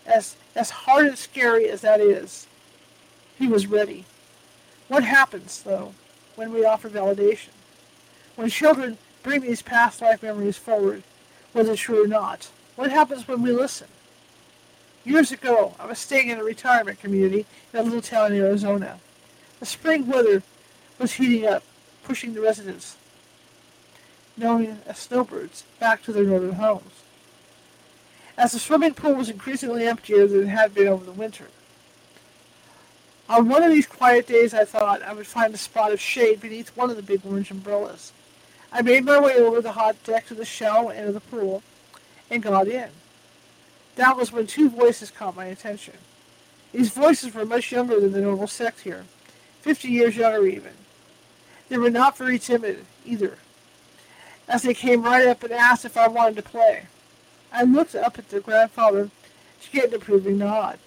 as, 0.06 0.36
as 0.54 0.70
hard 0.70 1.04
and 1.04 1.18
scary 1.18 1.68
as 1.68 1.82
that 1.82 2.00
is, 2.00 2.46
he 3.38 3.46
was 3.46 3.66
ready. 3.66 4.06
What 4.88 5.04
happens, 5.04 5.62
though, 5.62 5.94
when 6.36 6.52
we 6.52 6.64
offer 6.64 6.88
validation? 6.88 7.50
When 8.36 8.48
children 8.50 8.98
bring 9.22 9.40
these 9.40 9.62
past 9.62 10.02
life 10.02 10.22
memories 10.22 10.56
forward, 10.56 11.02
whether 11.52 11.76
true 11.76 12.04
or 12.04 12.06
not, 12.06 12.50
what 12.76 12.90
happens 12.90 13.26
when 13.26 13.42
we 13.42 13.52
listen? 13.52 13.88
Years 15.04 15.30
ago, 15.32 15.74
I 15.78 15.86
was 15.86 15.98
staying 15.98 16.28
in 16.28 16.38
a 16.38 16.44
retirement 16.44 17.00
community 17.00 17.46
in 17.72 17.78
a 17.78 17.82
little 17.82 18.02
town 18.02 18.32
in 18.32 18.40
Arizona. 18.40 18.98
The 19.60 19.66
spring 19.66 20.06
weather 20.06 20.42
was 20.98 21.14
heating 21.14 21.46
up, 21.46 21.62
pushing 22.02 22.34
the 22.34 22.40
residents, 22.40 22.96
known 24.36 24.80
as 24.86 24.98
snowbirds, 24.98 25.64
back 25.78 26.02
to 26.02 26.12
their 26.12 26.24
northern 26.24 26.54
homes. 26.54 27.02
As 28.36 28.52
the 28.52 28.58
swimming 28.58 28.94
pool 28.94 29.14
was 29.14 29.30
increasingly 29.30 29.86
emptier 29.86 30.26
than 30.26 30.42
it 30.42 30.48
had 30.48 30.74
been 30.74 30.88
over 30.88 31.04
the 31.04 31.12
winter. 31.12 31.46
On 33.28 33.48
one 33.48 33.62
of 33.62 33.72
these 33.72 33.86
quiet 33.86 34.26
days, 34.26 34.52
I 34.52 34.64
thought 34.64 35.02
I 35.02 35.14
would 35.14 35.26
find 35.26 35.54
a 35.54 35.58
spot 35.58 35.92
of 35.92 36.00
shade 36.00 36.40
beneath 36.40 36.76
one 36.76 36.90
of 36.90 36.96
the 36.96 37.02
big 37.02 37.22
orange 37.24 37.50
umbrellas. 37.50 38.12
I 38.70 38.82
made 38.82 39.04
my 39.04 39.18
way 39.18 39.36
over 39.36 39.62
the 39.62 39.72
hot 39.72 40.02
deck 40.04 40.26
to 40.26 40.34
the 40.34 40.44
shallow 40.44 40.90
end 40.90 41.08
of 41.08 41.14
the 41.14 41.20
pool 41.20 41.62
and 42.30 42.42
got 42.42 42.68
in. 42.68 42.90
That 43.96 44.16
was 44.16 44.32
when 44.32 44.46
two 44.46 44.68
voices 44.68 45.10
caught 45.10 45.36
my 45.36 45.46
attention. 45.46 45.94
These 46.72 46.90
voices 46.90 47.32
were 47.32 47.46
much 47.46 47.72
younger 47.72 47.98
than 48.00 48.12
the 48.12 48.20
normal 48.20 48.48
sect 48.48 48.80
here, 48.80 49.04
fifty 49.62 49.88
years 49.88 50.16
younger 50.16 50.46
even. 50.46 50.72
They 51.68 51.78
were 51.78 51.90
not 51.90 52.18
very 52.18 52.38
timid, 52.38 52.84
either, 53.06 53.38
as 54.48 54.62
they 54.62 54.74
came 54.74 55.02
right 55.02 55.26
up 55.26 55.42
and 55.44 55.52
asked 55.52 55.84
if 55.84 55.96
I 55.96 56.08
wanted 56.08 56.36
to 56.36 56.42
play. 56.42 56.88
I 57.52 57.62
looked 57.62 57.94
up 57.94 58.18
at 58.18 58.28
their 58.28 58.40
grandfather 58.40 59.10
to 59.62 59.70
get 59.70 59.88
an 59.88 59.94
approving 59.94 60.36
nod. 60.36 60.78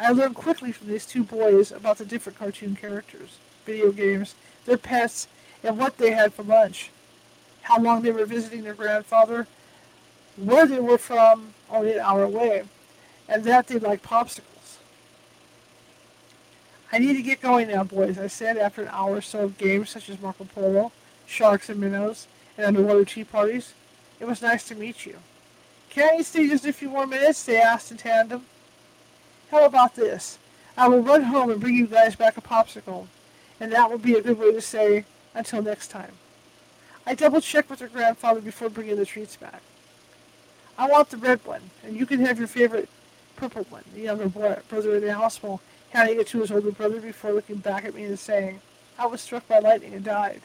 I 0.00 0.12
learned 0.12 0.34
quickly 0.34 0.72
from 0.72 0.88
these 0.88 1.04
two 1.04 1.22
boys 1.22 1.70
about 1.70 1.98
the 1.98 2.06
different 2.06 2.38
cartoon 2.38 2.74
characters, 2.74 3.36
video 3.66 3.92
games, 3.92 4.34
their 4.64 4.78
pets, 4.78 5.28
and 5.62 5.76
what 5.76 5.98
they 5.98 6.12
had 6.12 6.32
for 6.32 6.42
lunch, 6.42 6.90
how 7.62 7.78
long 7.78 8.00
they 8.00 8.10
were 8.10 8.24
visiting 8.24 8.62
their 8.62 8.72
grandfather, 8.72 9.46
where 10.36 10.66
they 10.66 10.80
were 10.80 10.96
from, 10.96 11.52
only 11.68 11.92
an 11.92 12.00
hour 12.00 12.22
away, 12.22 12.62
and 13.28 13.44
that 13.44 13.66
they 13.66 13.78
like 13.78 14.02
popsicles. 14.02 14.78
I 16.90 16.98
need 16.98 17.14
to 17.16 17.22
get 17.22 17.42
going 17.42 17.68
now, 17.68 17.84
boys, 17.84 18.18
I 18.18 18.26
said 18.26 18.56
after 18.56 18.82
an 18.82 18.88
hour 18.88 19.16
or 19.16 19.20
so 19.20 19.44
of 19.44 19.58
games 19.58 19.90
such 19.90 20.08
as 20.08 20.20
Marco 20.20 20.44
Polo, 20.44 20.92
Sharks 21.26 21.68
and 21.68 21.78
Minnows, 21.78 22.26
and 22.56 22.66
underwater 22.66 23.04
tea 23.04 23.24
parties. 23.24 23.74
It 24.18 24.24
was 24.24 24.40
nice 24.40 24.64
to 24.68 24.74
meet 24.74 25.04
you. 25.04 25.18
Can't 25.90 26.16
you 26.16 26.24
stay 26.24 26.48
just 26.48 26.64
a 26.64 26.72
few 26.72 26.88
more 26.88 27.06
minutes? 27.06 27.44
They 27.44 27.60
asked 27.60 27.90
in 27.90 27.98
tandem. 27.98 28.46
How 29.50 29.64
about 29.64 29.94
this? 29.96 30.38
I 30.76 30.88
will 30.88 31.02
run 31.02 31.22
home 31.24 31.50
and 31.50 31.60
bring 31.60 31.74
you 31.74 31.86
guys 31.86 32.14
back 32.16 32.36
a 32.36 32.40
popsicle, 32.40 33.06
and 33.58 33.72
that 33.72 33.90
will 33.90 33.98
be 33.98 34.14
a 34.14 34.22
good 34.22 34.38
way 34.38 34.52
to 34.52 34.60
say 34.60 35.04
until 35.34 35.62
next 35.62 35.88
time. 35.88 36.12
I 37.06 37.14
double-checked 37.14 37.68
with 37.68 37.80
her 37.80 37.88
grandfather 37.88 38.40
before 38.40 38.70
bringing 38.70 38.96
the 38.96 39.06
treats 39.06 39.36
back. 39.36 39.62
I 40.78 40.86
want 40.86 41.10
the 41.10 41.16
red 41.16 41.44
one, 41.44 41.70
and 41.82 41.96
you 41.96 42.06
can 42.06 42.24
have 42.24 42.38
your 42.38 42.48
favorite 42.48 42.88
purple 43.36 43.66
one. 43.70 43.84
The 43.94 44.02
younger 44.02 44.28
boy, 44.28 44.58
brother 44.68 44.96
in 44.96 45.04
the 45.04 45.14
hospital 45.14 45.60
handing 45.90 46.20
it 46.20 46.28
to 46.28 46.40
his 46.40 46.52
older 46.52 46.70
brother 46.70 47.00
before 47.00 47.32
looking 47.32 47.56
back 47.56 47.84
at 47.84 47.94
me 47.94 48.04
and 48.04 48.18
saying, 48.18 48.60
I 48.98 49.06
was 49.06 49.20
struck 49.20 49.46
by 49.48 49.58
lightning 49.58 49.94
and 49.94 50.04
died. 50.04 50.40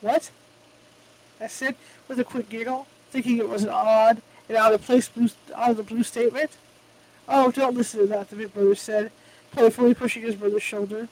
What? 0.00 0.30
I 1.40 1.46
said 1.46 1.76
with 2.08 2.18
a 2.18 2.24
quick 2.24 2.48
giggle, 2.48 2.86
thinking 3.10 3.38
it 3.38 3.48
was 3.48 3.62
an 3.62 3.70
odd 3.70 4.22
and 4.48 4.58
out 4.58 4.72
of 4.72 4.82
place 4.82 5.08
blue, 5.08 5.28
out 5.54 5.70
of 5.70 5.76
the 5.76 5.82
blue 5.82 6.02
statement. 6.02 6.50
Oh, 7.28 7.50
don't 7.50 7.76
listen 7.76 8.00
to 8.00 8.06
that, 8.08 8.30
the 8.30 8.36
big 8.36 8.52
brother 8.52 8.74
said, 8.74 9.10
playfully 9.52 9.94
pushing 9.94 10.22
his 10.22 10.34
brother's 10.34 10.62
shoulder. 10.62 11.08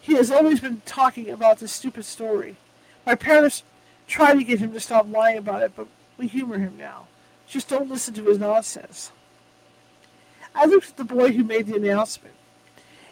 He 0.00 0.14
has 0.14 0.30
always 0.30 0.60
been 0.60 0.82
talking 0.84 1.30
about 1.30 1.58
this 1.58 1.72
stupid 1.72 2.04
story. 2.04 2.56
My 3.06 3.14
parents 3.14 3.62
Try 4.06 4.34
to 4.34 4.44
get 4.44 4.60
him 4.60 4.72
to 4.72 4.80
stop 4.80 5.10
lying 5.10 5.38
about 5.38 5.62
it, 5.62 5.72
but 5.74 5.86
we 6.18 6.26
humor 6.26 6.58
him 6.58 6.76
now. 6.76 7.06
Just 7.46 7.68
don't 7.68 7.90
listen 7.90 8.14
to 8.14 8.24
his 8.24 8.38
nonsense. 8.38 9.12
I 10.54 10.66
looked 10.66 10.90
at 10.90 10.96
the 10.96 11.04
boy 11.04 11.32
who 11.32 11.42
made 11.42 11.66
the 11.66 11.76
announcement. 11.76 12.34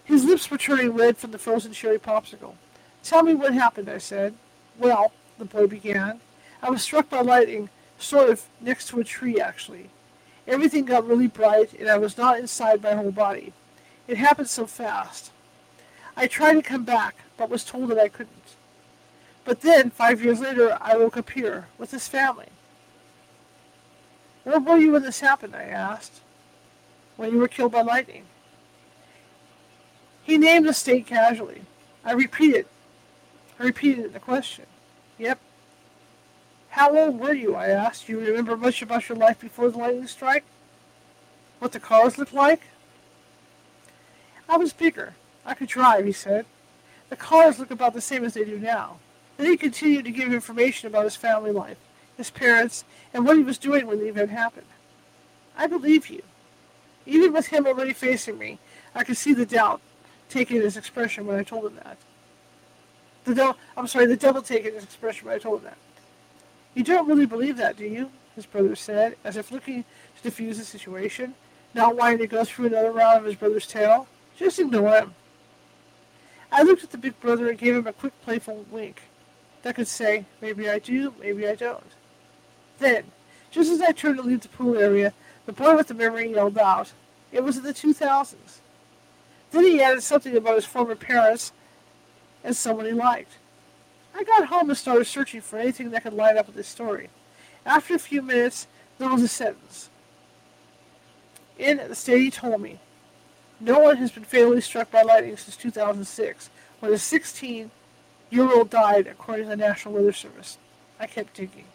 His 0.04 0.24
lips 0.24 0.50
were 0.50 0.58
turning 0.58 0.92
red 0.92 1.16
from 1.16 1.30
the 1.30 1.38
frozen 1.38 1.72
cherry 1.72 1.98
popsicle. 1.98 2.54
Tell 3.02 3.22
me 3.22 3.34
what 3.34 3.54
happened, 3.54 3.88
I 3.88 3.98
said. 3.98 4.34
Well, 4.78 5.12
the 5.38 5.44
boy 5.44 5.66
began, 5.66 6.20
I 6.62 6.70
was 6.70 6.82
struck 6.82 7.08
by 7.08 7.20
lightning, 7.20 7.68
sort 7.98 8.30
of 8.30 8.44
next 8.60 8.88
to 8.88 9.00
a 9.00 9.04
tree, 9.04 9.40
actually. 9.40 9.90
Everything 10.46 10.84
got 10.84 11.06
really 11.06 11.28
bright, 11.28 11.72
and 11.74 11.88
I 11.88 11.98
was 11.98 12.18
not 12.18 12.38
inside 12.38 12.82
my 12.82 12.94
whole 12.94 13.12
body. 13.12 13.52
It 14.08 14.18
happened 14.18 14.48
so 14.48 14.66
fast. 14.66 15.30
I 16.16 16.26
tried 16.26 16.54
to 16.54 16.62
come 16.62 16.84
back, 16.84 17.16
but 17.36 17.48
was 17.48 17.64
told 17.64 17.90
that 17.90 17.98
I 17.98 18.08
couldn't. 18.08 18.56
But 19.44 19.60
then, 19.60 19.90
five 19.90 20.22
years 20.22 20.40
later, 20.40 20.76
I 20.80 20.96
woke 20.96 21.16
up 21.16 21.30
here, 21.30 21.68
with 21.78 21.90
his 21.90 22.08
family. 22.08 22.48
Where 24.44 24.60
were 24.60 24.76
you 24.76 24.92
when 24.92 25.02
this 25.02 25.20
happened? 25.20 25.54
I 25.54 25.64
asked. 25.64 26.20
When 27.16 27.30
you 27.30 27.38
were 27.38 27.48
killed 27.48 27.72
by 27.72 27.82
lightning. 27.82 28.24
He 30.22 30.38
named 30.38 30.66
the 30.66 30.74
state 30.74 31.06
casually. 31.06 31.62
I 32.04 32.12
repeated. 32.12 32.66
I 33.58 33.64
repeated 33.64 34.12
the 34.12 34.20
question. 34.20 34.66
Yep. 35.18 35.38
How 36.72 36.96
old 36.96 37.20
were 37.20 37.34
you? 37.34 37.54
I 37.54 37.68
asked. 37.68 38.08
You 38.08 38.18
remember 38.18 38.56
much 38.56 38.80
about 38.80 39.06
your 39.06 39.18
life 39.18 39.38
before 39.38 39.70
the 39.70 39.76
lightning 39.76 40.06
strike? 40.06 40.44
What 41.58 41.72
the 41.72 41.78
cars 41.78 42.16
looked 42.16 42.32
like? 42.32 42.62
I 44.48 44.56
was 44.56 44.72
bigger. 44.72 45.14
I 45.44 45.52
could 45.52 45.68
drive, 45.68 46.06
he 46.06 46.12
said. 46.12 46.46
The 47.10 47.16
cars 47.16 47.58
look 47.58 47.70
about 47.70 47.92
the 47.92 48.00
same 48.00 48.24
as 48.24 48.32
they 48.32 48.44
do 48.46 48.58
now. 48.58 48.96
Then 49.36 49.48
he 49.48 49.58
continued 49.58 50.06
to 50.06 50.10
give 50.10 50.32
information 50.32 50.86
about 50.86 51.04
his 51.04 51.14
family 51.14 51.52
life, 51.52 51.76
his 52.16 52.30
parents, 52.30 52.84
and 53.12 53.26
what 53.26 53.36
he 53.36 53.42
was 53.44 53.58
doing 53.58 53.86
when 53.86 53.98
the 53.98 54.08
event 54.08 54.30
happened. 54.30 54.66
I 55.54 55.66
believe 55.66 56.08
you. 56.08 56.22
Even 57.04 57.34
with 57.34 57.48
him 57.48 57.66
already 57.66 57.92
facing 57.92 58.38
me, 58.38 58.58
I 58.94 59.04
could 59.04 59.18
see 59.18 59.34
the 59.34 59.44
doubt 59.44 59.82
taking 60.30 60.62
his 60.62 60.78
expression 60.78 61.26
when 61.26 61.38
I 61.38 61.42
told 61.42 61.66
him 61.66 61.74
that. 61.84 61.98
The 63.24 63.34
do- 63.34 63.56
I'm 63.76 63.86
sorry, 63.88 64.06
the 64.06 64.16
devil 64.16 64.40
taking 64.40 64.72
his 64.72 64.84
expression 64.84 65.26
when 65.26 65.36
I 65.36 65.38
told 65.38 65.60
him 65.60 65.64
that. 65.66 65.76
You 66.74 66.82
don't 66.82 67.06
really 67.06 67.26
believe 67.26 67.56
that, 67.58 67.76
do 67.76 67.84
you? 67.84 68.10
His 68.34 68.46
brother 68.46 68.74
said, 68.74 69.16
as 69.24 69.36
if 69.36 69.52
looking 69.52 69.84
to 70.20 70.30
defuse 70.30 70.56
the 70.56 70.64
situation, 70.64 71.34
not 71.74 71.96
wanting 71.96 72.18
to 72.18 72.26
go 72.26 72.44
through 72.44 72.66
another 72.66 72.92
round 72.92 73.18
of 73.18 73.24
his 73.24 73.34
brother's 73.34 73.66
tale. 73.66 74.06
Just 74.36 74.58
ignore 74.58 74.96
him. 74.96 75.14
I 76.50 76.62
looked 76.62 76.84
at 76.84 76.90
the 76.90 76.98
big 76.98 77.18
brother 77.20 77.48
and 77.48 77.58
gave 77.58 77.76
him 77.76 77.86
a 77.86 77.92
quick, 77.92 78.12
playful 78.22 78.66
wink 78.70 79.02
that 79.62 79.74
could 79.74 79.88
say, 79.88 80.26
maybe 80.40 80.68
I 80.68 80.78
do, 80.78 81.14
maybe 81.20 81.46
I 81.46 81.54
don't. 81.54 81.92
Then, 82.78 83.04
just 83.50 83.70
as 83.70 83.80
I 83.80 83.92
turned 83.92 84.16
to 84.16 84.22
leave 84.22 84.40
the 84.40 84.48
pool 84.48 84.76
area, 84.76 85.12
the 85.46 85.52
boy 85.52 85.76
with 85.76 85.88
the 85.88 85.94
memory 85.94 86.30
yelled 86.30 86.58
out, 86.58 86.92
it 87.30 87.44
was 87.44 87.56
in 87.56 87.62
the 87.62 87.74
2000s. 87.74 88.34
Then 89.50 89.64
he 89.64 89.82
added 89.82 90.02
something 90.02 90.36
about 90.36 90.56
his 90.56 90.64
former 90.64 90.94
parents 90.94 91.52
and 92.42 92.56
someone 92.56 92.86
he 92.86 92.92
liked. 92.92 93.38
I 94.14 94.24
got 94.24 94.48
home 94.48 94.68
and 94.68 94.78
started 94.78 95.06
searching 95.06 95.40
for 95.40 95.58
anything 95.58 95.90
that 95.90 96.02
could 96.02 96.12
line 96.12 96.38
up 96.38 96.46
with 96.46 96.56
this 96.56 96.68
story. 96.68 97.08
After 97.64 97.94
a 97.94 97.98
few 97.98 98.22
minutes, 98.22 98.66
there 98.98 99.08
was 99.08 99.22
a 99.22 99.28
sentence. 99.28 99.88
In 101.58 101.76
the 101.76 101.94
state 101.94 102.20
he 102.20 102.30
told 102.30 102.60
me, 102.60 102.78
no 103.60 103.78
one 103.78 103.96
has 103.98 104.10
been 104.10 104.24
fatally 104.24 104.60
struck 104.60 104.90
by 104.90 105.02
lightning 105.02 105.36
since 105.36 105.56
2006, 105.56 106.50
when 106.80 106.92
a 106.92 106.96
16-year-old 106.96 108.70
died, 108.70 109.06
according 109.06 109.44
to 109.44 109.50
the 109.50 109.56
National 109.56 109.94
Weather 109.94 110.12
Service. 110.12 110.58
I 110.98 111.06
kept 111.06 111.34
digging. 111.34 111.66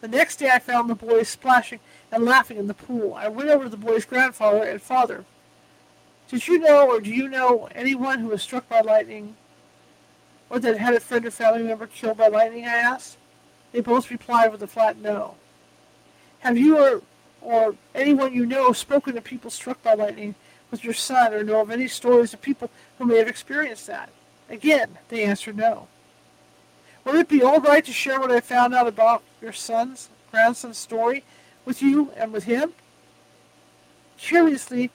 The 0.00 0.08
next 0.08 0.36
day 0.36 0.50
I 0.50 0.58
found 0.58 0.88
the 0.88 0.94
boys 0.94 1.28
splashing 1.28 1.80
and 2.10 2.24
laughing 2.24 2.58
in 2.58 2.66
the 2.66 2.74
pool. 2.74 3.14
I 3.14 3.28
went 3.28 3.50
over 3.50 3.64
to 3.64 3.70
the 3.70 3.76
boy's 3.76 4.04
grandfather 4.04 4.62
and 4.62 4.80
father. 4.80 5.24
Did 6.28 6.48
you 6.48 6.58
know 6.58 6.88
or 6.88 7.00
do 7.00 7.10
you 7.10 7.28
know 7.28 7.68
anyone 7.74 8.18
who 8.18 8.28
was 8.28 8.42
struck 8.42 8.68
by 8.68 8.80
lightning 8.80 9.36
or 10.48 10.58
that 10.60 10.78
had 10.78 10.94
a 10.94 11.00
friend 11.00 11.26
or 11.26 11.30
family 11.30 11.62
member 11.62 11.86
killed 11.86 12.16
by 12.16 12.28
lightning, 12.28 12.64
I 12.64 12.76
asked. 12.76 13.18
They 13.72 13.80
both 13.80 14.10
replied 14.10 14.52
with 14.52 14.62
a 14.62 14.66
flat 14.66 14.96
no. 14.98 15.34
Have 16.40 16.56
you 16.56 16.78
or, 16.78 17.02
or 17.40 17.74
anyone 17.94 18.32
you 18.32 18.46
know 18.46 18.72
spoken 18.72 19.14
to 19.14 19.20
people 19.20 19.50
struck 19.50 19.82
by 19.82 19.94
lightning 19.94 20.34
with 20.70 20.84
your 20.84 20.94
son 20.94 21.34
or 21.34 21.42
know 21.42 21.60
of 21.60 21.70
any 21.70 21.88
stories 21.88 22.32
of 22.32 22.40
people 22.40 22.70
who 22.98 23.06
may 23.06 23.18
have 23.18 23.28
experienced 23.28 23.86
that? 23.86 24.10
Again, 24.48 24.98
they 25.08 25.24
answered 25.24 25.56
no. 25.56 25.88
Would 27.04 27.16
it 27.16 27.28
be 27.28 27.42
all 27.42 27.60
right 27.60 27.84
to 27.84 27.92
share 27.92 28.20
what 28.20 28.32
I 28.32 28.40
found 28.40 28.74
out 28.74 28.86
about 28.86 29.22
your 29.40 29.52
son's, 29.52 30.08
grandson's 30.30 30.78
story 30.78 31.24
with 31.64 31.82
you 31.82 32.10
and 32.16 32.32
with 32.32 32.44
him? 32.44 32.72
Curiously, 34.18 34.90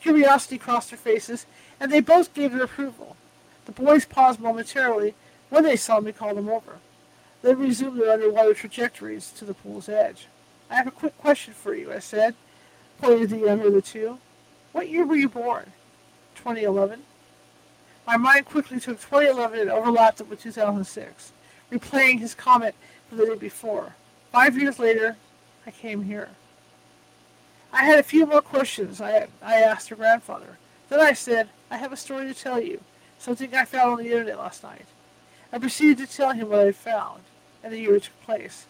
curiosity 0.00 0.58
crossed 0.58 0.90
their 0.90 0.98
faces, 0.98 1.46
and 1.80 1.90
they 1.90 2.00
both 2.00 2.34
gave 2.34 2.52
their 2.52 2.64
approval. 2.64 3.16
The 3.66 3.72
boys 3.72 4.04
paused 4.04 4.40
momentarily 4.40 5.14
when 5.50 5.62
they 5.64 5.76
saw 5.76 6.00
me 6.00 6.12
call 6.12 6.34
them 6.34 6.48
over. 6.48 6.78
They 7.42 7.54
resumed 7.54 8.00
their 8.00 8.12
underwater 8.12 8.54
trajectories 8.54 9.30
to 9.32 9.44
the 9.44 9.54
pool's 9.54 9.88
edge. 9.88 10.26
I 10.70 10.76
have 10.76 10.86
a 10.86 10.92
quick 10.92 11.16
question 11.18 11.54
for 11.54 11.74
you, 11.74 11.92
I 11.92 11.98
said, 11.98 12.34
pointing 12.98 13.28
to 13.28 13.34
the 13.34 13.46
younger 13.46 13.68
of 13.68 13.74
the 13.74 13.82
two. 13.82 14.18
What 14.72 14.88
year 14.88 15.04
were 15.04 15.16
you 15.16 15.28
born? 15.28 15.72
2011. 16.36 17.02
My 18.06 18.16
mind 18.16 18.46
quickly 18.46 18.80
took 18.80 19.00
2011 19.00 19.60
and 19.60 19.70
overlapped 19.70 20.20
it 20.20 20.28
with 20.28 20.40
2006, 20.40 21.32
replaying 21.70 22.20
his 22.20 22.34
comment 22.34 22.74
from 23.08 23.18
the 23.18 23.26
day 23.26 23.34
before. 23.36 23.94
Five 24.32 24.56
years 24.56 24.78
later, 24.78 25.16
I 25.66 25.70
came 25.70 26.04
here. 26.04 26.30
I 27.72 27.84
had 27.84 27.98
a 27.98 28.02
few 28.02 28.26
more 28.26 28.42
questions 28.42 29.00
I, 29.00 29.28
I 29.40 29.56
asked 29.56 29.88
her 29.90 29.96
grandfather. 29.96 30.58
Then 30.88 31.00
I 31.00 31.12
said, 31.12 31.48
I 31.70 31.76
have 31.76 31.92
a 31.92 31.96
story 31.96 32.26
to 32.26 32.34
tell 32.34 32.60
you. 32.60 32.80
Something 33.22 33.54
I 33.54 33.64
found 33.64 33.92
on 33.92 33.98
the 33.98 34.10
internet 34.10 34.36
last 34.36 34.64
night. 34.64 34.86
I 35.52 35.58
proceeded 35.60 35.98
to 35.98 36.12
tell 36.12 36.32
him 36.32 36.48
what 36.48 36.58
I 36.58 36.64
had 36.64 36.74
found, 36.74 37.22
and 37.62 37.72
the 37.72 37.78
year 37.78 37.94
it 37.94 38.02
took 38.02 38.20
place. 38.22 38.66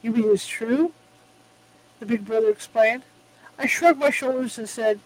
You 0.00 0.12
mean 0.12 0.30
it's 0.30 0.46
true? 0.46 0.92
The 1.98 2.06
big 2.06 2.24
brother 2.24 2.50
explained. 2.50 3.02
I 3.58 3.66
shrugged 3.66 3.98
my 3.98 4.10
shoulders 4.10 4.58
and 4.58 4.68
said, 4.68 5.00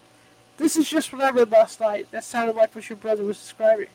This 0.57 0.75
is 0.75 0.87
just 0.87 1.11
what 1.11 1.23
I 1.23 1.31
read 1.31 1.49
last 1.49 1.79
night. 1.79 2.11
That 2.11 2.23
sounded 2.23 2.55
like 2.55 2.75
what 2.75 2.87
your 2.91 2.97
brother 2.97 3.23
was 3.23 3.39
describing. 3.39 3.87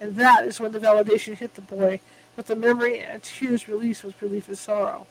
And 0.00 0.16
that 0.16 0.44
is 0.44 0.58
when 0.58 0.72
the 0.72 0.80
validation 0.80 1.36
hit 1.36 1.54
the 1.54 1.60
boy, 1.60 2.00
with 2.34 2.46
the 2.46 2.56
memory 2.56 2.98
and 2.98 3.22
tears 3.22 3.68
released 3.68 4.02
with 4.02 4.20
relief 4.20 4.48
and 4.48 4.58
sorrow. 4.58 5.06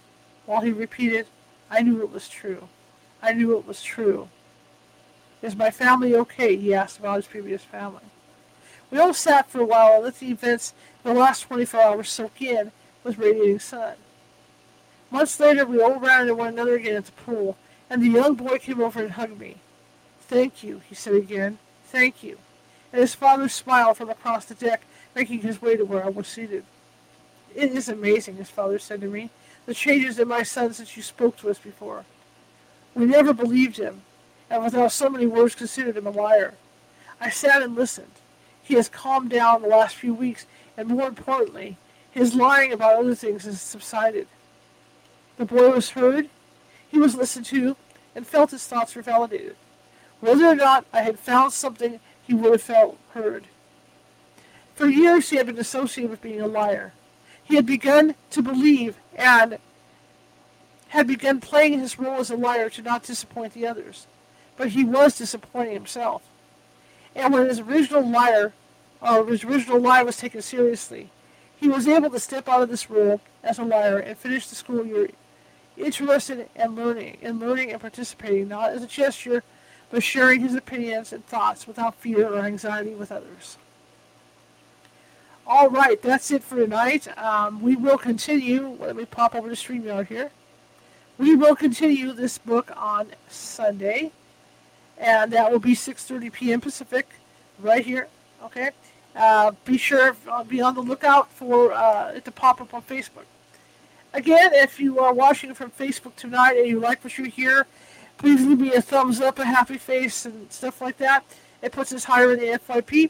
While 0.45 0.60
he 0.60 0.74
repeated, 0.74 1.28
I 1.72 1.84
knew 1.84 2.02
it 2.02 2.12
was 2.12 2.28
true. 2.28 2.68
I 3.22 3.32
knew 3.32 3.57
it 3.57 3.66
was 3.66 3.82
true. 3.82 4.28
Is 5.41 5.56
my 5.56 5.72
family 5.72 6.14
okay? 6.16 6.57
He 6.57 6.74
asked 6.74 6.99
about 6.99 7.16
his 7.16 7.28
previous 7.28 7.64
family. 7.64 8.02
We 8.91 8.99
all 8.99 9.14
sat 9.14 9.49
for 9.49 9.60
a 9.62 9.66
while 9.66 9.95
and 9.95 10.03
let 10.03 10.20
the 10.20 10.32
events 10.32 10.74
of 11.03 11.14
the 11.14 11.20
last 11.20 11.41
24 11.41 11.82
hours 11.82 12.10
soak 12.10 12.41
in 12.41 12.72
with 13.03 13.18
radiating 13.18 13.60
sun. 13.60 13.95
Months 15.12 15.40
later, 15.40 15.66
we 15.66 15.82
all 15.82 15.99
ran 15.99 16.22
into 16.22 16.36
one 16.36 16.49
another 16.49 16.76
again 16.76 16.95
at 16.95 17.06
the 17.06 17.12
pool, 17.12 17.57
and 17.90 18.02
the 18.02 18.10
young 18.10 18.36
boy 18.36 18.57
came 18.57 18.82
over 18.82 19.02
and 19.02 19.12
hugged 19.12 19.40
me. 19.40 19.57
Thank 20.22 20.64
you, 20.64 20.82
he 20.88 20.95
said 20.95 21.16
again. 21.16 21.60
Thank 21.86 22.24
you. 22.24 22.40
And 22.91 23.02
his 23.02 23.16
father 23.16 23.48
smiled 23.48 23.98
from 23.98 24.10
across 24.10 24.45
the 24.45 24.56
deck, 24.56 24.84
making 25.16 25.41
his 25.41 25.62
way 25.62 25.76
to 25.76 25.86
where 25.86 26.03
I 26.03 26.10
was 26.10 26.28
seated. 26.28 26.64
It 27.53 27.72
is 27.72 27.88
amazing, 27.88 28.36
his 28.36 28.49
father 28.49 28.80
said 28.80 29.02
to 29.02 29.07
me, 29.07 29.30
the 29.66 29.74
changes 29.74 30.20
in 30.20 30.28
my 30.28 30.44
son 30.44 30.74
since 30.74 30.95
you 30.95 31.03
spoke 31.03 31.38
to 31.38 31.49
us 31.49 31.57
before. 31.57 32.06
We 32.94 33.06
never 33.06 33.34
believed 33.34 33.78
him, 33.78 34.02
and 34.49 34.64
without 34.64 34.91
so 34.91 35.10
many 35.10 35.26
words 35.26 35.56
considered 35.56 35.98
him 35.98 36.07
a 36.07 36.12
liar. 36.12 36.56
I 37.20 37.30
sat 37.30 37.62
and 37.62 37.76
listened. 37.76 38.12
He 38.66 38.74
has 38.74 38.90
calmed 38.90 39.30
down 39.30 39.62
the 39.62 39.68
last 39.68 39.96
few 39.96 40.12
weeks, 40.12 40.48
and 40.76 40.88
more 40.88 41.08
importantly, 41.08 41.78
his 42.10 42.34
lying 42.34 42.74
about 42.74 42.96
other 42.96 43.14
things 43.14 43.46
has 43.46 43.62
subsided. 43.62 44.28
The 45.38 45.46
boy 45.46 45.70
was 45.70 45.92
heard, 45.92 46.30
he 46.88 46.98
was 46.98 47.14
listened 47.14 47.46
to, 47.48 47.76
and 48.16 48.26
felt 48.26 48.50
his 48.50 48.66
thoughts 48.66 48.96
were 48.96 49.04
validated. 49.04 49.56
Whether 50.20 50.48
or 50.48 50.56
not 50.56 50.88
I 50.92 51.02
had 51.04 51.20
found 51.20 51.54
something, 51.54 52.00
he 52.24 52.34
would 52.34 52.54
have 52.54 52.62
felt 52.64 52.98
heard. 53.12 53.46
For 54.74 54.88
years 54.88 55.30
he 55.30 55.36
had 55.36 55.46
been 55.46 55.60
associated 55.60 56.10
with 56.10 56.24
being 56.24 56.42
a 56.42 56.48
liar. 56.48 56.94
He 57.44 57.58
had 57.58 57.68
begun 57.68 58.16
to 58.32 58.42
believe 58.42 58.98
and 59.16 59.60
had 60.88 61.06
begun 61.06 61.40
playing 61.40 61.78
his 61.80 62.00
role 62.00 62.20
as 62.20 62.32
a 62.32 62.36
liar 62.36 62.72
to 62.72 62.82
not 62.82 63.04
disappoint 63.04 63.54
the 63.54 63.68
others. 63.68 64.08
But 64.58 64.70
he 64.70 64.84
was 64.84 65.20
disappointing 65.20 65.76
himself. 65.76 66.24
And 67.16 67.34
when 67.34 67.48
his 67.48 67.60
original 67.60 68.08
liar, 68.08 68.54
or 69.02 69.26
his 69.26 69.44
original 69.44 69.80
lie 69.80 70.04
was 70.04 70.18
taken 70.18 70.42
seriously, 70.42 71.10
he 71.56 71.68
was 71.68 71.88
able 71.88 72.10
to 72.10 72.20
step 72.20 72.50
out 72.50 72.62
of 72.62 72.70
this 72.70 72.90
role 72.90 73.22
as 73.44 73.58
a 73.58 73.64
liar 73.64 73.98
and 73.98 74.18
finish 74.18 74.48
the 74.48 74.56
school 74.56 74.86
year 74.86 75.10
interested 75.78 76.50
in 76.56 76.76
learning, 76.76 77.18
in 77.22 77.40
learning 77.40 77.72
and 77.72 77.82
participating, 77.82 78.48
not 78.48 78.72
as 78.72 78.84
a 78.84 78.88
gesture, 78.88 79.44
but 79.90 80.04
sharing 80.04 80.42
his 80.42 80.56
opinions 80.56 81.14
and 81.14 81.26
thoughts 81.26 81.68
without 81.68 81.96
fear 81.96 82.28
or 82.28 82.40
anxiety 82.40 82.94
with 82.94 83.12
others. 83.12 83.58
All 85.48 85.70
right, 85.70 86.02
that's 86.02 86.32
it 86.32 86.44
for 86.44 86.56
tonight. 86.56 87.08
Um, 87.18 87.62
we 87.62 87.76
will 87.76 87.98
continue. 87.98 88.78
Let 88.80 88.96
me 88.96 89.06
pop 89.06 89.36
over 89.36 89.48
to 89.48 89.56
StreamYard 89.56 90.08
here. 90.08 90.32
We 91.18 91.36
will 91.36 91.56
continue 91.56 92.14
this 92.14 92.38
book 92.38 92.72
on 92.76 93.12
Sunday, 93.30 94.12
and 94.98 95.32
that 95.34 95.52
will 95.52 95.60
be 95.60 95.76
6:30 95.76 96.32
p.m. 96.32 96.62
Pacific, 96.62 97.08
right 97.60 97.86
here. 97.86 98.08
Okay. 98.44 98.72
Uh, 99.16 99.52
be 99.64 99.78
sure 99.78 100.16
uh, 100.30 100.44
be 100.44 100.62
on 100.62 100.76
the 100.76 100.82
lookout 100.82 101.32
for 101.32 101.72
uh, 101.72 102.12
it 102.12 102.26
to 102.26 102.32
pop 102.32 102.60
up 102.60 102.74
on 102.74 102.82
Facebook. 102.82 103.24
Again, 104.14 104.52
if 104.54 104.80
you 104.80 105.00
are 105.00 105.14
watching 105.14 105.54
from 105.54 105.72
Facebook 105.72 106.16
tonight 106.16 106.58
and 106.58 106.68
you 106.68 106.80
like 106.80 107.04
what 107.04 107.18
you 107.18 107.26
hear, 107.26 107.66
please 108.18 108.46
leave 108.46 108.60
me 108.60 108.74
a 108.74 108.82
thumbs 108.82 109.22
up, 109.22 109.40
a 109.40 109.46
happy 109.46 109.78
face, 109.78 110.26
and 110.26 110.52
stuff 110.52 110.82
like 110.82 110.98
that. 110.98 111.24
It 111.62 111.72
puts 111.72 111.92
us 111.94 112.04
higher 112.06 112.34
in 112.34 112.40
the 112.40 112.60
FYP. 112.60 113.10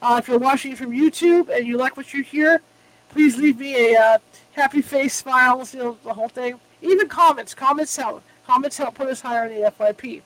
Uh, 0.00 0.16
if 0.18 0.28
you're 0.28 0.38
watching 0.38 0.74
from 0.74 0.90
YouTube 0.90 1.48
and 1.48 1.66
you 1.66 1.76
like 1.76 1.96
what 1.96 2.12
you 2.12 2.22
hear, 2.22 2.60
please 3.08 3.36
leave 3.36 3.58
me 3.58 3.94
a 3.94 4.00
uh, 4.00 4.18
happy 4.52 4.82
face, 4.82 5.14
smiles, 5.14 5.74
you 5.74 5.80
know, 5.80 5.98
the 6.04 6.14
whole 6.14 6.28
thing. 6.28 6.58
Even 6.80 7.08
comments. 7.08 7.54
Comments 7.54 7.96
help. 7.96 8.22
Comments 8.46 8.76
help 8.76 8.94
put 8.94 9.08
us 9.08 9.20
higher 9.20 9.46
in 9.46 9.60
the 9.60 9.70
FYP. 9.70 10.22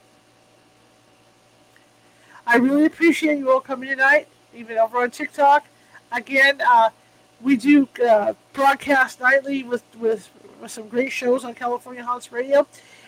I 2.47 2.57
really 2.59 2.87
appreciate 2.87 3.39
you 3.39 3.51
all 3.51 3.61
coming 3.61 3.89
tonight, 3.89 4.29
even 4.55 4.79
over 4.79 4.99
on 4.99 5.11
TikTok. 5.11 5.67
Again, 6.13 6.61
uh, 6.61 6.91
we 7.41 7.57
do 7.57 7.89
uh, 8.09 8.35
broadcast 8.53 9.21
nightly 9.21 9.65
with, 9.65 9.83
with, 9.99 10.31
with 10.61 10.71
some 10.71 10.89
great 10.89 11.11
shows 11.11 11.45
on 11.45 11.55
California 11.55 12.05
Haunts 12.05 12.31
Radio, 12.31 12.67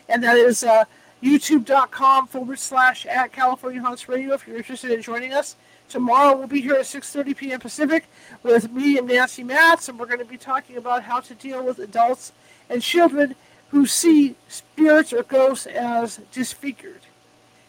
and 0.09 0.25
that 0.25 0.37
is 0.37 0.65
uh, 0.65 0.85
youtube.com 1.23 2.27
forward 2.27 2.59
slash 2.59 3.07
at 3.07 3.33
California 3.33 3.81
Haunts 3.81 4.09
Radio 4.09 4.35
if 4.35 4.47
you're 4.47 4.57
interested 4.57 4.91
in 4.91 5.03
joining 5.03 5.33
us. 5.33 5.55
Tomorrow 5.89 6.37
we'll 6.37 6.49
be 6.49 6.61
here 6.61 6.75
at 6.75 6.83
6.30 6.83 7.37
p.m. 7.37 7.61
Pacific 7.61 8.07
with 8.43 8.73
me 8.73 8.99
and 8.99 9.07
Nancy 9.07 9.45
Matz, 9.45 9.89
and 9.89 10.01
we're 10.01 10.07
going 10.07 10.19
to 10.19 10.25
be 10.25 10.37
talking 10.37 10.77
about 10.77 11.05
how 11.05 11.21
to 11.21 11.35
deal 11.35 11.65
with 11.65 11.79
adults 11.79 12.33
and 12.69 12.83
children 12.83 13.37
who 13.71 13.87
see 13.87 14.35
spirits 14.49 15.13
or 15.13 15.23
ghosts 15.23 15.67
as 15.67 16.21
disfigured. 16.33 17.03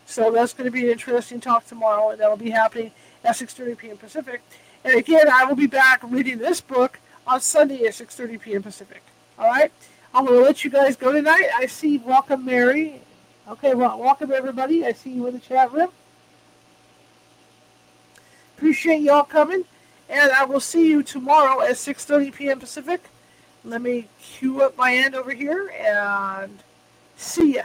So 0.09 0.31
that's 0.31 0.53
going 0.53 0.65
to 0.65 0.71
be 0.71 0.85
an 0.85 0.89
interesting 0.89 1.39
talk 1.39 1.67
tomorrow, 1.67 2.09
and 2.09 2.19
that'll 2.19 2.35
be 2.35 2.49
happening 2.49 2.91
at 3.23 3.35
6.30 3.35 3.77
p.m. 3.77 3.97
Pacific. 3.97 4.41
And 4.83 4.95
again, 4.95 5.29
I 5.31 5.45
will 5.45 5.55
be 5.55 5.67
back 5.67 6.01
reading 6.03 6.39
this 6.39 6.61
book 6.61 6.99
on 7.27 7.39
Sunday 7.41 7.85
at 7.85 7.93
6.30 7.93 8.41
p.m. 8.41 8.63
Pacific. 8.63 9.03
All 9.37 9.45
right? 9.45 9.71
I'm 10.11 10.25
going 10.25 10.39
to 10.39 10.43
let 10.43 10.63
you 10.63 10.71
guys 10.71 10.95
go 10.95 11.11
tonight. 11.11 11.49
I 11.55 11.67
see 11.67 11.99
Welcome 11.99 12.43
Mary. 12.43 13.01
Okay, 13.47 13.75
well, 13.75 13.99
welcome 13.99 14.31
everybody. 14.31 14.83
I 14.83 14.93
see 14.93 15.11
you 15.11 15.27
in 15.27 15.35
the 15.35 15.39
chat 15.39 15.71
room. 15.71 15.89
Appreciate 18.57 19.01
y'all 19.01 19.23
coming, 19.23 19.63
and 20.09 20.31
I 20.31 20.43
will 20.43 20.59
see 20.59 20.89
you 20.89 21.03
tomorrow 21.03 21.61
at 21.61 21.75
6:30 21.75 22.33
p.m. 22.33 22.59
Pacific. 22.59 23.03
Let 23.63 23.81
me 23.83 24.07
cue 24.19 24.63
up 24.63 24.75
my 24.75 24.95
end 24.95 25.13
over 25.13 25.31
here 25.31 25.69
and 25.69 26.63
see 27.15 27.55
ya. 27.55 27.63